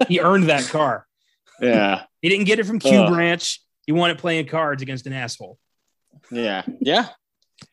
[0.09, 1.07] he earned that car.
[1.61, 2.05] Yeah.
[2.23, 3.13] He didn't get it from Q Ugh.
[3.13, 3.61] Branch.
[3.87, 5.59] He won it playing cards against an asshole
[6.31, 6.63] Yeah.
[6.81, 7.09] Yeah.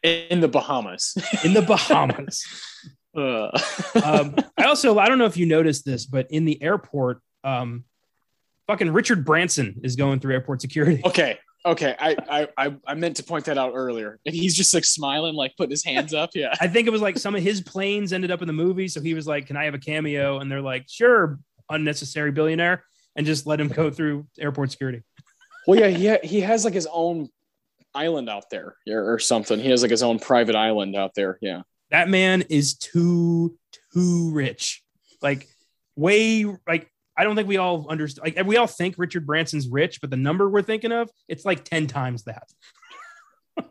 [0.04, 1.16] In the Bahamas.
[1.44, 2.46] in the Bahamas.
[3.18, 3.50] Uh,
[4.06, 7.84] um, I also I don't know if you noticed this, but in the airport, um,
[8.68, 11.02] fucking Richard Branson is going through airport security.
[11.06, 11.40] okay.
[11.66, 11.96] Okay.
[12.00, 14.20] I, I I I meant to point that out earlier.
[14.28, 16.30] And he's just like smiling, like putting his hands up.
[16.36, 16.54] Yeah.
[16.62, 19.02] I think it was like some of his planes ended up in the movie, so
[19.02, 21.40] he was like, "Can I have a cameo?" And they're like, "Sure,
[21.70, 22.86] unnecessary billionaire,"
[23.16, 25.02] and just let him go through airport security.
[25.68, 27.30] Well, yeah, he ha- he has like his own
[27.96, 29.60] island out there or, or something.
[29.60, 31.38] He has like his own private island out there.
[31.42, 31.62] Yeah.
[31.92, 33.58] That man is too
[33.94, 34.84] too rich,
[35.22, 35.48] like
[35.96, 36.90] way like.
[37.18, 38.34] I don't think we all understand.
[38.38, 41.66] Like we all think Richard Branson's rich, but the number we're thinking of, it's like
[41.66, 42.48] ten times that.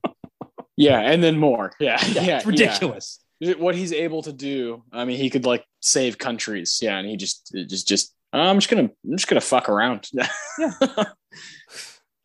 [0.77, 1.73] Yeah, and then more.
[1.81, 1.99] Yeah.
[2.13, 2.37] Yeah, Yeah.
[2.37, 3.19] it's ridiculous.
[3.41, 3.55] yeah.
[3.55, 4.85] What he's able to do.
[4.93, 6.79] I mean, he could like save countries.
[6.81, 10.07] Yeah, and he just just just I'm just gonna I'm just gonna fuck around.
[10.13, 10.71] yeah.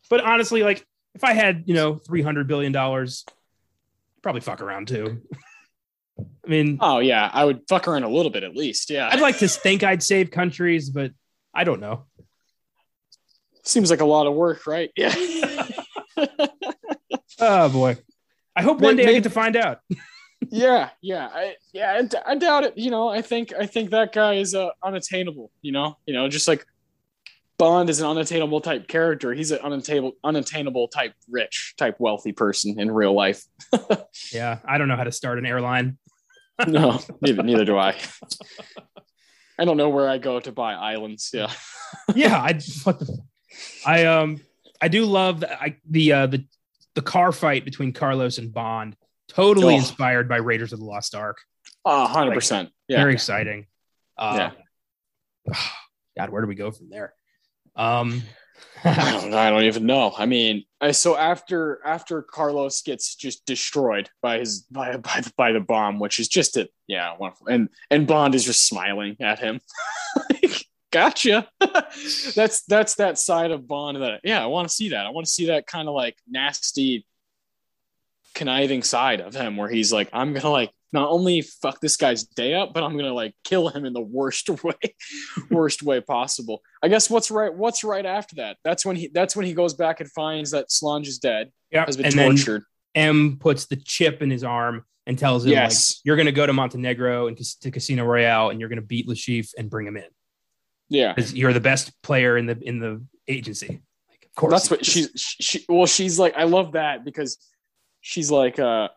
[0.09, 3.25] But honestly, like if I had, you know, three hundred billion dollars,
[4.21, 5.21] probably fuck around too.
[6.19, 8.89] I mean, oh yeah, I would fuck around a little bit at least.
[8.89, 9.09] Yeah.
[9.11, 11.11] I'd like to think I'd save countries, but
[11.53, 12.05] I don't know.
[13.63, 14.91] Seems like a lot of work, right?
[14.95, 15.13] Yeah.
[17.39, 17.97] Oh boy.
[18.55, 19.79] I hope one day I get to find out.
[20.49, 22.01] yeah, yeah, I, yeah.
[22.01, 22.77] I, I doubt it.
[22.77, 25.51] You know, I think I think that guy is uh, unattainable.
[25.61, 26.65] You know, you know, just like
[27.63, 29.33] Bond is an unattainable type character.
[29.33, 33.41] He's an unattainable, unattainable type rich, type wealthy person in real life.
[34.33, 35.97] Yeah, I don't know how to start an airline.
[36.67, 37.95] no, neither, neither do I.
[39.57, 41.29] I don't know where I go to buy islands.
[41.33, 41.51] Yeah,
[42.15, 43.17] Yeah, I what the
[43.85, 44.41] I um
[44.81, 46.45] I do love the I, the uh the
[46.95, 48.97] the car fight between Carlos and Bond.
[49.29, 49.77] Totally Oh.
[49.77, 51.37] inspired by Raiders of the Lost Ark.
[51.85, 52.71] a hundred percent.
[52.89, 53.67] Yeah, Very exciting.
[54.17, 54.49] Uh,
[56.17, 57.13] God, where do we go from there?
[57.75, 58.23] Um
[58.85, 60.13] I don't, I don't even know.
[60.17, 65.31] I mean, I, so after after Carlos gets just destroyed by his by by the,
[65.37, 69.15] by the bomb, which is just a yeah wonderful, and and Bond is just smiling
[69.21, 69.61] at him.
[70.91, 71.47] Gotcha.
[71.59, 75.05] that's that's that side of Bond that yeah I want to see that.
[75.05, 77.05] I want to see that kind of like nasty,
[78.35, 82.23] conniving side of him where he's like I'm gonna like not only fuck this guy's
[82.23, 84.73] day up, but I'm gonna like kill him in the worst way,
[85.49, 86.61] worst way possible.
[86.81, 88.57] I guess what's right what's right after that?
[88.63, 91.85] That's when he that's when he goes back and finds that Solange is dead, yeah,
[91.85, 92.63] has been and then tortured.
[92.95, 95.91] M puts the chip in his arm and tells him Yes.
[95.91, 98.85] like you're going to go to Montenegro and to Casino Royale and you're going to
[98.85, 100.05] beat Chiffre and bring him in
[100.89, 101.13] yeah.
[101.13, 103.81] because you're the best player in the in the agency.
[104.09, 107.37] Like, of course, That's what she's she well, she's like, I love that because
[108.01, 108.89] she's like uh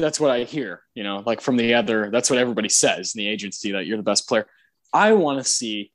[0.00, 3.18] that's what I hear, you know, like from the other that's what everybody says in
[3.18, 4.46] the agency that you're the best player.
[4.92, 5.92] I want to see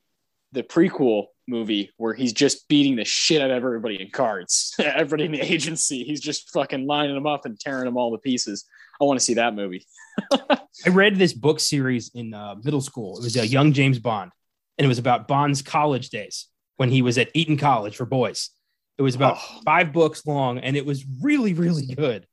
[0.52, 4.74] the prequel movie where he's just beating the shit out of everybody in cards.
[4.80, 8.18] everybody in the agency, he's just fucking lining them up and tearing them all to
[8.18, 8.66] pieces.
[9.00, 9.86] I want to see that movie.
[10.32, 13.18] I read this book series in uh, middle school.
[13.18, 14.32] It was a young James Bond,
[14.78, 18.52] and it was about Bond's college days when he was at Eton College for boys.
[18.98, 19.62] It was about Oh.
[19.66, 22.26] five books long, and it was really, really good.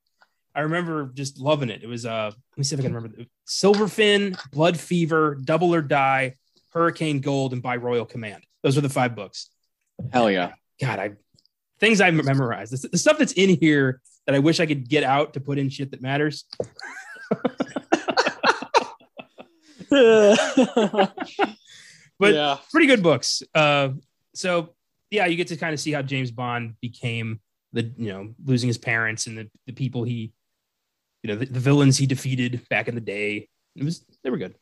[0.54, 1.82] I remember just loving it.
[1.82, 3.24] It was uh, let me see if I can remember.
[3.46, 6.36] Silverfin, Blood Fever, Double or Die,
[6.72, 8.44] Hurricane Gold, and By Royal Command.
[8.62, 9.50] Those were the five books.
[10.12, 10.52] Hell yeah.
[10.80, 11.12] God, I
[11.80, 12.72] things I memorized.
[12.72, 15.58] The, the stuff that's in here that I wish I could get out to put
[15.58, 16.44] in shit that matters.
[22.22, 23.42] But yeah, pretty good books.
[23.52, 23.90] Uh,
[24.32, 24.76] so
[25.10, 27.40] yeah, you get to kind of see how James Bond became
[27.72, 30.32] the you know losing his parents and the, the people he
[31.22, 33.48] you know the, the villains he defeated back in the day.
[33.76, 34.54] It was they were good.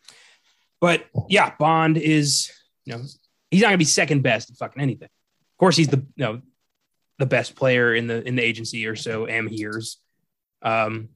[0.81, 2.51] But yeah, Bond is
[2.85, 3.03] you know
[3.51, 5.09] he's not gonna be second best at fucking anything.
[5.09, 6.41] Of course, he's the you know
[7.19, 9.24] the best player in the in the agency or so.
[9.24, 9.99] M hears.
[10.62, 11.11] Um.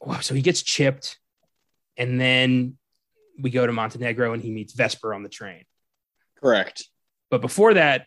[0.00, 1.18] Wow, so he gets chipped,
[1.96, 2.76] and then
[3.40, 5.64] we go to Montenegro and he meets Vesper on the train.
[6.40, 6.84] correct.
[7.30, 8.06] But before that,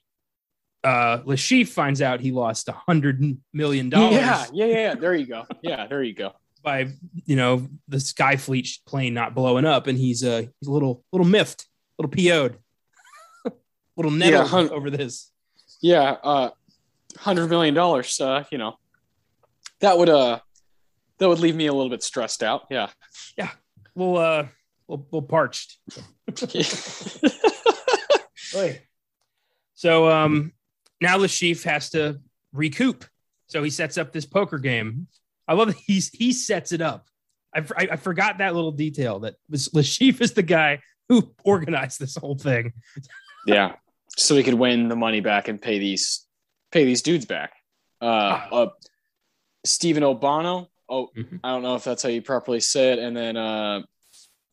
[0.84, 3.22] uh, Le Chiffre finds out he lost a hundred
[3.53, 4.95] million dollars Yeah, yeah, yeah, yeah.
[4.95, 5.45] There you go.
[5.61, 6.34] Yeah, there you go.
[6.64, 6.88] by
[7.26, 11.27] you know the Skyfleet plane not blowing up, and he's uh he's a little little
[11.27, 12.57] miffed, little PO'd,
[13.97, 15.31] little nettled hun- over this.
[15.81, 16.49] Yeah, uh,
[17.18, 18.19] hundred million dollars.
[18.19, 18.76] Uh, you know,
[19.80, 20.39] that would uh,
[21.19, 22.65] that would leave me a little bit stressed out.
[22.69, 22.89] Yeah.
[23.38, 23.51] Yeah.
[23.95, 24.47] Well, uh,
[24.88, 25.77] little, little parched.
[29.76, 30.51] So um,
[31.02, 32.20] now Le Chiffre has to
[32.54, 33.06] recoup.
[33.48, 35.08] So he sets up this poker game.
[35.48, 37.08] I love that he's he sets it up.
[37.56, 42.00] I, I, I forgot that little detail that Le Chiffre is the guy who organized
[42.00, 42.74] this whole thing.
[43.48, 43.74] yeah.
[44.18, 46.26] So he could win the money back and pay these
[46.72, 47.54] pay these dudes back.
[48.02, 48.06] Uh,
[48.52, 48.68] uh
[49.66, 50.68] Steven Obanno.
[50.88, 51.40] Oh, Mhm.
[51.44, 53.00] I don't know if that's how you properly say it.
[53.00, 53.82] And then uh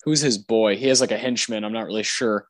[0.04, 0.76] who's his boy?
[0.76, 1.64] He has like a henchman.
[1.64, 2.46] I'm not really sure.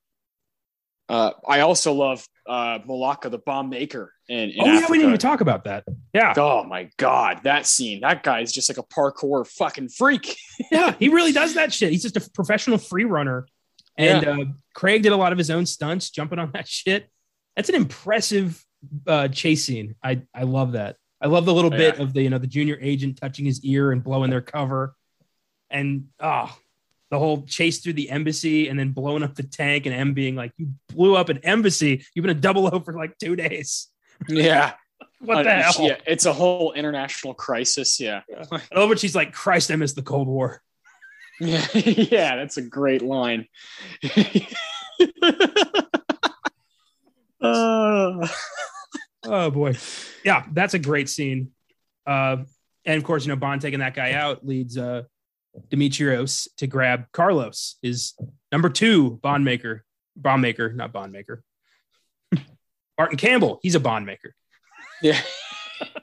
[1.09, 4.13] Uh, I also love uh, Mollaka, the bomb maker.
[4.29, 4.93] In, in oh yeah, we Africa.
[4.95, 5.85] didn't even talk about that.
[6.13, 8.01] Yeah, Oh my god, that scene!
[8.01, 10.37] That guy is just like a parkour fucking freak.
[10.71, 11.93] yeah, he really does that shit.
[11.93, 13.47] He's just a professional free runner.
[13.99, 14.45] And uh,
[14.75, 17.09] Craig did a lot of his own stunts, jumping on that shit.
[17.55, 18.63] That's an impressive
[19.07, 19.95] uh, chase scene.
[20.03, 20.97] I I love that.
[21.21, 22.03] I love the little bit yeah.
[22.03, 24.95] of the you know the junior agent touching his ear and blowing their cover,
[25.71, 26.57] and oh,
[27.11, 30.35] the whole chase through the embassy and then blowing up the tank and M being
[30.35, 32.05] like, "You blew up an embassy.
[32.15, 33.89] You've been a double O for like two days.
[34.29, 34.73] Yeah,
[35.21, 38.01] What the Uh, hell?" Yeah, it's a whole international crisis.
[38.01, 38.23] Yeah,
[38.75, 40.63] love when she's like, "Christ, I miss the Cold War."
[41.41, 42.37] yeah, yeah.
[42.37, 43.47] That's a great line.
[47.41, 48.27] Uh,
[49.29, 49.75] Oh boy.
[50.25, 51.51] Yeah, that's a great scene.
[52.07, 52.39] Uh,
[52.85, 55.03] and of course, you know, Bond taking that guy out leads uh
[55.71, 58.15] Demetrios to grab Carlos, his
[58.53, 59.85] number two bond maker,
[60.17, 61.43] bond maker, not bond maker.
[62.99, 64.35] Martin Campbell, he's a bond maker.
[65.03, 65.21] yeah,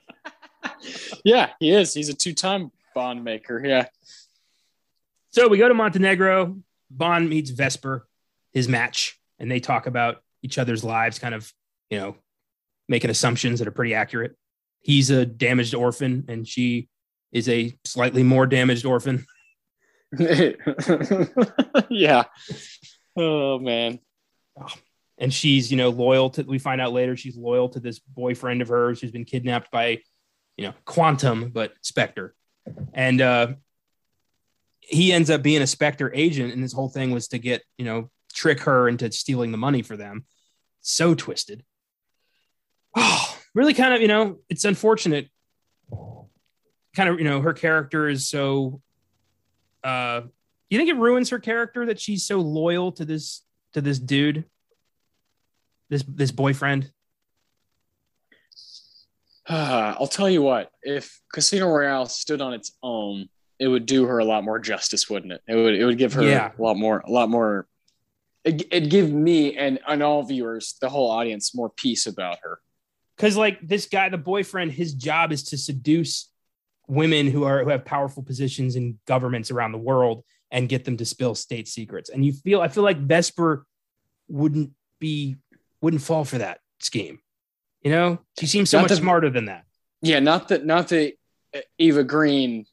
[1.24, 1.50] yeah.
[1.60, 1.94] He is.
[1.94, 3.62] He's a two-time bond maker.
[3.66, 3.88] Yeah,
[5.32, 6.58] So we go to Montenegro.
[6.92, 8.08] Bond meets Vesper,
[8.52, 11.52] his match, and they talk about each other's lives, kind of,
[11.90, 12.16] you know,
[12.88, 14.36] making assumptions that are pretty accurate.
[14.82, 16.90] He's a damaged orphan, and she
[17.32, 19.26] is a slightly more damaged orphan.
[21.90, 22.24] yeah.
[23.16, 24.00] Oh man.
[25.18, 28.62] and she's you know loyal to we find out later she's loyal to this boyfriend
[28.62, 30.00] of hers who's been kidnapped by
[30.58, 32.36] you know quantum but spectre
[32.94, 33.48] and uh
[34.80, 37.86] he ends up being a spectre agent and his whole thing was to get you
[37.86, 40.26] know trick her into stealing the money for them
[40.82, 41.64] so twisted
[42.96, 45.30] oh really kind of you know it's unfortunate
[46.96, 48.82] kind of you know her character is so
[49.84, 50.22] uh
[50.70, 53.42] you think it ruins her character that she's so loyal to this
[53.74, 54.46] to this dude
[55.90, 56.92] this this boyfriend
[59.48, 63.28] uh, I'll tell you what, if Casino Royale stood on its own,
[63.60, 65.42] it would do her a lot more justice, wouldn't it?
[65.48, 66.52] It would it would give her Yeah.
[66.58, 67.68] a lot more a lot more
[68.44, 72.60] it, it'd give me and, and all viewers, the whole audience, more peace about her.
[73.16, 76.30] because like this guy the boyfriend his job is to seduce
[76.88, 80.98] women who are who have powerful positions in governments around the world and get them
[80.98, 83.66] to spill state secrets and you feel i feel like vesper
[84.28, 85.36] wouldn't be
[85.82, 87.20] wouldn't fall for that scheme
[87.82, 89.64] you know she seems so Not much the- smarter than that
[90.02, 91.14] Yeah, not that not the
[91.78, 92.66] Eva Green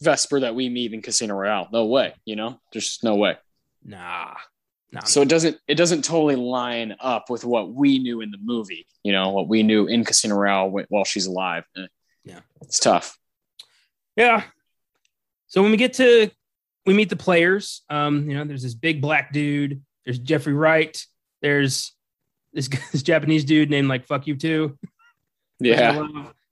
[0.00, 1.68] Vesper that we meet in Casino Royale.
[1.72, 2.60] No way, you know?
[2.72, 3.36] There's just no way.
[3.84, 4.34] nah
[4.92, 8.38] No, So it doesn't it doesn't totally line up with what we knew in the
[8.40, 8.86] movie.
[9.02, 11.64] You know what we knew in Casino Royale while she's alive.
[12.24, 12.40] Yeah.
[12.62, 13.17] it's tough.
[14.18, 14.42] Yeah.
[15.46, 16.30] So when we get to
[16.84, 21.00] we meet the players, um, you know, there's this big black dude, there's Jeffrey Wright,
[21.40, 21.92] there's
[22.52, 24.76] this, this Japanese dude named like fuck you too.
[25.60, 26.06] Yeah,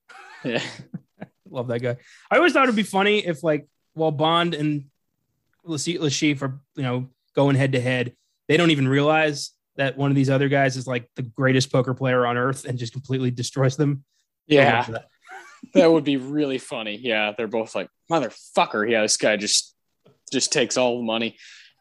[0.44, 0.62] yeah.
[1.51, 1.97] Love that guy.
[2.30, 4.84] I always thought it'd be funny if like while Bond and
[5.64, 8.14] Le Chiffre are, you know, going head to head,
[8.47, 11.94] they don't even realize that one of these other guys is like the greatest poker
[11.94, 14.05] player on earth and just completely destroys them.
[14.47, 14.86] Yeah.
[15.74, 15.90] That.
[15.90, 16.96] Would be really funny.
[16.96, 18.90] Yeah, they're both like motherfucker.
[18.90, 19.74] Yeah, this guy just
[20.32, 21.36] just takes all the money.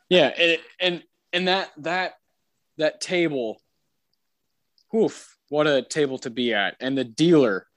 [0.10, 1.04] Yeah, and and
[1.34, 2.14] and that that
[2.78, 3.62] that table.
[4.96, 6.76] Oof, what a table to be at.
[6.80, 7.68] And the dealer.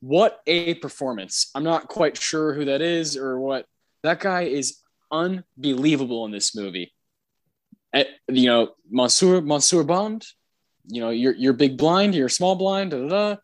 [0.00, 1.50] What a performance.
[1.54, 3.64] I'm not quite sure who that is or what.
[4.02, 4.76] That guy is
[5.10, 6.92] unbelievable in this movie.
[7.94, 10.26] Eh, you know, Monsieur Monsieur Bond,
[10.86, 13.36] you know, you're you're big blind, you're small blind, da, da, da.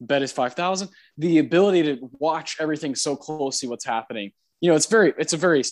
[0.00, 0.88] Bet is 5000
[1.18, 4.32] the ability to watch everything so closely what's happening.
[4.60, 5.62] You know it's very it's a very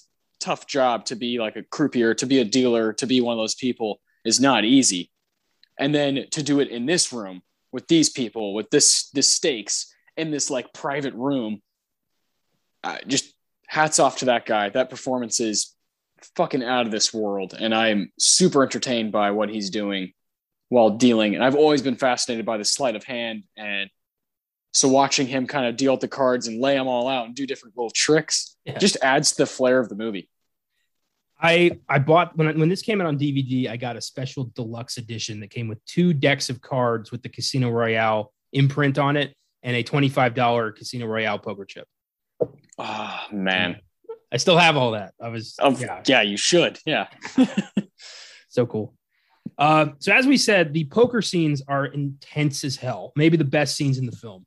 [0.40, 3.38] tough job to be like a croupier to be a dealer to be one of
[3.38, 5.10] those people is not easy.
[5.78, 7.42] And then to do it in this room
[7.72, 11.62] with these people with this this stakes in this like private room
[12.84, 13.32] uh, just
[13.66, 14.68] hats off to that guy.
[14.68, 15.74] That performance is
[16.36, 17.54] fucking out of this world.
[17.58, 20.12] And i'm super entertained by what he's doing
[20.68, 21.34] while dealing.
[21.34, 23.90] And i've always been fascinated by the sleight of hand and
[24.72, 27.34] so watching him kind of deal out the cards and lay them all out and
[27.34, 28.78] do different little tricks Yeah.
[28.78, 30.28] just adds to the flair of the movie.
[31.40, 34.96] I I bought when when this came out on DVD, I got a special deluxe
[34.96, 39.34] edition that came with two decks of cards with the Casino Royale imprint on it
[39.64, 41.86] and a twenty five dollar Casino Royale poker chip.
[42.78, 43.80] Oh man.
[44.32, 45.12] I still have all that.
[45.20, 46.22] I was Oh, yeah, yeah.
[46.22, 46.78] you should.
[46.86, 47.08] Yeah.
[48.48, 48.94] so cool.
[49.58, 53.12] Uh, so as we said, the poker scenes are intense as hell.
[53.16, 54.46] Maybe the best scenes in the film,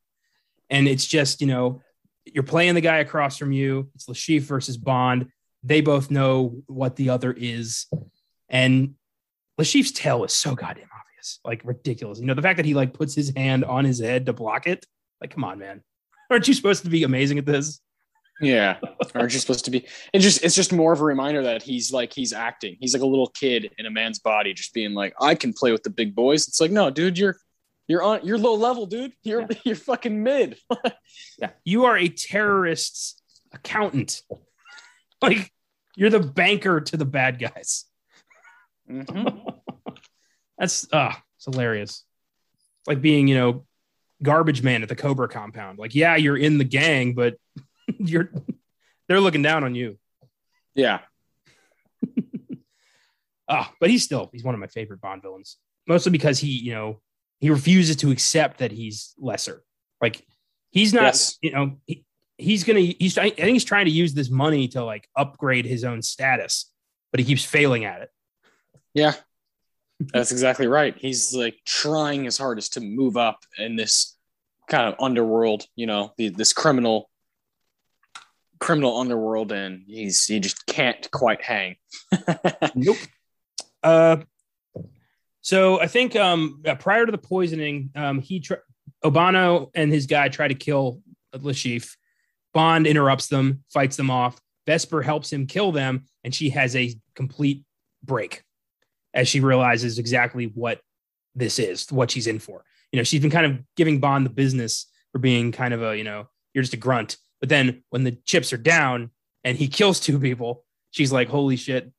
[0.70, 1.82] and it's just you know
[2.26, 3.90] you're playing the guy across from you.
[3.96, 5.28] It's Le Chiffre versus Bond.
[5.64, 7.88] They both know what the other is,
[8.50, 8.96] and
[9.58, 12.20] Le Chiffre's tail is so goddamn obvious, like ridiculous.
[12.20, 14.68] You know the fact that he like puts his hand on his head to block
[14.68, 14.86] it.
[15.22, 15.82] Like, come on, man.
[16.32, 17.80] Aren't you supposed to be amazing at this?
[18.42, 18.78] Yeah.
[19.16, 19.86] Aren't you supposed to be?
[20.14, 22.78] It's just it's just more of a reminder that he's like he's acting.
[22.80, 25.72] He's like a little kid in a man's body, just being like, I can play
[25.72, 26.48] with the big boys.
[26.48, 27.38] It's like, no, dude, you're
[27.88, 29.14] you're on you're low level, dude.
[29.24, 29.58] You're Yeah.
[29.66, 30.58] you're fucking mid.
[31.40, 31.52] Yeah.
[31.64, 33.22] You are a terrorist's
[33.54, 34.22] accountant.
[35.22, 35.52] Like
[35.96, 37.86] you're the banker to the bad guys.
[38.90, 39.60] Mhm.
[40.58, 42.04] That's uh it's hilarious.
[42.86, 43.66] Like being, you know,
[44.22, 45.80] garbage man at the Cobra compound.
[45.80, 47.38] Like, yeah, you're in the gang, but
[47.98, 48.30] you're
[49.08, 49.98] they're looking down on you.
[50.76, 51.00] Yeah.
[53.48, 55.58] Ah, but he's still he's one of my favorite Bond villains.
[55.88, 57.00] Mostly because he, you know,
[57.40, 59.64] he refuses to accept that he's lesser.
[60.02, 60.26] Like
[60.72, 61.38] he's not, Yes.
[61.42, 62.04] you know, he,
[62.38, 65.84] he's gonna he's I think he's trying to use this money to like upgrade his
[65.84, 66.72] own status,
[67.12, 68.10] but he keeps failing at it.
[68.94, 69.14] Yeah.
[70.14, 70.94] That's exactly right.
[70.98, 74.18] He's like trying his hardest to move up in this
[74.68, 77.10] kind of underworld, you know, the, this criminal
[78.60, 81.76] criminal underworld and he's he just can't quite hang.
[82.76, 82.98] Nope.
[83.84, 84.18] Uh,
[85.46, 88.66] so I think um, uh, prior to the poisoning, um, he tr-
[89.04, 91.04] Obanno and his guy try to kill
[91.34, 91.96] Le Chiffre.
[92.52, 94.42] Bond interrupts them, fights them off.
[94.66, 97.64] Vesper helps him kill them, and she has a complete
[98.04, 98.42] break
[99.14, 100.82] as she realizes exactly what
[101.36, 102.66] this is, what she's in for.
[102.92, 105.96] You know, she's been kind of giving Bond the business for being kind of a,
[105.96, 107.18] you know, you're just a grunt.
[107.40, 109.12] But then when the chips are down
[109.44, 111.92] and he kills two people, she's like, holy shit,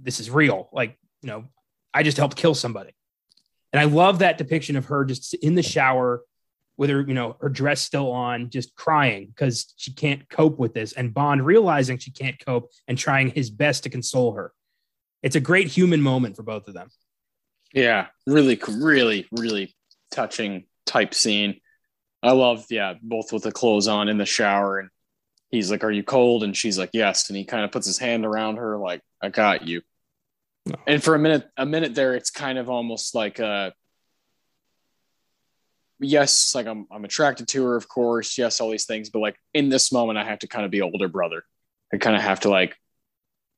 [0.00, 0.68] this is real.
[0.72, 1.46] Like, you know,
[1.96, 2.90] I just helped kill somebody.
[3.72, 6.22] And I love that depiction of her just in the shower
[6.76, 10.74] with her, you know, her dress still on, just crying because she can't cope with
[10.74, 10.92] this.
[10.92, 14.52] And Bond realizing she can't cope and trying his best to console her.
[15.22, 16.90] It's a great human moment for both of them.
[17.72, 19.74] Yeah, really, really, really
[20.10, 21.60] touching type scene.
[22.22, 24.90] I love, yeah, both with the clothes on in the shower, and
[25.48, 27.98] he's like, "Are you cold?" And she's like, "Yes." And he kind of puts his
[27.98, 29.82] hand around her, like, "I got you."
[30.86, 33.70] And for a minute, a minute there, it's kind of almost like, uh,
[36.00, 39.36] yes, like I'm, I'm attracted to her, of course, yes, all these things, but like
[39.54, 41.44] in this moment, I have to kind of be older brother.
[41.92, 42.76] I kind of have to like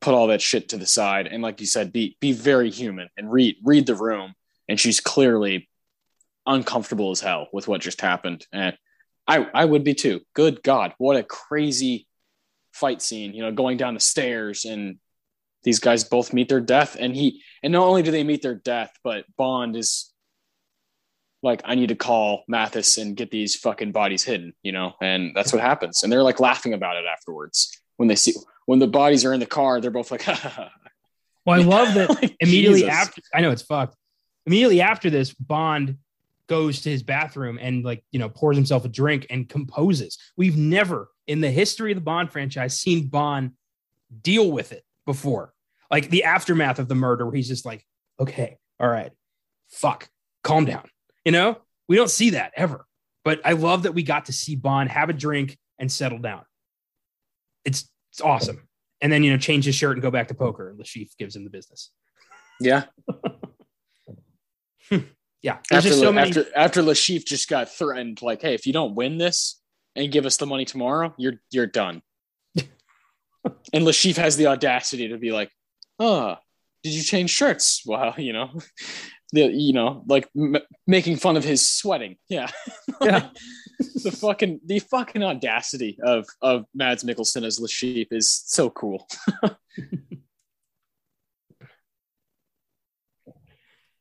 [0.01, 3.09] put all that shit to the side and like you said be be very human
[3.17, 4.35] and read read the room.
[4.69, 5.69] And she's clearly
[6.47, 8.47] uncomfortable as hell with what just happened.
[8.53, 8.77] And
[9.27, 10.21] i i would be too.
[10.35, 12.07] Good god what a crazy
[12.73, 14.99] fight scene you know going down the stairs and
[15.63, 18.55] these guys both meet their death, and he and not only do they meet their
[18.55, 20.13] death, but Bond is
[21.43, 25.33] like, I need to call Mathis and get these fucking bodies hidden, you know, and
[25.35, 26.03] that's what happens.
[26.03, 28.35] And they're like laughing about it afterwards when they see
[28.67, 29.81] when the bodies are in the car.
[29.81, 30.71] They're both like, well,
[31.47, 32.95] I love that Like, immediately Jesus.
[32.95, 33.23] after.
[33.35, 33.97] I know it's fucked.
[34.47, 35.99] Immediately after this, Bond
[36.49, 40.19] goes to his bathroom and like you know pours himself a drink and composes.
[40.37, 43.53] We've never in the history of the Bond franchise seen Bond
[44.23, 45.55] deal with it before.
[45.91, 47.83] Like the aftermath of the murder, where he's just like,
[48.21, 49.11] okay, all right,
[49.71, 50.07] fuck,
[50.45, 50.87] calm down.
[51.25, 51.59] You know,
[51.89, 52.85] we don't see that ever.
[53.25, 56.43] But I love that we got to see Bond have a drink and settle down.
[57.65, 58.69] It's it's awesome.
[59.01, 60.69] And then you know change his shirt and go back to poker.
[60.69, 61.91] And Le Chiffre gives him the business.
[62.61, 62.85] yeah.
[64.91, 65.01] Hmm.
[65.43, 66.31] Yeah, there's After just so many.
[66.31, 69.61] after after Le Chiffre just got threatened, like, hey, if you don't win this
[69.95, 72.01] and give us the money tomorrow, you're you're done.
[73.73, 75.51] And Le Chiffre has the audacity to be like,
[75.99, 76.37] oh,
[76.83, 77.83] did you change shirts?
[77.87, 78.51] Well, you know,
[79.33, 80.57] the you know, like m-
[80.87, 82.17] making fun of his sweating.
[82.29, 82.49] Yeah.
[83.01, 83.29] Yeah.
[84.03, 89.07] the fucking the fucking audacity of of Mads Mikkelsen as Le Chiffre is so cool.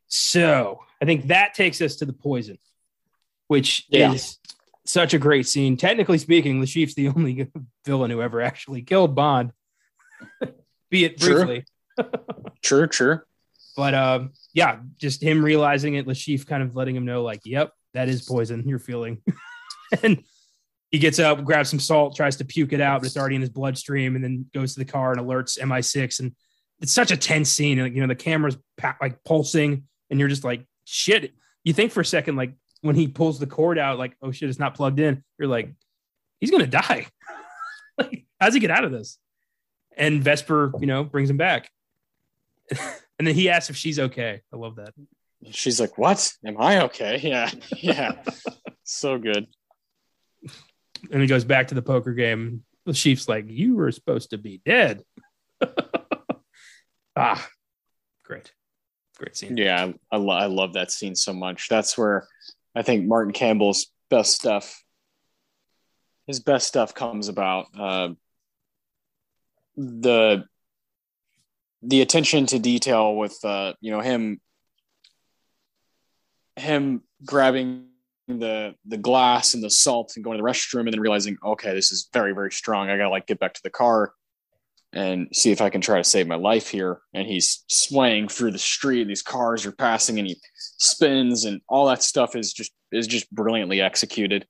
[0.07, 2.57] So I think that takes us to the poison,
[3.47, 4.13] which Yeah.
[4.13, 4.37] is
[4.87, 5.77] such a great scene.
[5.77, 7.47] Technically speaking, Le Chiffre's the only
[7.85, 9.51] villain who ever actually killed Bond,
[10.89, 11.65] be it briefly.
[12.61, 13.21] True, true.
[13.75, 17.41] But um, yeah, just him realizing it, Le Chiffre kind of letting him know, like,
[17.45, 19.21] yep, that is poison you're feeling.
[20.03, 20.23] and
[20.91, 23.41] he gets up, grabs some salt, tries to puke it out, but it's already in
[23.41, 26.19] his bloodstream, and then goes to the car and alerts MI6.
[26.19, 26.35] And
[26.81, 27.79] it's such a tense scene.
[27.79, 28.57] And, you know, the camera's
[29.01, 31.33] like pulsing, and you're just like, shit.
[31.63, 34.49] You think for a second, like when he pulls the cord out, like, oh shit,
[34.49, 35.23] it's not plugged in.
[35.37, 35.73] You're like,
[36.39, 37.07] he's gonna die.
[37.97, 39.17] like, how's he get out of this?
[39.95, 41.69] And Vesper, you know, brings him back.
[43.19, 44.41] and then he asks if she's okay.
[44.53, 44.93] I love that.
[45.51, 46.33] She's like, "What?
[46.45, 48.23] Am I okay?" Yeah, yeah.
[48.83, 49.47] so good.
[51.11, 52.63] And he goes back to the poker game.
[52.85, 55.03] Le Chiffre's like, You were supposed to be dead.
[57.15, 57.47] ah,
[58.23, 58.51] great.
[59.17, 59.57] Great scene.
[59.57, 61.69] Yeah, I, I, lo- I love that scene so much.
[61.69, 62.27] That's where
[62.77, 64.83] I think Martin Campbell's best stuff,
[66.27, 67.65] his best stuff comes about.
[67.77, 68.09] Uh,
[69.75, 70.45] the
[71.81, 74.39] the attention to detail with uh, you know him
[76.55, 77.87] him grabbing
[78.27, 81.73] the the glass and the salt and going to the restroom and then realizing okay
[81.73, 84.11] this is very very strong i gotta like get back to the car
[84.93, 87.01] and see if i can try to save my life here.
[87.13, 89.07] And he's swaying through the street.
[89.07, 93.29] These cars are passing and he spins and all that stuff is just is just
[93.31, 94.45] brilliantly executed.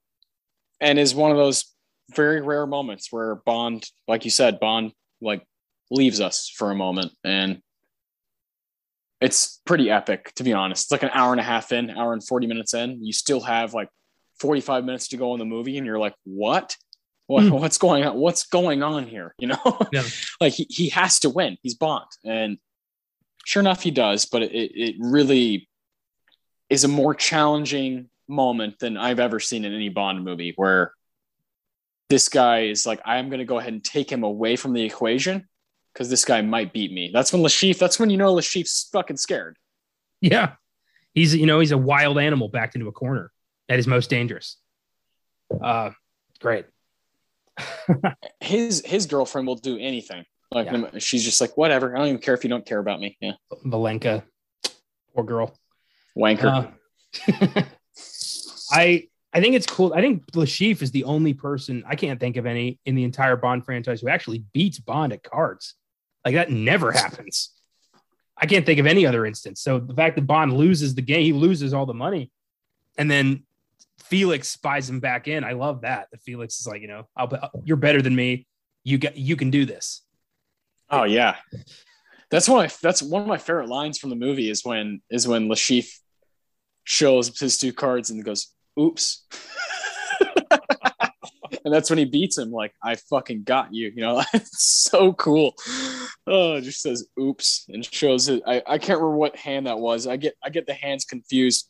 [0.80, 1.74] And is one of those
[2.14, 5.44] very rare moments where bond like you said bond like
[5.90, 7.12] leaves us for a moment.
[7.24, 7.60] And
[9.20, 10.84] it's pretty epic to be honest.
[10.84, 13.04] It's like an hour and a half in hour and 40 minutes in.
[13.04, 13.88] You still have like
[14.38, 16.76] 45 minutes to go in the movie and you're like what
[17.28, 17.50] what Hmm.
[17.50, 20.02] what's going on what's going on here you know Yeah.
[20.40, 22.58] like he, he has to win he's bond and
[23.44, 25.68] sure enough he does but it, it really
[26.68, 30.92] is a more challenging moment than i've ever seen in any bond movie where
[32.08, 34.82] this guy is like i'm going to go ahead and take him away from the
[34.82, 35.46] equation
[35.92, 38.42] because this guy might beat me that's when Le Chiffre that's when you know Le
[38.42, 39.56] Chiffre's fucking scared
[40.20, 40.52] Yeah.
[41.14, 43.32] He's, you know, he's a wild animal backed into a corner
[43.68, 44.56] at his most dangerous.
[45.50, 45.90] Uh,
[46.38, 46.66] great.
[48.40, 50.98] His his girlfriend will do anything like Yeah.
[50.98, 53.32] she's just like whatever i don't even care if you don't care about me yeah
[53.66, 54.22] Valenka,
[55.14, 55.54] poor girl.
[56.16, 56.74] wanker
[57.26, 57.62] Uh,
[58.72, 59.92] I I think it's cool.
[59.94, 63.04] I think Le Chiffre is the only person I can't think of any in the
[63.04, 65.74] entire Bond franchise who actually beats Bond at cards.
[66.24, 67.50] Like that never happens.
[68.36, 69.60] I can't think of any other instance.
[69.60, 72.30] So the fact that Bond loses the game, he loses all the money,
[72.96, 73.44] and then
[74.08, 75.44] Felix buys him back in.
[75.44, 76.08] I love that.
[76.10, 77.30] That Felix is like, you know, I'll,
[77.64, 78.46] you're better than me.
[78.84, 80.02] You get, you can do this.
[80.90, 81.36] Oh yeah,
[82.30, 82.64] that's one.
[82.64, 85.54] Of, that's one of my favorite lines from the movie is when is when Le
[85.54, 86.00] Chiffre
[86.84, 88.48] shows his two cards and goes,
[88.80, 89.26] "Oops,"
[91.64, 92.50] and that's when he beats him.
[92.50, 93.92] Like I fucking got you.
[93.94, 95.54] You know, it's so cool.
[96.26, 98.42] Oh, it just says "Oops" and shows it.
[98.46, 100.06] I, I can't remember what hand that was.
[100.06, 101.68] I get I get the hands confused.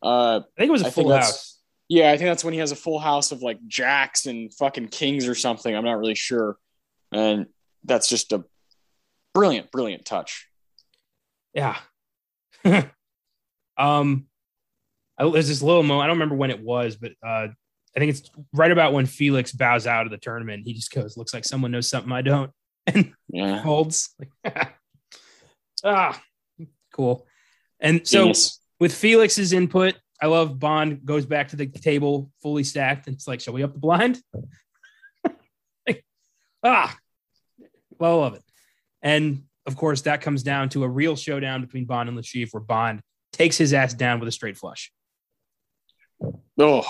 [0.00, 1.55] Uh, I think it was a I full house.
[1.88, 4.88] Yeah, I think that's when he has a full house of like jacks and fucking
[4.88, 5.74] kings or something.
[5.74, 6.56] I'm not really sure.
[7.12, 7.46] And
[7.84, 8.44] that's just a
[9.34, 10.48] brilliant, brilliant touch.
[11.54, 11.76] Yeah.
[13.76, 14.26] um,
[15.18, 16.04] I, there's this little moment.
[16.04, 17.48] I don't remember when it was, but uh,
[17.96, 20.64] I think it's right about when Felix bows out of the tournament.
[20.66, 22.50] He just goes, "Looks like someone knows something I don't,"
[22.86, 23.62] and Yeah.
[23.64, 24.74] Like,
[25.84, 26.20] Ah,
[26.92, 27.26] cool.
[27.80, 28.60] And so Genius.
[28.80, 33.06] with Felix's input, I love Bond goes back to the table fully stacked.
[33.06, 34.20] And it's like, shall we up the blind?
[35.86, 36.04] Like,
[36.64, 36.96] ah,
[37.98, 38.42] well, I love it.
[39.02, 42.54] And of course, that comes down to a real showdown between Bond and Le Chiffre,
[42.54, 43.02] where Bond
[43.32, 44.90] takes his ass down with a straight flush.
[46.58, 46.84] Oh,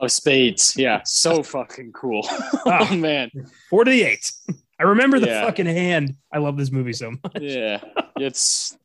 [0.00, 0.74] of spades.
[0.76, 2.26] Yeah, so fucking cool.
[2.66, 2.88] Ah.
[2.90, 3.30] oh man.
[3.70, 4.32] Four to the eight.
[4.80, 5.44] I remember the Yeah.
[5.44, 6.16] fucking hand.
[6.32, 7.40] I love this movie so much.
[7.40, 7.80] Yeah,
[8.16, 8.76] it's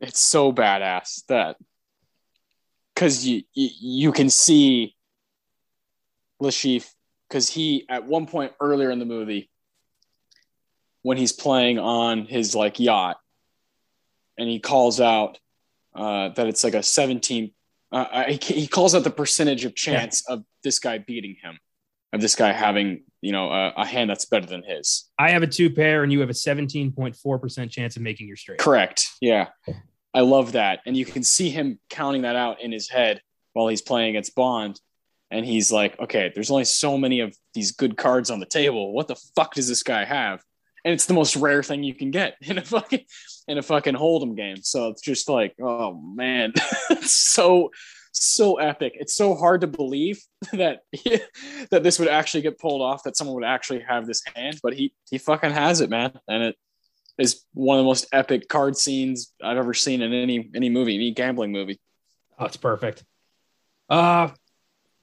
[0.00, 1.56] it's so badass that
[2.94, 4.94] because you, you you can see
[6.40, 6.90] Le Chiffre
[7.28, 9.50] because he at one point earlier in the movie
[11.02, 13.16] when he's playing on his like yacht
[14.38, 15.38] and he calls out
[15.94, 17.52] uh, that it's like a 17
[17.92, 21.58] uh, I- he he calls out the percentage of chance of this guy beating him
[22.12, 25.42] of this guy having you know a, a hand that's better than his I have
[25.42, 28.58] a two pair, and you have a 17.4% chance of making your straight.
[28.58, 29.06] Correct.
[29.20, 29.48] Yeah.
[30.14, 30.80] I love that.
[30.86, 33.20] And you can see him counting that out in his head
[33.52, 34.80] while he's playing against Bond.
[35.30, 38.92] And he's like, okay, there's only so many of these good cards on the table.
[38.92, 40.42] What the fuck does this guy have?
[40.84, 43.04] And it's the most rare thing you can get in a fucking
[43.48, 44.58] in a fucking hold'em game.
[44.62, 46.52] So it's just like, oh man,
[47.02, 47.70] so
[48.12, 48.92] so epic.
[48.96, 50.20] It's so hard to believe
[50.52, 50.80] that
[51.70, 53.02] that this would actually get pulled off.
[53.02, 56.12] That someone would actually have this hand, but he he fucking has it, man.
[56.28, 56.56] And it
[57.18, 60.94] is one of the most epic card scenes I've ever seen in any any movie,
[60.94, 61.80] any gambling movie.
[62.38, 63.04] Oh, it's perfect.
[63.88, 64.30] Uh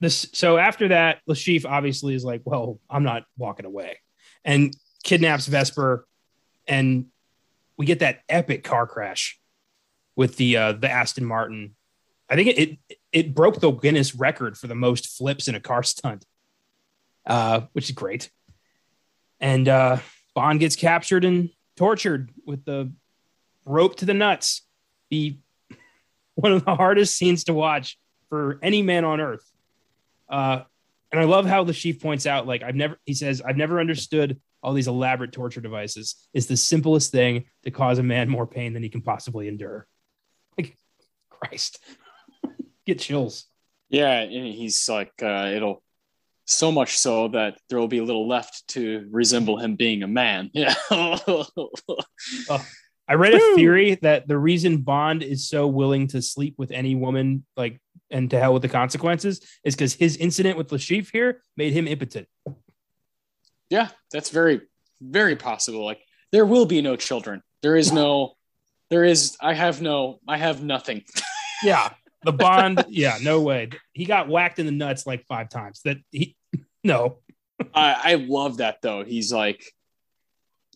[0.00, 3.98] this so after that, Le Chiffre obviously is like, well, I'm not walking away.
[4.44, 6.06] And kidnaps Vesper
[6.66, 7.06] and
[7.76, 9.38] we get that epic car crash
[10.16, 11.74] with the uh the Aston Martin.
[12.28, 12.58] I think it
[12.88, 16.26] it, it broke the Guinness record for the most flips in a car stunt.
[17.24, 18.30] Uh, which is great.
[19.40, 19.98] And uh
[20.34, 22.92] Bond gets captured and tortured with the
[23.64, 24.62] rope to the nuts.
[25.10, 25.38] be
[26.34, 29.50] one of the hardest scenes to watch for any man on earth.
[30.28, 30.62] Uh,
[31.10, 33.78] and I love how Le Chiffre points out, like, I've never, he says, I've never
[33.78, 36.16] understood all these elaborate torture devices.
[36.32, 39.86] It's the simplest thing to cause a man more pain than he can possibly endure.
[40.56, 40.78] Like,
[41.30, 41.80] Christ,
[42.86, 43.46] get chills.
[43.90, 45.82] Yeah, and he's like, uh, it'll
[46.44, 50.08] so much so that there will be a little left to resemble him being a
[50.08, 50.50] man.
[50.52, 50.74] Yeah.
[52.48, 52.64] Oh,
[53.08, 56.94] I read a theory that the reason Bond is so willing to sleep with any
[56.94, 61.10] woman, like, and to hell with the consequences, is because his incident with Le Chiffre
[61.12, 62.28] here made him impotent.
[63.70, 64.62] yeah, that's very,
[65.00, 65.84] very possible.
[65.84, 66.00] Like
[66.30, 67.42] there will be no children.
[67.62, 68.34] There is no,
[68.88, 69.36] there is.
[69.40, 70.20] I have no.
[70.28, 71.02] I have nothing.
[71.64, 71.90] Yeah.
[72.24, 73.70] The Bond, yeah, no way.
[73.92, 75.80] He got whacked in the nuts like five times.
[75.84, 76.36] That he,
[76.84, 77.18] no.
[77.74, 79.04] I, I love that though.
[79.04, 79.64] He's like,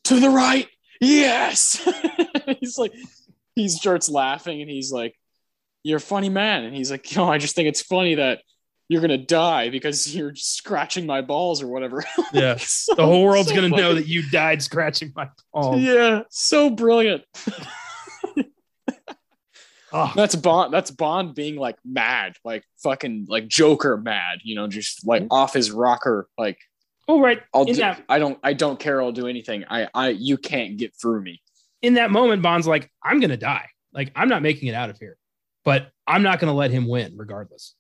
[0.04, 0.68] to the right,
[1.00, 1.80] yes.
[2.60, 2.92] he's like,
[3.56, 5.16] he starts laughing and he's like,
[5.82, 8.42] "You're a funny man." And he's like, "You know, I just think it's funny that
[8.88, 12.56] you're gonna die because you're scratching my balls or whatever." Yeah.
[12.58, 15.80] So- The whole world's so going to know that you died scratching my balls.
[15.80, 17.24] Yeah, so brilliant.
[19.98, 20.74] Oh, That's Bond.
[20.74, 24.40] That's Bond being like mad, like fucking like Joker mad.
[24.42, 25.32] You know, just like mm-hmm.
[25.32, 26.28] off his rocker.
[26.36, 26.58] Like
[27.08, 27.42] oh, right.
[27.54, 27.74] I'll do.
[27.76, 28.38] that, I don't.
[28.42, 29.00] I don't care.
[29.00, 29.64] I'll do anything.
[29.70, 29.88] I.
[29.94, 30.08] I.
[30.10, 31.40] You can't get through me.
[31.80, 33.70] in that moment, Bond's like, I'm going to die.
[33.92, 35.16] Like, I'm not making it out of here,
[35.64, 37.74] but I'm not going to let him win regardless.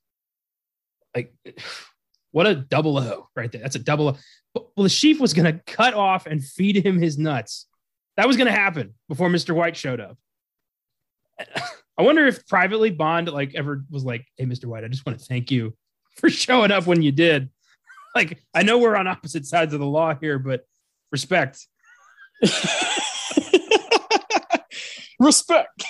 [1.14, 1.34] Like,
[2.30, 3.60] what a double O right there.
[3.60, 4.16] That's a double O.
[4.54, 7.66] Well, Le Chiffre was going to cut off and feed him his nuts.
[8.16, 9.54] That was going to happen before Mr.
[9.54, 10.16] White showed up.
[11.98, 14.66] I wonder if privately Bond like ever was like, "Hey, Mr.
[14.66, 15.74] White, I just want to thank you
[16.16, 17.50] for showing up when you did."
[18.14, 20.64] Like, I know we're on opposite sides of the law here, but
[21.12, 21.66] respect.
[25.18, 25.84] Respect.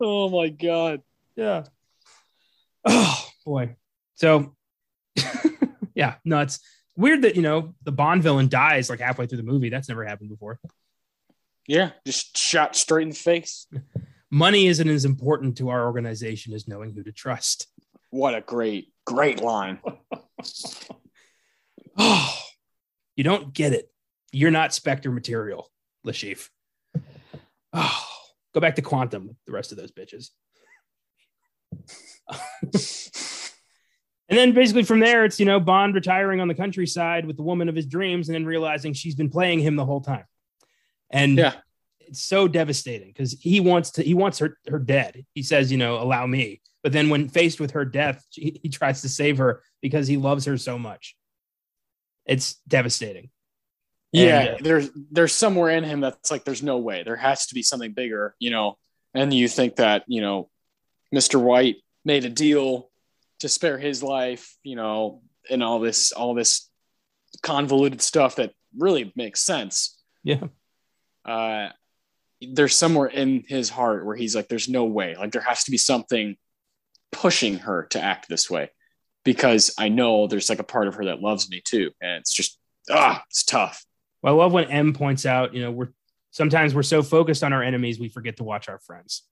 [0.00, 1.02] oh my god.
[1.36, 1.64] Yeah.
[2.84, 3.76] Oh boy.
[4.16, 4.54] So
[5.94, 6.60] yeah, nuts.
[6.96, 9.68] Weird that you know the Bond villain dies like halfway through the movie.
[9.68, 10.58] That's never happened before.
[11.66, 13.66] Yeah, just shot straight in the face.
[14.30, 17.66] Money isn't as important to our organization as knowing who to trust.
[18.10, 19.78] What a great, great line.
[21.98, 22.34] Oh,
[23.16, 23.90] you don't get it.
[24.32, 25.70] You're not Spectre material,
[26.04, 26.48] Le Chiffre.
[27.72, 28.06] Oh,
[28.54, 30.30] go back to Quantum with the rest of those bitches.
[34.32, 37.42] And then basically from there, it's, you know, Bond retiring on the countryside with the
[37.42, 40.24] woman of his dreams and then realizing she's been playing him the whole time.
[41.12, 41.54] And Yeah.
[42.00, 45.24] it's so devastating because he wants to, he wants her, her dead.
[45.34, 46.60] He says, you know, allow me.
[46.82, 50.16] But then when faced with her death, he, he tries to save her because he
[50.16, 51.16] loves her so much.
[52.26, 53.30] It's devastating.
[54.12, 57.02] Yeah, And, uh, there's there's somewhere in him that's like there's no way.
[57.02, 58.76] There has to be something bigger, you know.
[59.14, 60.50] And you think that, you know,
[61.14, 61.40] Mr.
[61.40, 62.90] White made a deal
[63.40, 66.68] to spare his life, you know, and all this all this
[67.42, 69.98] convoluted stuff that really makes sense.
[70.22, 70.44] Yeah.
[71.24, 71.68] Uh
[72.40, 75.14] there's somewhere in his heart where he's like there's no way.
[75.14, 76.36] Like there has to be something
[77.12, 78.70] pushing her to act this way
[79.24, 82.32] because I know there's like a part of her that loves me too and it's
[82.32, 82.58] just
[82.90, 83.84] ah, it's tough.
[84.22, 85.88] Well, I love when M points out, you know, we're
[86.30, 89.22] sometimes we're so focused on our enemies we forget to watch our friends.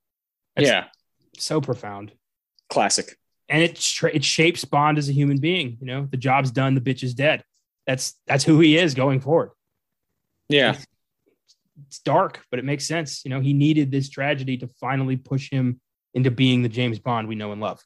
[0.55, 0.85] That's yeah,
[1.39, 2.13] so profound.
[2.69, 3.17] classic.
[3.49, 5.79] And it tra- it shapes Bond as a human being.
[5.81, 7.43] You know, the job's done, the bitch is dead.
[7.87, 9.51] That's that's who he is going forward.
[10.49, 10.77] Yeah.
[11.87, 13.25] It's dark, but it makes sense.
[13.25, 15.81] You know, he needed this tragedy to finally push him
[16.15, 17.81] into being the James Bond we know and love.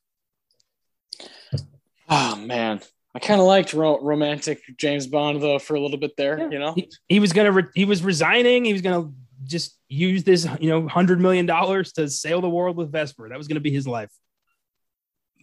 [2.09, 2.81] Oh man,
[3.15, 6.39] I kind of liked ro- romantic James Bond though for a little bit there.
[6.39, 6.51] Yeah.
[6.51, 8.65] You know, He, he was gonna re- he was resigning.
[8.65, 9.11] He was gonna
[9.45, 13.29] just use this, you know, hundred million dollars to sail the world with Vesper.
[13.29, 14.11] That was gonna be his life.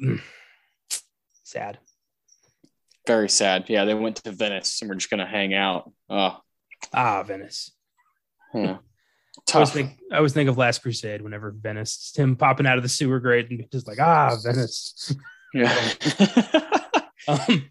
[0.03, 0.21] Mm.
[1.43, 1.79] Sad.
[3.07, 3.65] very sad.
[3.67, 5.91] Yeah, they went to Venice and we're just gonna hang out.
[6.09, 6.37] Oh,
[6.93, 7.71] Ah, Venice.
[8.53, 8.77] Yeah.
[9.49, 9.73] I always, tough.
[9.73, 13.19] think, I always think of Last Crusade whenever Venice, him popping out of the sewer
[13.19, 15.15] grate and just like, ah, Venice.
[15.53, 15.77] Yeah.
[17.27, 17.61] Um, couple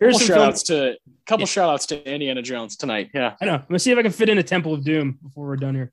[0.00, 1.46] here's some shout outs to couple Yeah.
[1.46, 3.10] shout outs to Indiana Jones tonight.
[3.14, 3.36] Yeah.
[3.40, 3.54] I know.
[3.54, 5.74] I'm gonna see if I can fit in a Temple of Doom before we're done
[5.74, 5.90] here.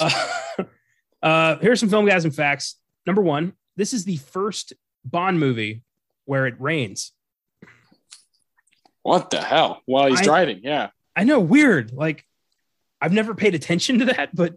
[0.00, 0.10] Uh,
[1.22, 2.76] uh, here's some film guys and facts.
[3.06, 4.72] Number one, this is the first
[5.04, 5.82] Bond movie
[6.26, 7.12] where it rains.
[9.02, 9.82] What the hell?
[9.86, 10.60] While he's I- driving.
[10.62, 10.90] Yeah.
[11.14, 11.92] I know, weird.
[11.92, 12.24] Like,
[13.00, 14.56] I've never paid attention to that, but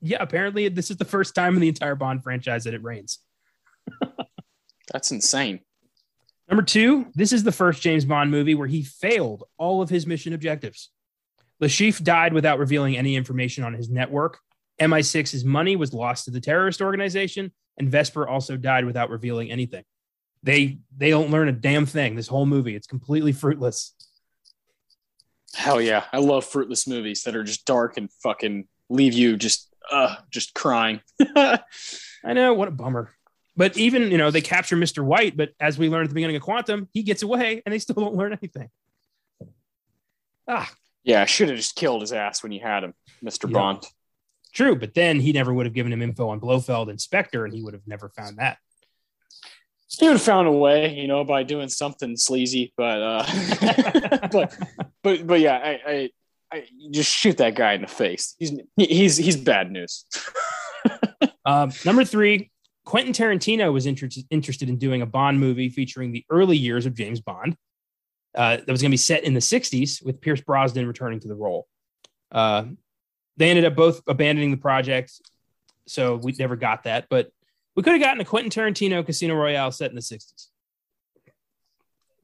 [0.00, 3.18] yeah, apparently this is the first time in the entire Bond franchise that it rains.
[4.92, 5.60] That's insane.
[6.48, 10.06] Number two, this is the first James Bond movie where he failed all of his
[10.06, 10.90] mission objectives.
[11.60, 14.38] Le Chiffre died without revealing any information on his network.
[14.80, 19.84] MI6's money was lost to the terrorist organization, and Vesper also died without revealing anything.
[20.42, 22.14] They they don't learn a damn thing.
[22.16, 23.94] This whole movie, it's completely fruitless.
[25.54, 26.04] Hell yeah.
[26.12, 30.54] I love fruitless movies that are just dark and fucking leave you just uh just
[30.54, 31.00] crying.
[31.36, 33.10] I know, what a bummer.
[33.56, 35.04] But even you know they capture Mr.
[35.04, 37.78] White, but as we learned at the beginning of Quantum, he gets away, and they
[37.78, 38.70] still don't learn anything.
[40.48, 40.70] Ah,
[41.04, 43.48] yeah, I should have just killed his ass when you had him, Mr.
[43.48, 43.54] Yeah.
[43.54, 43.86] Bond.
[44.52, 47.54] True, but then he never would have given him info on Blofeld and Spectre, and
[47.54, 48.58] he would have never found that.
[49.98, 54.56] He would have found a way, you know, by doing something sleazy, but uh but
[55.02, 56.10] but but yeah, I, I
[56.52, 58.34] I just shoot that guy in the face.
[58.38, 60.04] He's he's he's bad news.
[61.44, 62.50] Um, number three,
[62.84, 66.94] Quentin Tarantino was inter- interested in doing a Bond movie featuring the early years of
[66.94, 67.56] James Bond.
[68.34, 71.28] Uh, that was going to be set in the 60s with Pierce Brosnan returning to
[71.28, 71.66] the role.
[72.30, 72.66] Uh,
[73.36, 75.12] they ended up both abandoning the project,
[75.88, 77.06] so we never got that.
[77.10, 77.32] But
[77.80, 80.48] we could have gotten a Quentin Tarantino Casino Royale set in the 60s.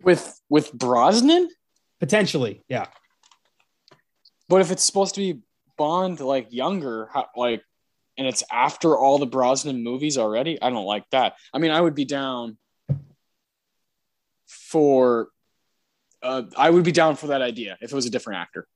[0.03, 1.49] With with Brosnan?
[1.99, 2.89] Potentially, yeah.
[4.51, 5.41] But if it's supposed to be
[5.79, 7.63] Bond like younger, how, like,
[8.19, 11.37] and it's after all the Brosnan movies already, I don't like that.
[11.55, 12.59] I mean, I would be down
[14.47, 15.29] for.
[16.23, 18.69] Uh, I would be down for that idea if it was a different actor.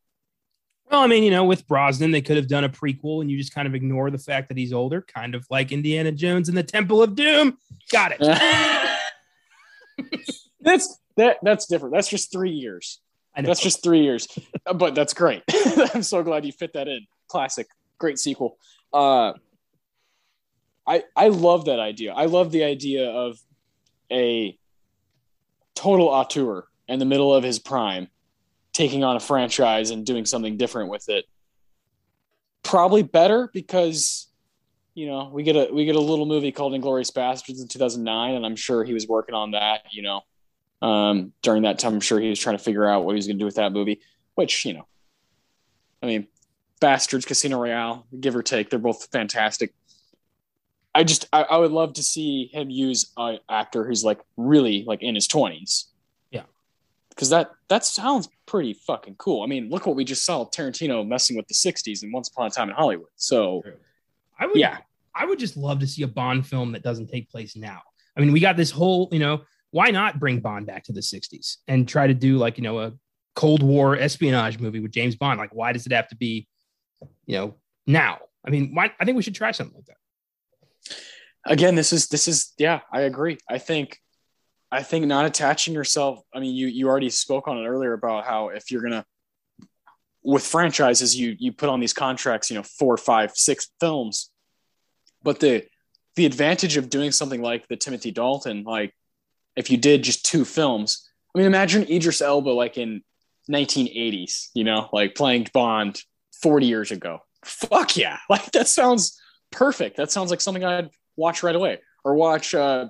[0.90, 3.38] Well, I mean, you know, with Brosnan, they could have done a prequel and you
[3.38, 6.58] just kind of ignore the fact that he's older, kind of like Indiana Jones and
[6.58, 7.58] the Temple of Doom.
[7.92, 8.20] Got it.
[10.60, 11.36] that's that.
[11.42, 11.94] That's different.
[11.94, 13.00] That's just three years.
[13.36, 13.46] I know.
[13.46, 14.26] That's just three years,
[14.66, 15.44] Uh, but that's great.
[15.94, 17.06] I'm so glad you fit that in.
[17.28, 17.68] Classic,
[17.98, 18.58] great sequel.
[18.92, 19.34] Uh,
[20.86, 22.12] I I love that idea.
[22.12, 23.38] I love the idea of
[24.10, 24.58] a
[25.76, 28.08] total auteur in the middle of his prime,
[28.80, 31.24] taking on a franchise and doing something different with it.
[32.62, 34.28] Probably better because
[34.94, 38.34] you know we get a we get a little movie called Inglourious Basterds in 2009,
[38.34, 39.82] and I'm sure he was working on that.
[39.90, 40.22] You know,
[40.82, 41.94] um, during that time.
[41.94, 43.56] I'm sure he was trying to figure out what he was going to do with
[43.56, 44.00] that movie,
[44.34, 44.86] which, you know,
[46.02, 46.26] I mean,
[46.80, 49.74] Basterds, Casino Royale, give or take, they're both fantastic.
[50.94, 54.84] I just, I, I would love to see him use an actor who's like really
[54.86, 55.84] like in his 20s.
[56.30, 56.42] Yeah.
[57.10, 59.44] Because that, that sounds pretty fucking cool.
[59.44, 62.48] I mean, look what we just saw Tarantino messing with the 60s and Once Upon
[62.48, 63.08] a Time in Hollywood.
[63.14, 63.62] So,
[64.38, 64.78] I would, yeah.
[65.14, 67.80] I would just love to see a Bond film that doesn't take place now.
[68.16, 71.00] I mean, we got this whole, you know, why not bring Bond back to the
[71.00, 72.92] 60s and try to do like, you know, a
[73.36, 75.38] Cold War espionage movie with James Bond?
[75.38, 76.48] Like, why does it have to be,
[77.26, 77.54] you know,
[77.86, 78.18] now?
[78.44, 78.90] I mean, why?
[78.98, 80.96] I think we should try something like that.
[81.46, 83.98] again this is this is yeah i agree i think
[84.72, 86.22] I think not attaching yourself.
[86.34, 89.04] I mean, you you already spoke on it earlier about how if you're gonna
[90.22, 94.30] with franchises, you you put on these contracts, you know, four, five, six films.
[95.22, 95.66] But the
[96.16, 98.94] the advantage of doing something like the Timothy Dalton, like
[99.56, 103.02] if you did just two films, I mean, imagine Idris Elba like in
[103.50, 106.02] 1980s, you know, like playing Bond
[106.42, 107.20] 40 years ago.
[107.44, 108.18] Fuck yeah.
[108.30, 109.20] Like that sounds
[109.50, 109.96] perfect.
[109.96, 111.80] That sounds like something I'd watch right away.
[112.04, 112.88] Or watch uh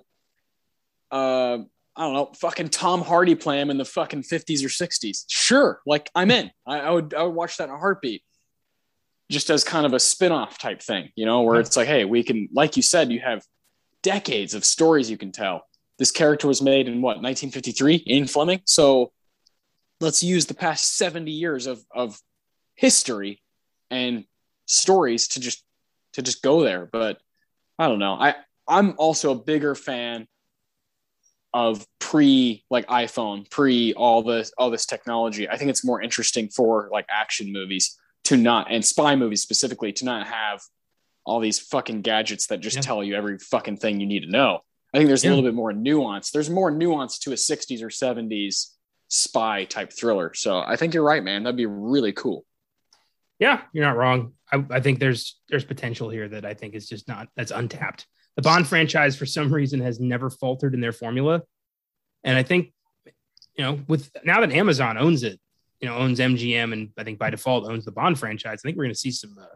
[1.10, 1.58] uh
[1.96, 5.24] I don't know, fucking Tom Hardy play him in the fucking 50s or 60s.
[5.28, 6.50] Sure, like I'm in.
[6.66, 8.22] I, I would I would watch that in a heartbeat.
[9.30, 12.24] Just as kind of a spin-off type thing, you know, where it's like, hey, we
[12.24, 13.44] can, like you said, you have
[14.02, 15.62] decades of stories you can tell.
[15.98, 18.62] This character was made in what 1953 in Fleming.
[18.64, 19.12] So
[20.00, 22.18] let's use the past 70 years of of
[22.74, 23.42] history
[23.90, 24.24] and
[24.66, 25.62] stories to just
[26.14, 26.88] to just go there.
[26.90, 27.18] But
[27.78, 28.14] I don't know.
[28.14, 30.26] I I'm also a bigger fan
[31.52, 35.48] of pre like iPhone, pre all this all this technology.
[35.48, 39.92] I think it's more interesting for like action movies to not and spy movies specifically
[39.94, 40.60] to not have
[41.24, 42.82] all these fucking gadgets that just yeah.
[42.82, 44.60] tell you every fucking thing you need to know.
[44.92, 45.30] I think there's yeah.
[45.30, 46.30] a little bit more nuance.
[46.30, 48.74] There's more nuance to a 60s or 70s
[49.08, 50.34] spy type thriller.
[50.34, 51.44] So I think you're right, man.
[51.44, 52.44] That'd be really cool.
[53.38, 54.34] Yeah, you're not wrong.
[54.52, 58.06] I, I think there's there's potential here that I think is just not that's untapped.
[58.36, 61.42] The Bond franchise, for some reason, has never faltered in their formula,
[62.24, 62.72] and I think
[63.56, 65.38] you know with now that Amazon owns it,
[65.80, 68.60] you know owns MGM, and I think by default owns the Bond franchise.
[68.62, 69.46] I think we're going to see some uh,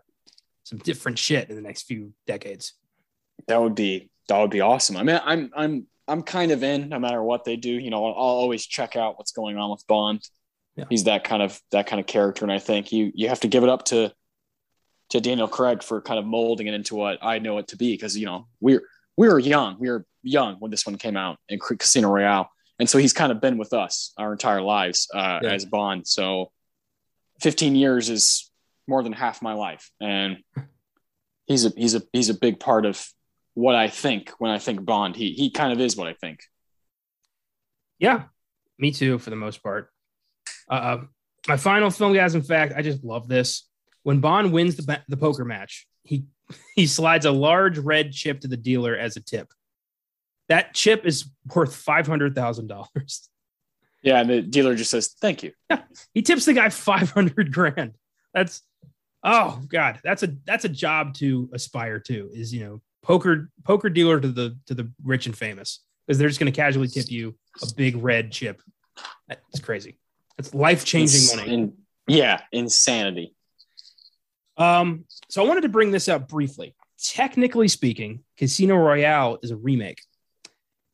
[0.65, 2.75] some different shit in the next few decades.
[3.47, 4.97] That would be that would be awesome.
[4.97, 7.71] I mean, I'm I'm I'm kind of in no matter what they do.
[7.71, 10.27] You know, I'll, always check out what's going on with Bond.
[10.77, 10.85] Yeah.
[10.91, 13.49] He's that kind of that kind of character, and I think you you have to
[13.49, 14.13] give it up to
[15.15, 17.93] to Daniel Craig for kind of molding it into what I know it to be.
[17.93, 18.83] Because you know we're
[19.17, 22.51] we were young, we were young when this one came out in Casino Royale,
[22.81, 25.53] and so he's kind of been with us our entire lives uh, yeah.
[25.53, 26.09] as Bond.
[26.09, 26.51] So
[27.41, 28.51] 15 years is
[28.89, 30.39] more than half my life, and
[31.47, 33.07] he's a he's a he's a big part of
[33.55, 35.15] what I think when I think Bond.
[35.15, 36.41] He he kind of is what I think.
[38.01, 38.25] Yeah,
[38.81, 39.91] me too for the most part.
[40.69, 41.03] Uh,
[41.47, 42.35] my final film, guys.
[42.35, 43.69] In fact, I just love this.
[44.05, 46.27] When Bond wins the the poker match, he
[46.77, 49.53] he slides a large red chip to the dealer as a tip.
[50.49, 53.29] That chip is worth five hundred thousand dollars.
[54.03, 55.53] Yeah, and the dealer just says thank you.
[55.71, 55.83] Yeah,
[56.13, 57.95] he tips the guy five hundred grand.
[58.33, 58.63] That's
[59.25, 62.31] oh god, that's a that's a job to aspire to.
[62.33, 66.29] Is you know poker poker dealer to the to the rich and famous because they're
[66.29, 68.61] just going to casually tip you a big red chip.
[69.29, 69.99] That's crazy.
[70.39, 71.55] It's life changing money.
[71.55, 71.73] In,
[72.07, 73.35] yeah, insanity.
[74.57, 76.75] Um, so I wanted to bring this up briefly.
[77.03, 80.01] Technically speaking, Casino Royale is a remake.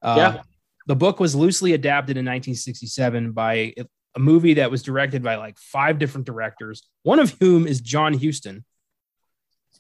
[0.03, 0.43] Uh, yeah.
[0.87, 3.74] The book was loosely adapted in 1967 by
[4.16, 8.19] a movie that was directed by like five different directors, one of whom is John
[8.19, 8.65] Huston.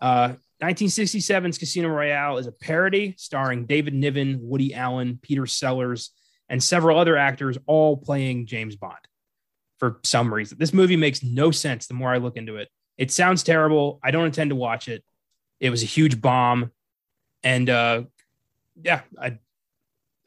[0.00, 6.10] Uh, 1967's Casino Royale is a parody starring David Niven, Woody Allen, Peter Sellers,
[6.48, 8.98] and several other actors, all playing James Bond
[9.78, 10.58] for some reason.
[10.58, 12.68] This movie makes no sense the more I look into it.
[13.00, 13.98] It sounds terrible.
[14.04, 15.02] I don't intend to watch it.
[15.58, 16.70] It was a huge bomb.
[17.42, 18.02] And uh,
[18.82, 19.38] yeah, I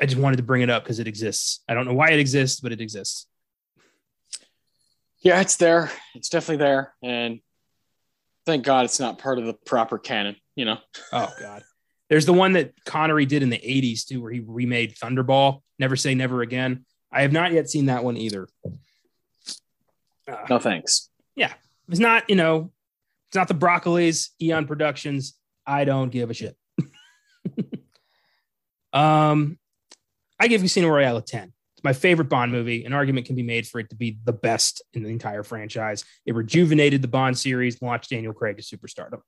[0.01, 1.61] I just wanted to bring it up because it exists.
[1.69, 3.27] I don't know why it exists, but it exists.
[5.19, 5.91] Yeah, it's there.
[6.15, 6.95] It's definitely there.
[7.03, 7.41] And
[8.47, 10.79] thank God it's not part of the proper canon, you know?
[11.13, 11.63] Oh, God.
[12.09, 15.95] There's the one that Connery did in the 80s too, where he remade Thunderball, Never
[15.95, 16.85] Say Never Again.
[17.11, 18.49] I have not yet seen that one either.
[20.27, 21.09] Uh, no thanks.
[21.35, 21.53] Yeah.
[21.89, 22.71] It's not, you know,
[23.29, 25.35] it's not the Broccoli's, Eon Productions.
[25.65, 26.57] I don't give a shit.
[28.93, 29.57] um,
[30.39, 32.85] I give Casino Royale a 10 It's my favorite Bond movie.
[32.85, 36.05] An argument can be made for it to be the best in the entire franchise.
[36.25, 39.21] It rejuvenated the Bond series, launched Daniel Craig to superstardom.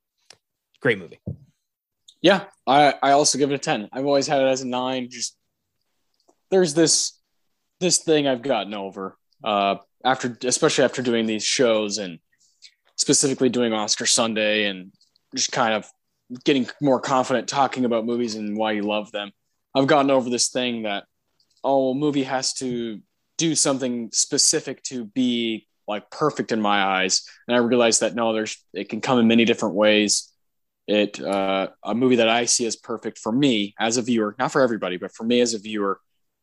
[0.82, 1.19] Great movie.
[2.22, 3.90] Yeah, I, I also give it a 10.
[3.91, 5.10] I've always had it as a nine.
[5.10, 5.38] Just
[6.52, 7.19] there's this
[7.80, 12.19] this thing I've gotten over uh, after, especially after doing these shows and
[12.97, 14.91] specifically doing Oscar Sunday and
[15.35, 15.89] just kind of
[16.43, 19.31] getting more confident talking about movies and why you love them.
[19.76, 21.05] I've gotten over this thing that
[21.63, 23.01] oh, a movie has to
[23.38, 27.27] do something specific to be like perfect in my eyes.
[27.47, 30.31] And I realized that no, there's it can come in many different ways.
[30.88, 34.51] It uh, a movie that I see as perfect for me as a viewer, not
[34.51, 35.99] for everybody, but for me as a viewer,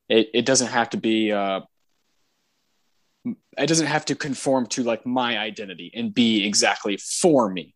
[0.08, 1.60] it, it doesn't have to be uh,
[3.24, 7.74] it doesn't have to conform to like my identity and be exactly for me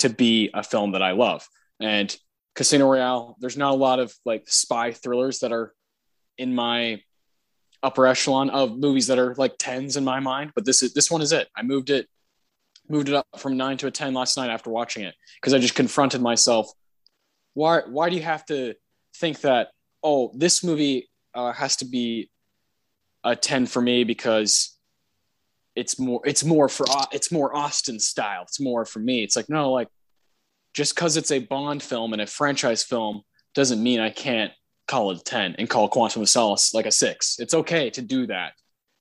[0.00, 1.46] to be a film that I love.
[1.80, 2.14] And
[2.54, 5.74] Casino Royale, there's not a lot of like spy thrillers that are
[6.36, 7.02] in my
[7.82, 11.10] upper echelon of movies that are like tens in my mind, but this is this
[11.10, 11.48] one is it.
[11.56, 12.08] I moved it
[12.88, 15.58] moved it up from nine to a ten last night after watching it because I
[15.58, 16.70] just confronted myself.
[17.54, 18.74] Why why do you have to
[19.16, 19.68] think that
[20.02, 22.30] oh this movie uh, has to be
[23.24, 24.78] a ten for me because
[25.74, 28.42] it's more it's more for it's more Austin style.
[28.42, 29.22] It's more for me.
[29.22, 29.88] It's like no like
[30.74, 33.22] just because it's a Bond film and a franchise film
[33.54, 34.52] doesn't mean I can't
[34.86, 37.36] call it a 10 and call Quantum of Solace like a six.
[37.38, 38.52] It's okay to do that.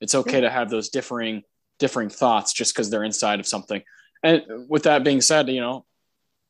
[0.02, 1.44] It's okay to have those differing
[1.80, 3.82] differing thoughts just because they're inside of something.
[4.24, 5.86] And with that being said, you know,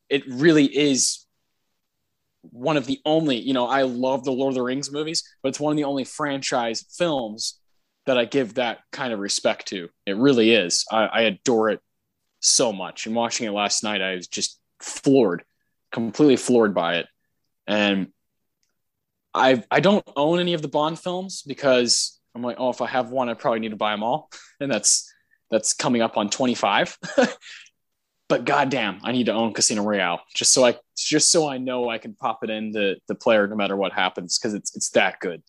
[0.08, 1.26] it really is
[2.42, 5.50] one of the only, you know, I love the Lord of the Rings movies, but
[5.50, 7.58] it's one of the only franchise films
[8.06, 9.88] that I give that kind of respect to.
[10.06, 10.84] It really is.
[10.90, 11.80] I, I adore it
[12.40, 13.06] so much.
[13.06, 15.44] And watching it last night, I was just floored,
[15.92, 17.06] completely floored by it.
[17.66, 18.08] And
[19.34, 22.86] I I don't own any of the Bond films because I'm like, oh, if I
[22.86, 25.12] have one, I probably need to buy them all, and that's
[25.50, 26.98] that's coming up on 25.
[28.28, 31.88] but goddamn, I need to own Casino Royale just so I just so I know
[31.88, 34.90] I can pop it in the the player no matter what happens because it's it's
[34.90, 35.42] that good.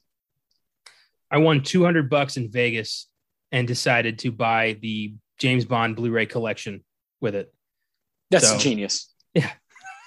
[1.31, 3.07] I won 200 bucks in Vegas
[3.51, 6.83] and decided to buy the James Bond Blu-ray collection
[7.21, 7.53] with it.
[8.31, 9.13] That's so, genius.
[9.33, 9.51] Yeah.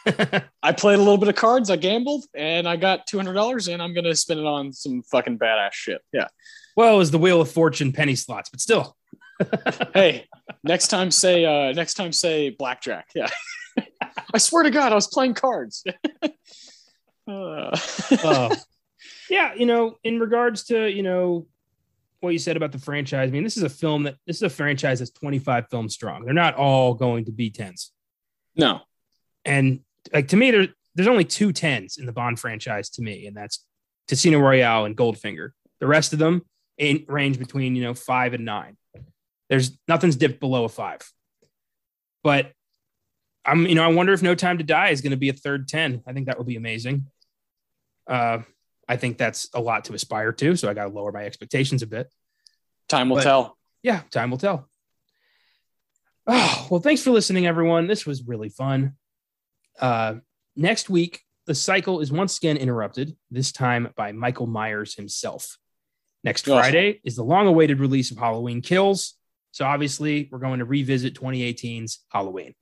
[0.62, 3.69] I played a little bit of cards, I gambled, and I got two hundred dollars,
[3.69, 6.01] and I'm gonna spend it on some fucking badass shit.
[6.12, 6.28] Yeah.
[6.77, 8.97] Well, it was the Wheel of Fortune penny slots, but still.
[9.94, 10.27] hey,
[10.64, 13.09] next time say uh next time say blackjack.
[13.14, 13.28] Yeah.
[14.35, 15.85] I swear to God, I was playing cards.
[17.28, 17.77] uh.
[18.24, 18.55] uh,
[19.31, 21.47] yeah, you know, in regards to you know
[22.20, 24.43] what you said about the franchise, I mean, this is a film that this is
[24.43, 26.24] a franchise that's 25 films strong.
[26.24, 27.93] They're not all going to be tens.
[28.55, 28.81] No.
[29.44, 29.81] And
[30.12, 33.36] like to me, there, there's only two tens in the Bond franchise to me, and
[33.36, 33.64] that's
[34.09, 35.51] Casino Royale and Goldfinger.
[35.81, 36.43] The rest of them
[36.78, 38.77] range between you know five and nine.
[39.53, 41.03] There's nothing's dipped below a five.
[42.24, 42.53] But
[43.45, 45.35] I'm you know I wonder if No Time to Die is going to be a
[45.35, 46.03] third ten.
[46.07, 47.09] I think that would be amazing.
[48.09, 48.39] Uh,
[48.89, 51.83] I think that's a lot to aspire to, so I got to lower my expectations
[51.83, 52.11] a bit.
[52.89, 53.59] Time will but, tell.
[53.83, 54.70] Yeah, time will tell.
[56.27, 57.89] Oh, well, thanks for listening, everyone.
[57.89, 58.95] This was really fun.
[59.79, 60.15] Uh,
[60.57, 65.59] next week, the cycle is once again interrupted, this time by Michael Myers himself.
[66.24, 69.19] Next Friday is the long awaited release of Halloween Kills.
[69.53, 72.55] So, obviously, we're going to revisit 2018's Halloween.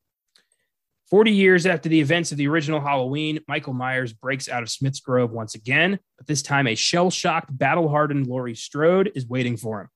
[1.10, 5.00] 40 years after the events of the original Halloween, Michael Myers breaks out of Smith's
[5.00, 9.56] Grove once again, but this time a shell shocked, battle hardened Laurie Strode is waiting
[9.56, 9.88] for him.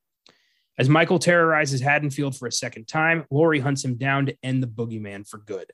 [0.76, 4.66] As Michael terrorizes Haddonfield for a second time, Laurie hunts him down to end the
[4.66, 5.70] boogeyman for good.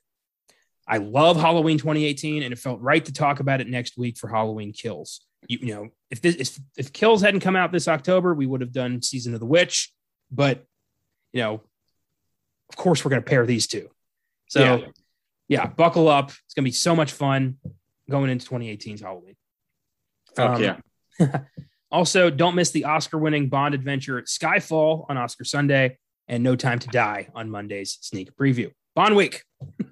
[0.87, 4.27] I love Halloween 2018, and it felt right to talk about it next week for
[4.27, 5.21] Halloween Kills.
[5.47, 8.61] You, you know, if this if, if Kills hadn't come out this October, we would
[8.61, 9.91] have done Season of the Witch.
[10.29, 10.65] But
[11.33, 11.61] you know,
[12.69, 13.89] of course, we're going to pair these two.
[14.49, 14.87] So, yeah.
[15.47, 15.67] yeah.
[15.67, 16.29] buckle up.
[16.29, 17.57] It's going to be so much fun
[18.09, 19.35] going into 2018's Halloween.
[20.35, 20.63] Fuck um,
[21.19, 21.41] yeah.
[21.91, 25.97] also, don't miss the Oscar winning Bond adventure Skyfall on Oscar Sunday
[26.27, 28.71] and No Time to Die on Monday's sneak preview.
[28.95, 29.43] Bond week.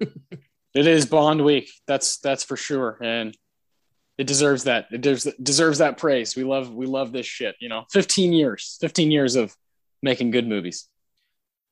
[0.74, 1.70] It is Bond week.
[1.86, 3.36] That's that's for sure, and
[4.18, 4.86] it deserves that.
[4.92, 6.36] It deserves deserves that praise.
[6.36, 7.56] We love we love this shit.
[7.60, 9.54] You know, fifteen years, fifteen years of
[10.00, 10.88] making good movies.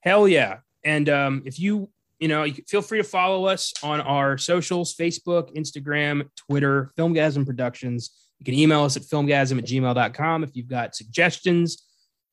[0.00, 0.58] Hell yeah!
[0.84, 4.94] And um, if you you know, you feel free to follow us on our socials:
[4.94, 8.10] Facebook, Instagram, Twitter, Filmgazm Productions.
[8.38, 11.84] You can email us at filmgazm at gmail.com if you've got suggestions,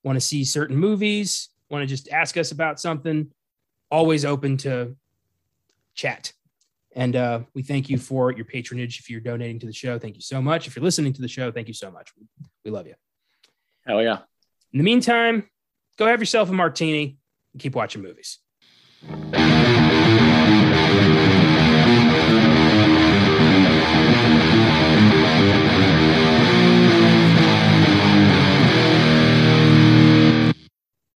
[0.03, 3.31] want to see certain movies, want to just ask us about something.
[3.89, 4.95] Always open to
[5.95, 6.31] chat.
[6.95, 8.99] And uh, we thank you for your patronage.
[8.99, 10.67] If you're donating to the show, thank you so much.
[10.67, 12.11] If you're listening to the show, thank you so much.
[12.63, 12.95] We love you.
[13.85, 14.19] Hell yeah.
[14.71, 15.49] In the meantime,
[15.97, 17.17] go have yourself a martini
[17.57, 18.40] keep watching movies.